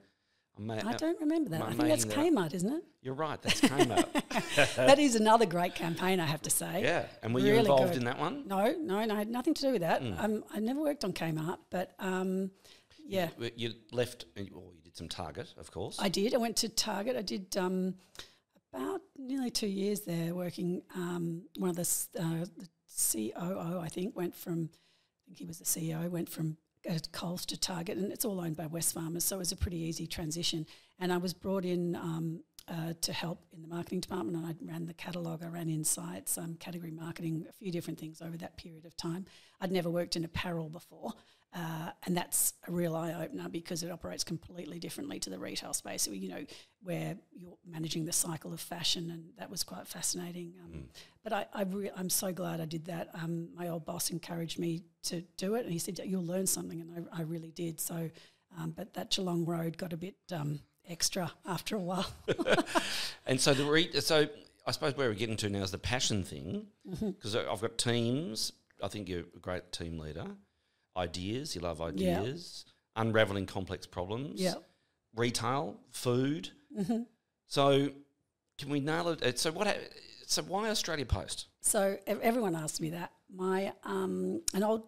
am 0.58 0.72
I, 0.72 0.82
I 0.86 0.94
don't 0.94 1.20
remember 1.20 1.50
that. 1.50 1.62
I 1.62 1.68
I 1.68 1.74
think 1.74 1.90
that's 1.90 2.06
that 2.06 2.16
Kmart, 2.16 2.54
isn't 2.54 2.72
it? 2.72 2.84
You're 3.02 3.14
right. 3.16 3.42
That's 3.42 3.60
Kmart. 3.60 4.76
that 4.76 5.00
is 5.00 5.16
another 5.16 5.46
great 5.46 5.76
campaign, 5.76 6.20
I 6.22 6.26
have 6.26 6.42
to 6.44 6.50
say. 6.50 6.82
yeah. 6.84 7.06
And 7.22 7.34
were 7.34 7.40
you 7.42 7.48
Really 7.48 7.60
involved 7.60 7.94
good. 7.94 7.98
in 7.98 8.06
that 8.06 8.20
one? 8.20 8.48
No, 8.48 8.74
no, 8.80 9.04
no, 9.04 9.16
I 9.16 9.18
had 9.18 9.30
nothing 9.30 9.54
to 9.56 9.62
do 9.62 9.72
with 9.74 9.82
that. 9.82 10.02
Hmm. 10.02 10.14
Um, 10.18 10.44
I 10.54 10.60
never 10.60 10.80
worked 10.80 11.04
on 11.04 11.12
Kmart, 11.12 11.58
but 11.72 11.92
um, 12.00 12.52
yeah, 13.06 13.30
You- 13.38 13.52
You 13.56 13.74
left, 13.92 14.26
or 14.38 14.42
you 14.44 14.82
did 14.84 14.96
some 14.96 15.10
Target, 15.10 15.54
of 15.58 15.72
course. 15.72 15.98
I 16.00 16.08
did. 16.08 16.34
I 16.34 16.38
went 16.38 16.56
to 16.58 16.70
Target. 16.70 17.18
I 17.18 17.22
did 17.24 17.58
um, 17.58 17.96
about 18.74 19.02
nearly 19.18 19.50
two 19.50 19.68
years 19.68 20.02
there 20.02 20.34
working. 20.34 20.82
Um, 20.96 21.44
one 21.58 21.70
of 21.70 21.76
the, 21.76 22.08
uh, 22.20 22.46
the 22.58 22.68
COO, 23.34 23.80
I 23.80 23.88
think, 23.88 24.16
went 24.16 24.36
from, 24.36 24.70
I 24.74 25.22
think 25.28 25.40
he 25.40 25.46
was 25.46 25.60
the 25.60 25.66
CEO, 25.66 26.10
went 26.10 26.30
from 26.30 26.58
uh, 26.90 26.98
Coles 27.12 27.46
to 27.48 27.60
Target, 27.60 27.98
and 27.98 28.12
it's 28.12 28.26
all 28.26 28.40
owned 28.40 28.58
by 28.58 28.66
Wesfarmers, 28.66 29.22
so 29.22 29.38
it 29.38 29.40
was 29.40 29.52
a 29.52 29.56
pretty 29.58 29.78
easy 29.78 30.08
transition. 30.08 30.66
And 31.00 31.12
I 31.14 31.18
was 31.18 31.34
brought 31.34 31.66
in 31.66 31.96
um, 31.96 32.44
uh, 32.68 32.94
to 33.02 33.14
help 33.14 33.40
in 33.54 33.62
the 33.62 33.68
marketing 33.68 34.00
department, 34.00 34.38
and 34.38 34.46
I 34.46 34.56
ran 34.72 34.86
the 34.86 34.94
catalogue, 34.94 35.44
I 35.44 35.48
ran 35.48 35.70
insights, 35.70 36.38
um, 36.38 36.56
category 36.56 36.92
marketing, 36.92 37.46
a 37.50 37.54
few 37.54 37.72
different 37.72 38.00
things 38.00 38.22
over 38.22 38.38
that 38.38 38.58
period 38.58 38.86
of 38.86 38.96
time. 38.98 39.26
I'd 39.62 39.72
never 39.72 39.90
worked 39.90 40.16
in 40.16 40.26
apparel 40.26 40.70
before, 40.70 41.14
uh, 41.56 41.92
and 42.06 42.18
that's 42.18 42.54
a 42.68 42.72
real 42.72 42.96
eye 42.96 43.13
opener 43.13 43.48
because 43.50 43.84
it 43.84 43.92
operates 43.92 44.24
completely 44.24 44.80
differently 44.80 45.20
to 45.20 45.30
the 45.30 45.38
retail 45.39 45.74
space. 45.74 46.08
You 46.08 46.30
know, 46.30 46.46
where 46.82 47.16
you're 47.32 47.58
managing 47.66 48.06
the 48.06 48.12
cycle 48.12 48.52
of 48.54 48.60
fashion, 48.60 49.10
and 49.12 49.26
that 49.38 49.50
was 49.50 49.63
quite 49.63 49.88
fascinating. 49.88 50.54
Um, 50.63 50.86
But 51.24 51.32
I, 51.34 51.46
I 51.54 51.63
re- 51.63 51.92
I'm 51.96 52.10
so 52.10 52.34
glad 52.34 52.60
I 52.60 52.66
did 52.66 52.86
that. 52.86 53.10
Um, 53.13 53.50
my 53.56 53.70
old 53.70 53.86
boss 53.86 54.10
encouraged 54.10 54.60
me 54.60 54.84
to 55.04 55.22
do 55.38 55.56
it, 55.56 55.63
and 55.63 55.72
he 55.72 55.80
said 55.80 56.00
you'll 56.04 56.26
learn 56.26 56.48
something, 56.48 56.82
and 56.82 57.08
I, 57.13 57.20
I 57.20 57.22
really 57.22 57.52
did. 57.52 57.80
So, 57.80 58.10
um, 58.60 58.72
but 58.76 58.94
that 58.96 59.10
Geelong 59.12 59.46
Road 59.46 59.78
got 59.78 59.94
a 59.94 59.98
bit 59.98 60.16
um, 60.32 60.60
extra 60.89 61.32
after 61.46 61.76
a 61.76 61.80
while. 61.80 62.08
And 63.26 63.39
so 63.39 63.54
the 63.54 63.63
re- 63.63 64.00
so 64.02 64.28
I 64.68 64.72
suppose 64.72 64.98
where 64.98 65.08
we're 65.08 65.16
getting 65.16 65.38
to 65.38 65.50
now 65.50 65.63
is 65.63 65.72
the 65.72 65.78
passion 65.78 66.24
thing 66.24 66.68
Mm-hmm. 66.89 67.12
because 67.12 67.36
I've 67.36 67.62
got 67.62 67.78
teams. 67.78 68.52
I 68.82 68.89
think 68.89 69.08
you're 69.08 69.22
a 69.22 69.39
great 69.39 69.72
team 69.72 69.98
leader. 69.98 70.26
Ideas, 70.96 71.56
you 71.56 71.62
love 71.62 71.82
ideas. 71.82 72.66
Unraveling 72.96 73.46
complex 73.48 73.86
problems. 73.86 74.40
Yeah. 74.42 74.54
Retail, 75.16 75.76
food. 75.92 76.50
Mm-hmm. 76.78 77.04
So 77.48 77.90
can 78.60 78.70
we 78.70 78.80
nail 78.80 79.10
it? 79.10 79.40
So 79.40 79.52
what? 79.52 79.68
ha- 79.68 79.74
So 80.28 80.42
why 80.44 80.70
Australia 80.70 81.06
Post? 81.06 81.48
So 81.62 81.98
everyone 82.08 82.56
asks 82.56 82.80
me 82.80 82.90
that. 82.92 83.12
My 83.34 83.74
um, 83.84 84.42
an 84.54 84.64
old 84.64 84.84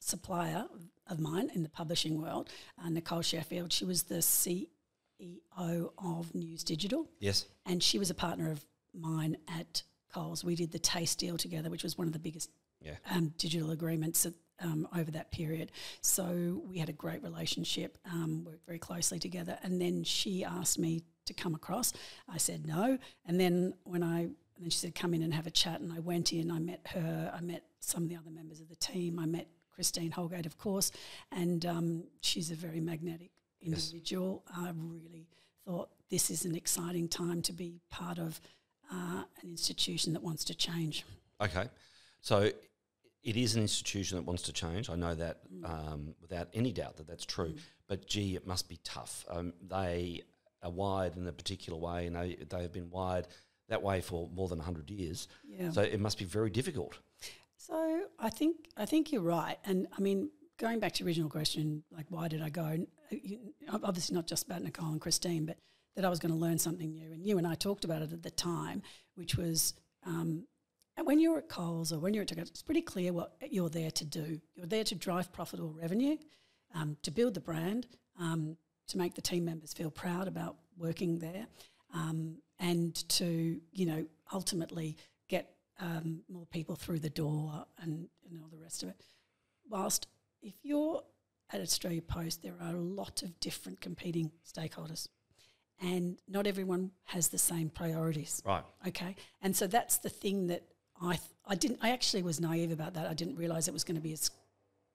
supplier 0.00 0.64
of 1.06 1.20
mine 1.20 1.50
in 1.54 1.62
the 1.62 1.68
publishing 1.68 2.20
world, 2.22 2.48
uh, 2.82 2.88
Nicole 2.88 3.20
Sheffield. 3.22 3.72
She 3.72 3.84
was 3.84 4.04
the 4.04 4.22
CEO 4.22 5.90
of 5.98 6.34
News 6.34 6.64
Digital, 6.64 7.08
Yes. 7.18 7.46
and 7.66 7.82
she 7.82 7.98
was 7.98 8.08
a 8.10 8.14
partner 8.14 8.50
of 8.50 8.64
mine 8.94 9.36
at 9.48 9.82
Coles. 10.12 10.42
We 10.44 10.54
did 10.56 10.72
the 10.72 10.78
Taste 10.78 11.18
deal 11.18 11.36
together, 11.36 11.68
which 11.70 11.82
was 11.82 11.98
one 11.98 12.06
of 12.06 12.12
the 12.12 12.18
biggest 12.18 12.50
Yeah. 12.80 12.96
um, 13.10 13.34
digital 13.36 13.70
agreements 13.70 14.24
at, 14.26 14.32
um, 14.60 14.88
over 14.96 15.10
that 15.10 15.30
period. 15.30 15.72
So 16.00 16.62
we 16.68 16.78
had 16.78 16.88
a 16.88 16.92
great 16.92 17.22
relationship, 17.22 17.98
um, 18.06 18.44
worked 18.44 18.66
very 18.66 18.78
closely 18.78 19.18
together. 19.18 19.58
And 19.62 19.80
then 19.80 20.04
she 20.04 20.44
asked 20.44 20.78
me 20.78 21.02
to 21.26 21.34
come 21.34 21.54
across. 21.54 21.92
I 22.28 22.38
said 22.38 22.66
no. 22.66 22.98
And 23.26 23.40
then 23.40 23.74
when 23.84 24.02
I, 24.02 24.20
and 24.20 24.64
then 24.64 24.70
she 24.70 24.78
said, 24.78 24.94
come 24.94 25.14
in 25.14 25.22
and 25.22 25.32
have 25.32 25.46
a 25.46 25.50
chat. 25.50 25.80
And 25.80 25.92
I 25.92 26.00
went 26.00 26.32
in, 26.32 26.50
I 26.50 26.58
met 26.58 26.80
her, 26.94 27.32
I 27.34 27.40
met 27.40 27.64
some 27.80 28.02
of 28.04 28.08
the 28.08 28.16
other 28.16 28.30
members 28.30 28.60
of 28.60 28.68
the 28.68 28.76
team, 28.76 29.18
I 29.18 29.26
met 29.26 29.46
Christine 29.74 30.10
Holgate, 30.10 30.44
of 30.44 30.58
course, 30.58 30.92
and 31.32 31.64
um, 31.64 32.04
she's 32.20 32.50
a 32.50 32.54
very 32.54 32.80
magnetic 32.80 33.30
individual. 33.62 34.44
I 34.54 34.70
really 34.74 35.26
thought 35.64 35.88
this 36.10 36.30
is 36.30 36.44
an 36.44 36.54
exciting 36.54 37.08
time 37.08 37.40
to 37.42 37.52
be 37.52 37.80
part 37.90 38.18
of 38.18 38.40
uh, 38.92 39.22
an 39.40 39.48
institution 39.48 40.12
that 40.12 40.22
wants 40.22 40.44
to 40.44 40.54
change. 40.54 41.06
Okay. 41.40 41.68
So 42.20 42.50
it 43.22 43.36
is 43.36 43.54
an 43.54 43.62
institution 43.62 44.16
that 44.16 44.22
wants 44.22 44.42
to 44.44 44.52
change. 44.52 44.88
I 44.88 44.96
know 44.96 45.14
that 45.14 45.40
um, 45.64 46.14
without 46.20 46.48
any 46.54 46.72
doubt 46.72 46.96
that 46.96 47.06
that's 47.06 47.24
true. 47.26 47.54
But 47.86 48.06
gee, 48.06 48.34
it 48.36 48.46
must 48.46 48.68
be 48.68 48.78
tough. 48.84 49.24
Um, 49.28 49.52
they 49.66 50.22
are 50.62 50.70
wired 50.70 51.16
in 51.16 51.26
a 51.26 51.32
particular 51.32 51.78
way, 51.78 52.06
and 52.06 52.16
they, 52.16 52.36
they 52.48 52.62
have 52.62 52.72
been 52.72 52.90
wired 52.90 53.26
that 53.68 53.82
way 53.82 54.00
for 54.00 54.28
more 54.32 54.48
than 54.48 54.58
100 54.58 54.90
years. 54.90 55.28
Yeah. 55.48 55.70
So 55.70 55.82
it 55.82 56.00
must 56.00 56.18
be 56.18 56.24
very 56.24 56.50
difficult. 56.50 56.98
So 57.56 58.02
I 58.18 58.30
think 58.30 58.56
I 58.76 58.86
think 58.86 59.12
you're 59.12 59.22
right, 59.22 59.58
and 59.64 59.86
I 59.96 60.00
mean 60.00 60.30
going 60.58 60.78
back 60.80 60.92
to 60.92 61.02
the 61.04 61.08
original 61.08 61.28
question, 61.30 61.82
like 61.90 62.06
why 62.10 62.28
did 62.28 62.42
I 62.42 62.48
go? 62.50 62.62
Uh, 63.12 63.16
you- 63.22 63.54
Obviously, 63.82 64.14
not 64.16 64.26
just 64.26 64.46
about 64.46 64.62
Nicole 64.62 64.90
and 64.90 65.00
Christine, 65.00 65.44
but 65.46 65.56
that 65.94 66.04
I 66.04 66.08
was 66.08 66.18
going 66.18 66.32
to 66.32 66.38
learn 66.38 66.58
something 66.58 66.92
new. 66.92 67.12
And 67.12 67.24
you 67.24 67.38
and 67.38 67.46
I 67.46 67.54
talked 67.54 67.84
about 67.84 68.02
it 68.02 68.12
at 68.12 68.22
the 68.22 68.30
time, 68.30 68.82
which 69.14 69.36
was 69.36 69.74
um, 70.04 70.46
and 71.00 71.06
when 71.06 71.18
you're 71.18 71.38
at 71.38 71.48
Coles 71.48 71.94
or 71.94 71.98
when 71.98 72.12
you're 72.12 72.20
at 72.20 72.28
Target, 72.28 72.50
it's 72.50 72.60
pretty 72.60 72.82
clear 72.82 73.10
what 73.10 73.32
you're 73.48 73.70
there 73.70 73.90
to 73.90 74.04
do. 74.04 74.38
You're 74.54 74.66
there 74.66 74.84
to 74.84 74.94
drive 74.94 75.32
profitable 75.32 75.72
revenue, 75.72 76.18
um, 76.74 76.98
to 77.04 77.10
build 77.10 77.32
the 77.32 77.40
brand, 77.40 77.86
um, 78.18 78.58
to 78.88 78.98
make 78.98 79.14
the 79.14 79.22
team 79.22 79.46
members 79.46 79.72
feel 79.72 79.90
proud 79.90 80.28
about 80.28 80.56
working 80.76 81.18
there, 81.18 81.46
um, 81.94 82.36
and 82.58 82.94
to 83.08 83.58
you 83.72 83.86
know 83.86 84.04
ultimately 84.34 84.98
get 85.30 85.54
um, 85.80 86.20
more 86.28 86.44
people 86.44 86.76
through 86.76 86.98
the 86.98 87.08
door 87.08 87.64
and, 87.80 88.06
and 88.28 88.38
all 88.38 88.50
the 88.52 88.62
rest 88.62 88.82
of 88.82 88.90
it. 88.90 89.00
Whilst 89.70 90.06
if 90.42 90.52
you're 90.62 91.02
at 91.50 91.62
Australia 91.62 92.02
Post, 92.02 92.42
there 92.42 92.56
are 92.60 92.74
a 92.74 92.78
lot 92.78 93.22
of 93.22 93.40
different 93.40 93.80
competing 93.80 94.32
stakeholders, 94.46 95.08
and 95.80 96.18
not 96.28 96.46
everyone 96.46 96.90
has 97.04 97.28
the 97.28 97.38
same 97.38 97.70
priorities. 97.70 98.42
Right. 98.44 98.64
Okay, 98.86 99.16
and 99.40 99.56
so 99.56 99.66
that's 99.66 99.96
the 99.96 100.10
thing 100.10 100.48
that 100.48 100.64
I 101.00 101.12
th- 101.12 101.22
I 101.46 101.54
didn't 101.54 101.78
I 101.82 101.90
actually 101.90 102.22
was 102.22 102.40
naive 102.40 102.72
about 102.72 102.94
that. 102.94 103.06
I 103.06 103.14
didn't 103.14 103.36
realize 103.36 103.68
it 103.68 103.74
was 103.74 103.84
going 103.84 103.96
to 103.96 104.02
be 104.02 104.12
as 104.12 104.30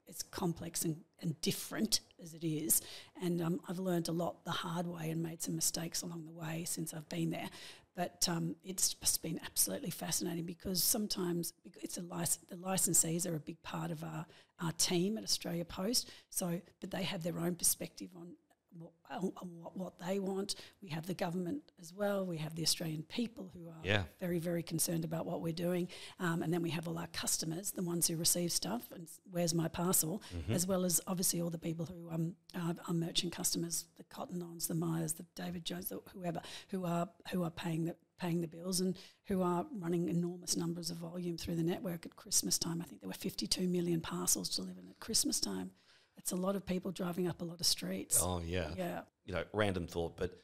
as 0.07 0.21
complex 0.23 0.85
and, 0.85 0.97
and 1.21 1.39
different 1.41 2.01
as 2.21 2.33
it 2.33 2.43
is. 2.43 2.81
And 3.21 3.41
um, 3.41 3.59
I've 3.67 3.79
learned 3.79 4.07
a 4.07 4.11
lot 4.11 4.43
the 4.45 4.51
hard 4.51 4.85
way 4.85 5.09
and 5.09 5.21
made 5.21 5.41
some 5.41 5.55
mistakes 5.55 6.03
along 6.03 6.25
the 6.25 6.31
way 6.31 6.63
since 6.65 6.93
I've 6.93 7.09
been 7.09 7.31
there. 7.31 7.49
But 7.95 8.27
um, 8.29 8.55
it's 8.63 8.93
just 8.93 9.23
been 9.23 9.39
absolutely 9.45 9.89
fascinating 9.89 10.45
because 10.45 10.83
sometimes 10.83 11.53
it's 11.81 11.97
a 11.97 12.01
lic- 12.01 12.49
the 12.49 12.57
licensees 12.57 13.29
are 13.29 13.35
a 13.35 13.39
big 13.39 13.61
part 13.63 13.89
of 13.89 14.03
our, 14.03 14.25
our 14.61 14.73
team 14.73 15.17
at 15.17 15.23
Australia 15.23 15.63
Post. 15.63 16.09
So, 16.29 16.59
but 16.81 16.91
they 16.91 17.03
have 17.03 17.23
their 17.23 17.39
own 17.39 17.55
perspective 17.55 18.09
on 18.15 18.33
what, 18.77 18.91
on 19.09 19.49
what, 19.73 19.93
they 20.05 20.19
want. 20.19 20.55
We 20.81 20.89
have 20.89 21.05
the 21.05 21.13
government 21.13 21.61
as 21.81 21.93
well. 21.93 22.25
We 22.25 22.37
have 22.37 22.55
the 22.55 22.63
Australian 22.63 23.03
people 23.03 23.49
who 23.53 23.67
are 23.67 23.79
Yeah. 23.83 24.03
very, 24.19 24.39
very 24.39 24.63
concerned 24.63 25.05
about 25.05 25.25
what 25.25 25.41
we're 25.41 25.53
doing. 25.53 25.87
Um, 26.19 26.41
and 26.43 26.53
then 26.53 26.61
we 26.61 26.69
have 26.71 26.87
all 26.87 26.97
our 26.97 27.07
customers, 27.07 27.71
the 27.71 27.83
ones 27.83 28.07
who 28.07 28.17
receive 28.17 28.51
stuff 28.51 28.91
and 28.91 29.07
where's 29.31 29.53
my 29.53 29.67
parcel, 29.67 30.21
as 30.49 30.67
well 30.67 30.85
as 30.85 31.01
obviously 31.07 31.41
all 31.41 31.49
the 31.49 31.57
people 31.57 31.85
who 31.85 32.09
um, 32.11 32.35
are, 32.55 32.75
are 32.87 32.93
merchant 32.93 33.31
customers, 33.33 33.85
the 33.97 34.03
Cotton 34.03 34.41
Ons, 34.41 34.67
the 34.67 34.75
Myers, 34.75 35.13
the 35.13 35.25
David 35.35 35.65
Jones, 35.65 35.89
the, 35.89 35.99
whoever, 36.13 36.41
who 36.69 36.85
are 36.85 37.09
who 37.31 37.43
are 37.43 37.51
paying 37.51 37.85
the 37.85 37.95
paying 38.17 38.39
the 38.39 38.47
bills 38.47 38.79
and 38.79 38.95
who 39.25 39.41
are 39.41 39.65
running 39.77 40.07
enormous 40.07 40.55
numbers 40.55 40.89
of 40.89 40.95
volume 40.97 41.37
through 41.37 41.55
the 41.55 41.63
network 41.63 42.05
at 42.05 42.15
Christmas 42.15 42.57
time. 42.57 42.81
I 42.81 42.85
think 42.85 43.01
there 43.01 43.09
were 43.09 43.13
52 43.13 43.67
million 43.67 43.99
parcels 43.99 44.55
delivered 44.55 44.85
at 44.89 44.99
Christmas 44.99 45.39
time. 45.41 45.71
It's 46.17 46.31
a 46.31 46.35
lot 46.35 46.55
of 46.55 46.65
people 46.65 46.91
driving 46.91 47.27
up 47.27 47.41
a 47.41 47.45
lot 47.45 47.59
of 47.59 47.65
streets. 47.65 48.19
Oh, 48.21 48.41
yeah. 48.45 48.69
Yeah. 48.77 49.01
You 49.25 49.33
know, 49.33 49.43
random 49.53 49.87
thought, 49.87 50.15
but 50.17 50.41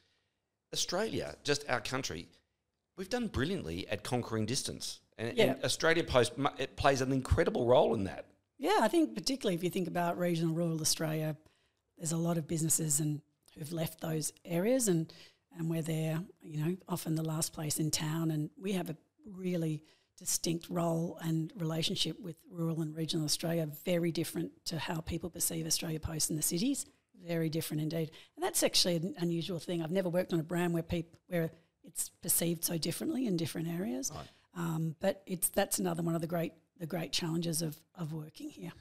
Australia, 0.74 1.36
just 1.44 1.68
our 1.70 1.82
country, 1.82 2.28
we've 2.98 3.10
done 3.10 3.28
brilliantly 3.28 3.88
at 3.90 4.04
conquering 4.04 4.46
distance. 4.46 5.00
And, 5.18 5.38
Yeah. 5.38 5.44
and 5.54 5.64
Australia 5.64 6.04
Post 6.04 6.34
it 6.58 6.76
plays 6.76 7.02
an 7.02 7.12
incredible 7.12 7.66
role 7.66 7.94
in 7.94 8.04
that. 8.06 8.26
Yeah, 8.58 8.80
I 8.82 8.88
think 8.88 9.16
particularly 9.16 9.56
if 9.56 9.64
you 9.64 9.70
think 9.70 9.88
about 9.88 10.18
regional 10.18 10.54
rural 10.54 10.80
Australia, 10.82 11.36
there's 11.98 12.12
a 12.12 12.18
lot 12.18 12.38
of 12.38 12.48
businesses 12.48 13.00
and 13.00 13.22
who've 13.56 13.72
left 13.74 14.02
those 14.02 14.34
areas 14.46 14.88
and 14.88 15.12
and 15.58 15.70
we're 15.70 15.82
there, 15.82 16.24
you 16.42 16.64
know, 16.64 16.78
often 16.88 17.16
the 17.16 17.24
last 17.26 17.52
place 17.52 17.78
in 17.78 17.92
town 17.92 18.32
and 18.32 18.50
we 18.58 18.72
have 18.72 18.90
a 18.90 18.96
really 19.26 19.84
distinct 20.22 20.70
role 20.70 21.18
and 21.24 21.52
relationship 21.58 22.16
with 22.22 22.36
rural 22.52 22.82
and 22.82 22.96
regional 22.96 23.26
Australia, 23.26 23.68
very 23.84 24.12
different 24.12 24.52
to 24.66 24.78
how 24.78 25.02
people 25.02 25.32
perceive 25.32 25.66
Australia 25.66 26.00
Post 26.00 26.30
in 26.30 26.36
the 26.36 26.44
cities. 26.44 26.86
Very 27.26 27.50
different 27.50 27.82
indeed. 27.82 28.12
And 28.36 28.46
that's 28.46 28.62
actually 28.62 28.98
an 28.98 29.16
unusual 29.18 29.58
thing. 29.58 29.82
I've 29.82 29.90
never 29.90 30.10
worked 30.10 30.32
on 30.32 30.40
a 30.40 30.44
brand 30.44 30.76
where 30.76 30.84
people 30.84 31.20
where 31.28 31.50
it's 31.84 32.10
perceived 32.22 32.64
so 32.64 32.78
differently 32.78 33.26
in 33.26 33.36
different 33.36 33.68
areas. 33.68 34.12
Um, 34.56 34.96
but 35.00 35.24
it's 35.26 35.50
that's 35.50 35.80
another 35.80 36.04
one 36.04 36.14
of 36.14 36.22
the 36.22 36.28
great 36.28 36.54
the 36.78 36.86
great 36.86 37.12
challenges 37.12 37.64
of, 37.64 37.80
of 37.96 38.14
working 38.14 38.50
here. 38.50 38.72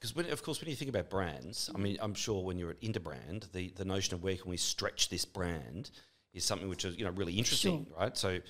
Because 0.00 0.30
of 0.30 0.42
course, 0.42 0.60
when 0.60 0.68
you 0.68 0.76
think 0.76 0.88
about 0.88 1.08
brands, 1.08 1.70
I 1.72 1.78
mean, 1.78 1.98
I'm 2.00 2.14
sure 2.14 2.42
when 2.42 2.58
you're 2.58 2.70
at 2.70 2.80
Interbrand, 2.80 3.50
the, 3.52 3.72
the 3.76 3.84
notion 3.84 4.14
of 4.14 4.22
where 4.22 4.36
can 4.36 4.50
we 4.50 4.56
stretch 4.56 5.08
this 5.08 5.24
brand 5.24 5.90
is 6.34 6.44
something 6.44 6.68
which 6.68 6.84
is 6.84 6.96
you 6.98 7.04
know 7.04 7.12
really 7.12 7.34
interesting, 7.34 7.86
right? 7.96 8.16
So 8.16 8.40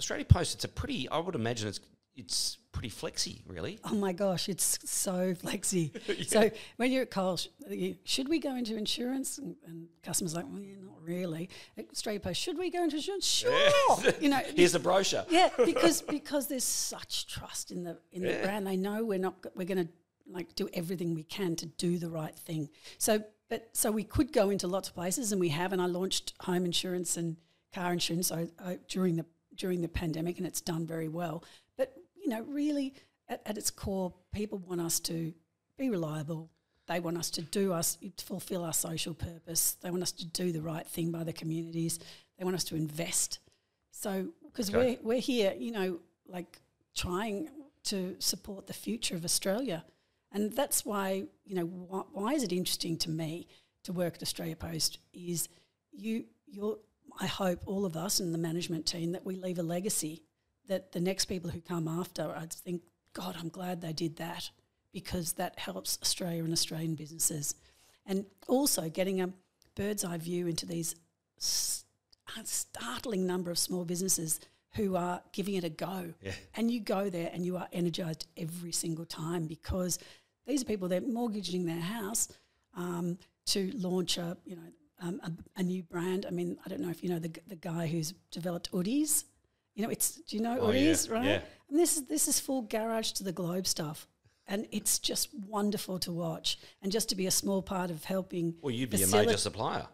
Australia 0.00 0.24
Post, 0.24 0.54
it's 0.54 0.64
a 0.64 0.68
pretty, 0.68 1.08
I 1.10 1.18
would 1.18 1.34
imagine 1.34 1.68
it's 1.68 1.80
it's 2.16 2.58
pretty 2.72 2.88
flexy, 2.88 3.42
really. 3.46 3.78
Oh 3.84 3.94
my 3.94 4.12
gosh, 4.12 4.48
it's 4.48 4.78
so 4.84 5.34
flexy. 5.34 5.92
So 6.26 6.50
when 6.76 6.90
you're 6.92 7.02
at 7.02 7.10
Coles, 7.10 7.48
you, 7.68 7.96
should 8.04 8.28
we 8.28 8.38
go 8.38 8.56
into 8.56 8.76
insurance? 8.76 9.38
And, 9.38 9.56
and 9.66 9.88
customers 10.02 10.34
are 10.34 10.38
like, 10.38 10.46
well, 10.50 10.60
yeah, 10.60 10.74
not 10.82 11.00
really. 11.02 11.48
Australia 11.90 12.20
Post, 12.20 12.40
should 12.40 12.58
we 12.58 12.70
go 12.70 12.82
into 12.82 12.96
insurance? 12.96 13.26
Sure. 13.26 13.70
you 14.20 14.28
know, 14.28 14.40
Here's 14.54 14.72
the 14.72 14.78
brochure. 14.78 15.24
yeah, 15.30 15.50
because 15.64 16.02
because 16.02 16.48
there's 16.48 16.64
such 16.64 17.26
trust 17.26 17.70
in 17.70 17.84
the 17.84 17.98
in 18.12 18.22
the 18.22 18.38
brand. 18.42 18.66
They 18.66 18.76
know 18.76 19.04
we're 19.04 19.18
not 19.18 19.34
we're 19.54 19.66
going 19.66 19.86
to 19.86 19.92
like 20.30 20.54
do 20.54 20.68
everything 20.72 21.14
we 21.14 21.24
can 21.24 21.56
to 21.56 21.66
do 21.66 21.98
the 21.98 22.08
right 22.10 22.34
thing. 22.34 22.70
So, 22.98 23.22
but 23.48 23.70
so 23.72 23.90
we 23.90 24.04
could 24.04 24.32
go 24.32 24.50
into 24.50 24.66
lots 24.66 24.88
of 24.88 24.94
places, 24.94 25.32
and 25.32 25.40
we 25.40 25.48
have. 25.50 25.72
And 25.72 25.80
I 25.82 25.86
launched 25.86 26.34
home 26.40 26.64
insurance 26.64 27.16
and 27.16 27.36
car 27.72 27.92
insurance 27.92 28.30
uh, 28.30 28.46
during 28.88 29.16
the 29.16 29.26
during 29.60 29.80
the 29.82 29.88
pandemic, 29.88 30.38
and 30.38 30.46
it's 30.46 30.60
done 30.62 30.86
very 30.86 31.08
well. 31.08 31.44
But 31.76 31.94
you 32.20 32.28
know, 32.28 32.42
really, 32.42 32.94
at, 33.28 33.40
at 33.46 33.56
its 33.58 33.70
core, 33.70 34.12
people 34.32 34.58
want 34.58 34.80
us 34.80 34.98
to 35.00 35.32
be 35.78 35.90
reliable. 35.90 36.50
They 36.86 36.98
want 36.98 37.18
us 37.18 37.30
to 37.30 37.42
do 37.42 37.72
us 37.72 37.96
to 38.16 38.24
fulfill 38.24 38.64
our 38.64 38.72
social 38.72 39.14
purpose. 39.14 39.76
They 39.82 39.90
want 39.90 40.02
us 40.02 40.12
to 40.12 40.26
do 40.26 40.50
the 40.50 40.62
right 40.62 40.86
thing 40.86 41.12
by 41.12 41.22
the 41.24 41.32
communities. 41.32 41.98
They 42.38 42.44
want 42.44 42.56
us 42.56 42.64
to 42.64 42.74
invest. 42.74 43.38
So, 43.92 44.10
because 44.46 44.70
Okay. 44.70 44.78
we're 44.78 44.98
we're 45.14 45.20
here, 45.20 45.54
you 45.56 45.72
know, 45.72 46.00
like 46.26 46.58
trying 46.96 47.48
to 47.84 48.16
support 48.18 48.66
the 48.66 48.72
future 48.86 49.14
of 49.14 49.24
Australia, 49.24 49.84
and 50.32 50.52
that's 50.52 50.84
why 50.84 51.24
you 51.44 51.54
know 51.54 51.66
why, 51.66 52.02
why 52.12 52.32
is 52.32 52.42
it 52.42 52.52
interesting 52.52 52.96
to 52.98 53.10
me 53.10 53.46
to 53.84 53.92
work 53.92 54.14
at 54.16 54.22
Australia 54.22 54.56
Post 54.56 54.98
is 55.12 55.48
you 55.92 56.24
you're 56.46 56.78
I 57.18 57.26
hope 57.26 57.60
all 57.66 57.84
of 57.84 57.96
us 57.96 58.20
and 58.20 58.32
the 58.34 58.38
management 58.38 58.86
team 58.86 59.12
that 59.12 59.24
we 59.24 59.36
leave 59.36 59.58
a 59.58 59.62
legacy 59.62 60.22
that 60.68 60.92
the 60.92 61.00
next 61.00 61.26
people 61.26 61.50
who 61.50 61.60
come 61.60 61.88
after 61.88 62.30
I 62.30 62.46
think 62.46 62.82
God 63.12 63.36
I'm 63.38 63.48
glad 63.48 63.80
they 63.80 63.92
did 63.92 64.16
that 64.16 64.50
because 64.92 65.34
that 65.34 65.58
helps 65.58 65.98
Australia 66.02 66.44
and 66.44 66.52
Australian 66.52 66.94
businesses 66.94 67.54
and 68.06 68.24
also 68.48 68.88
getting 68.88 69.20
a 69.20 69.30
bird's 69.74 70.04
eye 70.04 70.18
view 70.18 70.46
into 70.46 70.66
these 70.66 70.94
startling 72.44 73.26
number 73.26 73.50
of 73.50 73.58
small 73.58 73.84
businesses 73.84 74.40
who 74.74 74.94
are 74.96 75.20
giving 75.32 75.54
it 75.54 75.64
a 75.64 75.68
go. 75.68 76.12
Yeah. 76.22 76.32
And 76.54 76.70
you 76.70 76.80
go 76.80 77.10
there 77.10 77.30
and 77.32 77.44
you 77.44 77.56
are 77.56 77.68
energized 77.72 78.26
every 78.36 78.72
single 78.72 79.04
time 79.04 79.46
because 79.46 79.98
these 80.46 80.62
are 80.62 80.64
people 80.64 80.88
they're 80.88 81.00
mortgaging 81.00 81.66
their 81.66 81.80
house 81.80 82.28
um, 82.76 83.18
to 83.46 83.70
launch 83.74 84.16
a 84.18 84.36
you 84.44 84.56
know 84.56 84.62
um, 85.00 85.20
a, 85.24 85.60
a 85.60 85.62
new 85.62 85.82
brand. 85.82 86.26
I 86.26 86.30
mean, 86.30 86.58
I 86.64 86.68
don't 86.68 86.80
know 86.80 86.90
if 86.90 87.02
you 87.02 87.08
know 87.10 87.18
the 87.18 87.32
the 87.46 87.56
guy 87.56 87.86
who's 87.86 88.12
developed 88.30 88.70
Uddies. 88.72 89.24
You 89.74 89.84
know, 89.84 89.90
it's 89.90 90.16
do 90.16 90.36
you 90.36 90.42
know 90.42 90.58
Oh, 90.60 90.70
yeah, 90.70 90.80
Uddies, 90.80 91.10
right? 91.10 91.24
yeah. 91.24 91.40
And 91.68 91.78
this 91.78 91.96
is 91.96 92.06
this 92.06 92.28
is 92.28 92.40
full 92.40 92.62
garage 92.62 93.12
to 93.12 93.24
the 93.24 93.32
globe 93.32 93.66
stuff. 93.66 94.06
And 94.46 94.66
it's 94.72 94.98
just 94.98 95.28
wonderful 95.46 96.00
to 96.00 96.10
watch, 96.12 96.58
and 96.82 96.90
just 96.90 97.08
to 97.10 97.14
be 97.14 97.26
a 97.26 97.30
small 97.30 97.62
part 97.62 97.90
of 97.90 98.02
helping. 98.04 98.54
Well, 98.60 98.74
you'd 98.74 98.90
be 98.90 99.00
a 99.02 99.06
major 99.06 99.36
supplier. 99.36 99.86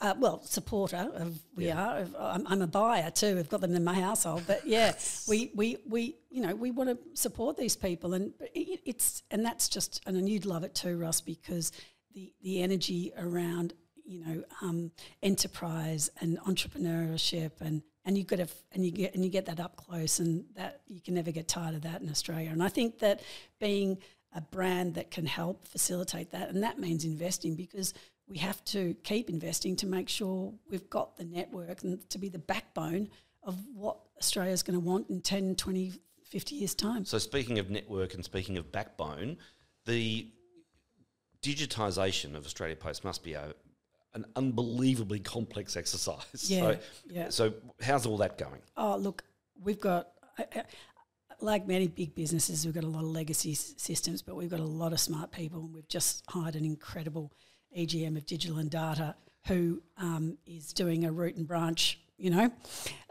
uh, 0.00 0.14
well, 0.20 0.40
supporter 0.44 1.10
of 1.14 1.36
we 1.56 1.70
are. 1.72 1.98
Of, 1.98 2.14
I'm, 2.16 2.46
I'm 2.46 2.62
a 2.62 2.68
buyer 2.68 3.10
too. 3.10 3.36
I've 3.40 3.48
got 3.48 3.60
them 3.60 3.74
in 3.74 3.82
my 3.82 3.94
household, 3.94 4.44
but 4.46 4.64
yeah, 4.66 4.92
we, 5.28 5.50
we, 5.56 5.78
we 5.88 6.16
you 6.30 6.42
know 6.42 6.54
we 6.54 6.70
want 6.70 6.90
to 6.90 6.98
support 7.20 7.56
these 7.56 7.74
people, 7.74 8.14
and 8.14 8.32
it, 8.54 8.80
it's 8.84 9.24
and 9.32 9.44
that's 9.44 9.68
just 9.68 10.00
and 10.06 10.28
you'd 10.28 10.46
love 10.46 10.62
it 10.62 10.76
too, 10.76 10.96
Russ, 10.96 11.20
because 11.20 11.72
the 12.14 12.32
the 12.40 12.62
energy 12.62 13.12
around 13.18 13.72
you 14.04 14.24
know 14.24 14.44
um, 14.62 14.90
enterprise 15.22 16.10
and 16.20 16.38
entrepreneurship 16.40 17.60
and 17.60 17.82
and 18.04 18.18
you 18.18 18.24
got 18.24 18.36
to 18.36 18.48
and 18.72 18.84
you 18.84 18.92
get 18.92 19.14
and 19.14 19.24
you 19.24 19.30
get 19.30 19.46
that 19.46 19.60
up 19.60 19.76
close, 19.76 20.20
and 20.20 20.44
that 20.56 20.80
you 20.88 21.00
can 21.00 21.14
never 21.14 21.30
get 21.30 21.48
tired 21.48 21.74
of 21.74 21.82
that 21.82 22.02
in 22.02 22.10
Australia. 22.10 22.50
And 22.50 22.62
I 22.62 22.68
think 22.68 22.98
that 22.98 23.22
being 23.60 23.98
a 24.34 24.40
brand 24.40 24.94
that 24.94 25.10
can 25.10 25.26
help 25.26 25.66
facilitate 25.66 26.32
that, 26.32 26.50
and 26.50 26.62
that 26.62 26.78
means 26.78 27.04
investing 27.04 27.54
because 27.54 27.94
we 28.26 28.38
have 28.38 28.62
to 28.64 28.94
keep 29.04 29.30
investing 29.30 29.76
to 29.76 29.86
make 29.86 30.08
sure 30.08 30.52
we've 30.70 30.88
got 30.90 31.16
the 31.16 31.24
network 31.24 31.82
and 31.82 32.08
to 32.10 32.18
be 32.18 32.28
the 32.28 32.38
backbone 32.38 33.08
of 33.42 33.56
what 33.74 33.98
Australia's 34.18 34.62
going 34.62 34.78
to 34.78 34.84
want 34.84 35.08
in 35.10 35.20
10, 35.20 35.56
20, 35.56 35.92
50 36.24 36.54
years' 36.54 36.74
time. 36.74 37.04
So 37.04 37.18
speaking 37.18 37.58
of 37.58 37.70
network 37.70 38.14
and 38.14 38.24
speaking 38.24 38.56
of 38.56 38.72
backbone, 38.72 39.36
the 39.84 40.28
digitisation 41.42 42.34
of 42.34 42.46
Australia 42.46 42.76
Post 42.76 43.04
must 43.04 43.22
be 43.22 43.34
a, 43.34 43.54
an 44.14 44.24
unbelievably 44.36 45.20
complex 45.20 45.76
exercise. 45.76 46.50
Yeah, 46.50 46.60
so, 46.60 46.78
yeah. 47.10 47.28
so 47.30 47.54
how's 47.82 48.06
all 48.06 48.16
that 48.18 48.38
going? 48.38 48.60
Oh, 48.76 48.96
look, 48.96 49.24
we've 49.62 49.80
got, 49.80 50.08
like 51.40 51.66
many 51.66 51.88
big 51.88 52.14
businesses, 52.14 52.64
we've 52.64 52.74
got 52.74 52.84
a 52.84 52.88
lot 52.88 53.02
of 53.02 53.10
legacy 53.10 53.52
s- 53.52 53.74
systems, 53.76 54.22
but 54.22 54.36
we've 54.36 54.50
got 54.50 54.60
a 54.60 54.64
lot 54.64 54.92
of 54.92 55.00
smart 55.00 55.30
people. 55.32 55.60
And 55.60 55.74
we've 55.74 55.88
just 55.88 56.22
hired 56.28 56.56
an 56.56 56.64
incredible 56.64 57.32
EGM 57.76 58.16
of 58.16 58.24
digital 58.26 58.58
and 58.58 58.70
data 58.70 59.14
who 59.48 59.82
um, 59.98 60.38
is 60.46 60.72
doing 60.72 61.04
a 61.04 61.12
root 61.12 61.36
and 61.36 61.46
branch, 61.46 62.00
you 62.16 62.30
know, 62.30 62.50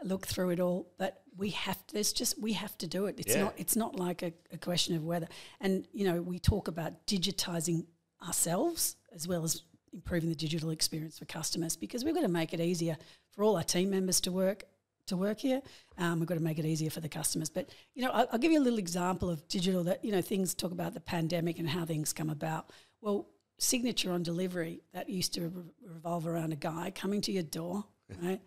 look 0.02 0.26
through 0.26 0.50
it 0.50 0.58
all. 0.60 0.88
But 0.98 1.20
we 1.36 1.50
have 1.50 1.86
to, 1.88 1.94
there's 1.94 2.12
just, 2.12 2.40
we 2.40 2.54
have 2.54 2.76
to 2.78 2.86
do 2.86 3.06
it. 3.06 3.16
It's 3.18 3.34
Yeah. 3.36 3.44
not, 3.44 3.54
it's 3.56 3.76
not 3.76 3.96
like 3.98 4.22
a, 4.22 4.32
a 4.52 4.56
question 4.58 4.96
of 4.96 5.04
whether. 5.04 5.28
And, 5.60 5.86
you 5.92 6.04
know, 6.06 6.20
we 6.22 6.38
talk 6.38 6.66
about 6.68 7.06
digitizing 7.06 7.84
ourselves 8.26 8.96
as 9.14 9.28
well 9.28 9.44
as 9.44 9.62
improving 9.94 10.28
the 10.28 10.34
digital 10.34 10.70
experience 10.70 11.18
for 11.18 11.24
customers 11.24 11.76
because 11.76 12.04
we've 12.04 12.14
got 12.14 12.22
to 12.22 12.28
make 12.28 12.52
it 12.52 12.60
easier 12.60 12.96
for 13.30 13.44
all 13.44 13.56
our 13.56 13.62
team 13.62 13.90
members 13.90 14.20
to 14.22 14.32
work 14.32 14.64
to 15.06 15.16
work 15.16 15.38
here. 15.38 15.60
Um, 15.98 16.18
we've 16.18 16.28
got 16.28 16.36
to 16.36 16.42
make 16.42 16.58
it 16.58 16.64
easier 16.64 16.90
for 16.90 17.00
the 17.00 17.08
customers. 17.08 17.50
But 17.50 17.68
you 17.94 18.02
know, 18.02 18.10
I'll, 18.10 18.26
I'll 18.32 18.38
give 18.38 18.52
you 18.52 18.60
a 18.60 18.64
little 18.64 18.78
example 18.78 19.30
of 19.30 19.46
digital 19.48 19.84
that 19.84 20.04
you 20.04 20.12
know 20.12 20.22
things 20.22 20.54
talk 20.54 20.72
about 20.72 20.94
the 20.94 21.00
pandemic 21.00 21.58
and 21.58 21.68
how 21.68 21.84
things 21.84 22.12
come 22.12 22.30
about. 22.30 22.70
Well, 23.00 23.28
signature 23.58 24.10
on 24.12 24.22
delivery 24.22 24.80
that 24.92 25.08
used 25.08 25.34
to 25.34 25.48
re- 25.48 25.62
revolve 25.94 26.26
around 26.26 26.52
a 26.52 26.56
guy 26.56 26.90
coming 26.94 27.20
to 27.22 27.32
your 27.32 27.42
door, 27.42 27.84
right? 28.22 28.40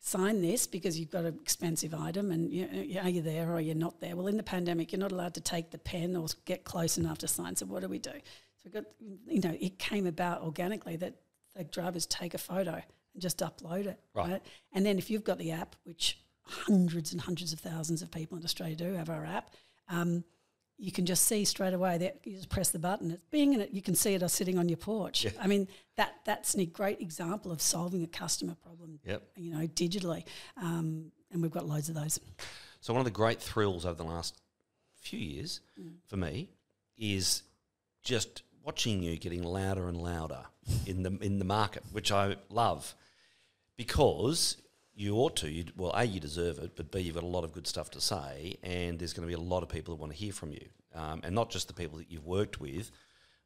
Sign 0.00 0.42
this 0.42 0.66
because 0.66 0.98
you've 0.98 1.10
got 1.12 1.24
an 1.24 1.38
expensive 1.40 1.94
item 1.94 2.32
and 2.32 2.52
you, 2.52 2.68
you- 2.72 3.00
are 3.00 3.08
you 3.08 3.22
there 3.22 3.52
or 3.52 3.60
you're 3.60 3.74
not 3.76 4.00
there? 4.00 4.16
Well, 4.16 4.26
in 4.26 4.36
the 4.36 4.42
pandemic, 4.42 4.90
you're 4.92 4.98
not 4.98 5.12
allowed 5.12 5.34
to 5.34 5.40
take 5.40 5.70
the 5.70 5.78
pen 5.78 6.16
or 6.16 6.26
get 6.44 6.64
close 6.64 6.98
enough 6.98 7.18
to 7.18 7.28
sign. 7.28 7.54
So 7.56 7.66
what 7.66 7.82
do 7.82 7.88
we 7.88 7.98
do? 7.98 8.10
So 8.64 8.70
got, 8.70 8.84
you 9.26 9.40
know, 9.40 9.56
it 9.60 9.78
came 9.78 10.06
about 10.06 10.42
organically 10.42 10.96
that 10.96 11.14
the 11.56 11.64
drivers 11.64 12.06
take 12.06 12.34
a 12.34 12.38
photo 12.38 12.74
and 13.12 13.22
just 13.22 13.38
upload 13.38 13.86
it, 13.86 14.00
Right. 14.14 14.30
right? 14.32 14.42
And 14.72 14.86
then 14.86 14.98
if 14.98 15.10
you've 15.10 15.24
got 15.24 15.38
the 15.38 15.50
app, 15.52 15.76
which 15.84 16.18
hundreds 16.42 17.12
and 17.12 17.20
hundreds 17.20 17.52
of 17.52 17.60
thousands 17.60 18.02
of 18.02 18.10
people 18.10 18.38
in 18.38 18.44
Australia 18.44 18.76
do 18.76 18.94
have 18.94 19.10
our 19.10 19.24
app, 19.24 19.50
um, 19.88 20.24
you 20.78 20.90
can 20.90 21.06
just 21.06 21.26
see 21.26 21.44
straight 21.44 21.74
away 21.74 21.98
that 21.98 22.20
you 22.24 22.34
just 22.34 22.48
press 22.48 22.70
the 22.70 22.78
button. 22.78 23.10
It's 23.12 23.24
being 23.30 23.52
in 23.52 23.60
it, 23.60 23.70
you 23.72 23.82
can 23.82 23.94
see 23.94 24.14
it 24.14 24.28
sitting 24.30 24.58
on 24.58 24.68
your 24.68 24.78
porch. 24.78 25.26
I 25.40 25.46
mean, 25.46 25.68
that 25.96 26.14
that's 26.24 26.56
a 26.56 26.64
great 26.66 27.00
example 27.00 27.52
of 27.52 27.60
solving 27.62 28.02
a 28.02 28.06
customer 28.08 28.54
problem. 28.54 28.98
Yep. 29.04 29.22
You 29.36 29.52
know, 29.52 29.66
digitally, 29.68 30.24
um, 30.56 31.12
and 31.30 31.40
we've 31.42 31.52
got 31.52 31.68
loads 31.68 31.88
of 31.88 31.94
those. 31.94 32.18
So 32.80 32.92
one 32.92 33.00
of 33.00 33.04
the 33.04 33.12
great 33.12 33.40
thrills 33.40 33.84
over 33.86 33.94
the 33.94 34.08
last 34.08 34.40
few 34.96 35.20
years 35.20 35.60
for 36.08 36.16
me 36.16 36.48
is 36.96 37.42
just 38.02 38.42
watching 38.64 39.02
you 39.02 39.16
getting 39.16 39.42
louder 39.42 39.88
and 39.88 40.00
louder 40.00 40.44
in 40.86 41.02
the 41.02 41.10
in 41.20 41.38
the 41.38 41.44
market, 41.44 41.82
which 41.92 42.12
I 42.12 42.36
love, 42.48 42.94
because 43.76 44.56
you 44.94 45.16
ought 45.16 45.36
to. 45.36 45.50
You, 45.50 45.64
well, 45.76 45.92
a 45.94 46.04
you 46.04 46.20
deserve 46.20 46.58
it, 46.58 46.76
but 46.76 46.90
b 46.90 47.00
you've 47.00 47.14
got 47.14 47.24
a 47.24 47.26
lot 47.26 47.44
of 47.44 47.52
good 47.52 47.66
stuff 47.66 47.90
to 47.92 48.00
say, 48.00 48.56
and 48.62 48.98
there's 48.98 49.12
going 49.12 49.28
to 49.28 49.36
be 49.36 49.40
a 49.40 49.46
lot 49.46 49.62
of 49.62 49.68
people 49.68 49.94
who 49.94 50.00
want 50.00 50.12
to 50.12 50.18
hear 50.18 50.32
from 50.32 50.52
you, 50.52 50.66
um, 50.94 51.20
and 51.24 51.34
not 51.34 51.50
just 51.50 51.68
the 51.68 51.74
people 51.74 51.98
that 51.98 52.10
you've 52.10 52.26
worked 52.26 52.60
with, 52.60 52.90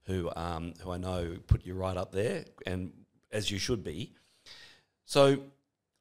who 0.04 0.30
um, 0.36 0.74
who 0.82 0.90
I 0.90 0.98
know 0.98 1.36
put 1.46 1.64
you 1.64 1.74
right 1.74 1.96
up 1.96 2.12
there, 2.12 2.44
and 2.66 2.92
as 3.32 3.50
you 3.50 3.58
should 3.58 3.82
be. 3.84 4.12
So 5.04 5.38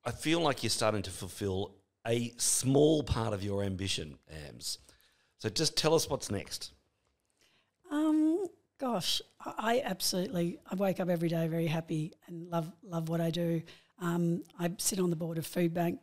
I 0.03 0.11
feel 0.11 0.39
like 0.39 0.63
you're 0.63 0.69
starting 0.69 1.03
to 1.03 1.11
fulfill 1.11 1.75
a 2.07 2.33
small 2.37 3.03
part 3.03 3.33
of 3.33 3.43
your 3.43 3.63
ambition, 3.63 4.17
Ams. 4.47 4.79
So 5.37 5.49
just 5.49 5.75
tell 5.75 5.93
us 5.93 6.09
what's 6.09 6.31
next. 6.31 6.71
Um, 7.91 8.47
gosh, 8.79 9.21
I 9.39 9.81
absolutely. 9.83 10.59
I 10.69 10.75
wake 10.75 10.99
up 10.99 11.09
every 11.09 11.29
day 11.29 11.47
very 11.47 11.67
happy 11.67 12.13
and 12.27 12.49
love 12.49 12.71
love 12.83 13.09
what 13.09 13.21
I 13.21 13.29
do. 13.29 13.61
Um, 13.99 14.43
I 14.59 14.71
sit 14.77 14.99
on 14.99 15.09
the 15.09 15.15
board 15.15 15.37
of 15.37 15.45
Food 15.45 15.73
Bank, 15.73 15.99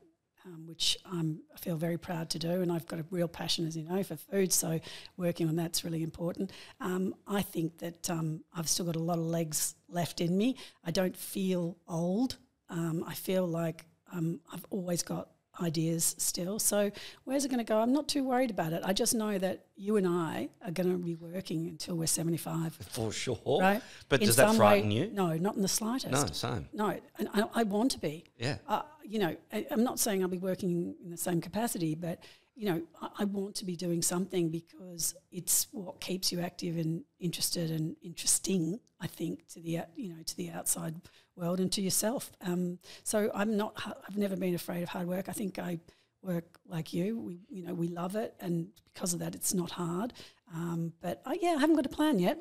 um, 0.47 0.67
which 0.67 0.97
I'm, 1.05 1.41
I 1.55 1.59
feel 1.59 1.77
very 1.77 1.99
proud 1.99 2.31
to 2.31 2.39
do, 2.39 2.63
and 2.63 2.73
I've 2.73 2.87
got 2.87 3.01
a 3.01 3.05
real 3.11 3.29
passion, 3.29 3.67
as 3.67 3.77
you 3.77 3.85
know, 3.85 4.03
for 4.03 4.17
food. 4.17 4.53
So 4.53 4.81
working 5.17 5.49
on 5.49 5.57
that's 5.57 5.85
really 5.85 6.03
important. 6.03 6.53
Um, 6.81 7.15
I 7.27 7.43
think 7.43 7.79
that 7.79 8.09
um, 8.11 8.43
I've 8.55 8.69
still 8.69 8.87
got 8.87 8.97
a 8.97 9.03
lot 9.03 9.19
of 9.19 9.25
legs 9.25 9.75
left 9.89 10.21
in 10.21 10.37
me. 10.37 10.57
I 10.85 10.91
don't 10.91 11.17
feel 11.17 11.77
old. 11.87 12.39
Um, 12.71 13.05
I 13.07 13.15
feel 13.15 13.47
like 13.47 13.85
um, 14.13 14.41
I've 14.53 14.65
always 14.71 15.03
got 15.03 15.29
ideas 15.61 16.15
still. 16.19 16.59
So 16.59 16.91
where's 17.25 17.45
it 17.45 17.49
going 17.49 17.59
to 17.59 17.65
go? 17.65 17.79
I'm 17.79 17.93
not 17.93 18.09
too 18.09 18.25
worried 18.25 18.51
about 18.51 18.73
it. 18.73 18.83
I 18.85 18.93
just 18.93 19.15
know 19.15 19.39
that 19.39 19.67
you 19.77 19.97
and 19.97 20.07
I 20.07 20.49
are 20.65 20.71
going 20.71 20.91
to 20.91 20.97
be 20.99 21.15
working 21.15 21.67
until 21.69 21.97
we're 21.97 22.07
75. 22.07 22.75
For 22.91 23.13
sure. 23.13 23.39
Right? 23.61 23.83
But 24.09 24.21
In 24.21 24.27
does 24.27 24.37
that 24.37 24.55
frighten 24.57 24.89
way- 24.89 24.95
you? 24.97 25.11
No, 25.13 25.35
not 25.37 25.57
in 25.57 25.63
the 25.63 25.69
slightest. 25.69 26.13
No, 26.13 26.27
same. 26.27 26.69
No, 26.73 26.99
and 27.19 27.29
I, 27.35 27.45
I 27.55 27.63
want 27.65 27.91
to 27.93 27.99
be. 27.99 28.25
Yeah. 28.39 28.57
Uh, 28.69 28.83
you 29.05 29.19
know, 29.19 29.37
I, 29.53 29.67
I'm 29.71 29.85
not 29.85 29.99
saying 29.99 30.23
I'll 30.23 30.29
be 30.29 30.39
working 30.39 30.95
in 31.05 31.11
the 31.11 31.17
same 31.17 31.41
capacity, 31.41 31.95
but 31.95 32.21
you 32.55 32.67
know, 32.67 32.83
I, 33.01 33.09
I 33.21 33.25
want 33.25 33.55
to 33.57 33.65
be 33.65 33.77
doing 33.77 34.03
something 34.03 34.51
because 34.51 35.15
it's 35.31 35.67
what 35.73 36.01
keeps 36.01 36.33
you 36.33 36.41
active 36.41 36.77
and 36.77 37.05
interested 37.21 37.71
and 37.71 37.97
interesting. 38.03 38.81
I 39.01 39.07
think 39.07 39.49
to 39.49 39.61
the 39.61 39.81
you 39.97 40.11
know 40.11 40.23
to 40.25 40.37
the 40.37 40.51
outside 40.51 40.95
world 41.37 41.61
and 41.61 41.73
to 41.73 41.83
yourself. 41.83 42.31
Um, 42.41 42.79
so 43.05 43.31
I'm 43.35 43.57
not. 43.57 43.75
I've 44.09 44.17
never 44.17 44.37
been 44.37 44.55
afraid 44.55 44.83
of 44.83 44.91
hard 44.91 45.09
work. 45.09 45.29
I 45.29 45.33
think 45.33 45.59
I 45.59 45.81
work 46.23 46.45
like 46.67 46.93
you. 46.93 47.19
We 47.19 47.41
you 47.49 47.67
know 47.67 47.75
we 47.75 47.89
love 47.89 48.17
it, 48.17 48.35
and 48.41 48.69
because 48.93 49.13
of 49.13 49.21
that, 49.21 49.35
it's 49.35 49.55
not 49.55 49.73
hard. 49.73 50.13
Um, 50.55 50.93
but 51.01 51.23
I, 51.25 51.39
yeah, 51.41 51.55
I 51.57 51.61
haven't 51.61 51.77
got 51.77 51.87
a 51.87 51.91
plan 51.91 52.19
yet. 52.19 52.39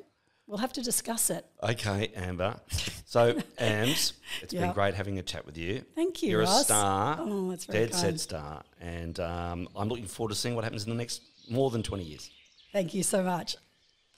We'll 0.51 0.57
have 0.57 0.73
to 0.73 0.81
discuss 0.81 1.29
it. 1.29 1.45
Okay, 1.63 2.11
Amber. 2.13 2.59
So, 3.05 3.37
Ams, 3.57 4.11
it's 4.41 4.53
been 4.53 4.73
great 4.73 4.95
having 4.95 5.17
a 5.17 5.21
chat 5.21 5.45
with 5.45 5.57
you. 5.57 5.85
Thank 5.95 6.21
you, 6.21 6.31
You're 6.31 6.41
Ross. 6.41 6.63
a 6.63 6.65
star. 6.65 7.17
Oh, 7.21 7.49
that's 7.51 7.63
very 7.63 7.85
Dead 7.85 7.95
set 7.95 8.19
star. 8.19 8.61
And 8.81 9.17
um, 9.21 9.69
I'm 9.77 9.87
looking 9.87 10.07
forward 10.07 10.31
to 10.31 10.35
seeing 10.35 10.53
what 10.53 10.65
happens 10.65 10.83
in 10.83 10.89
the 10.89 10.97
next 10.97 11.21
more 11.49 11.71
than 11.71 11.83
20 11.83 12.03
years. 12.03 12.29
Thank 12.73 12.93
you 12.93 13.01
so 13.01 13.23
much. 13.23 13.55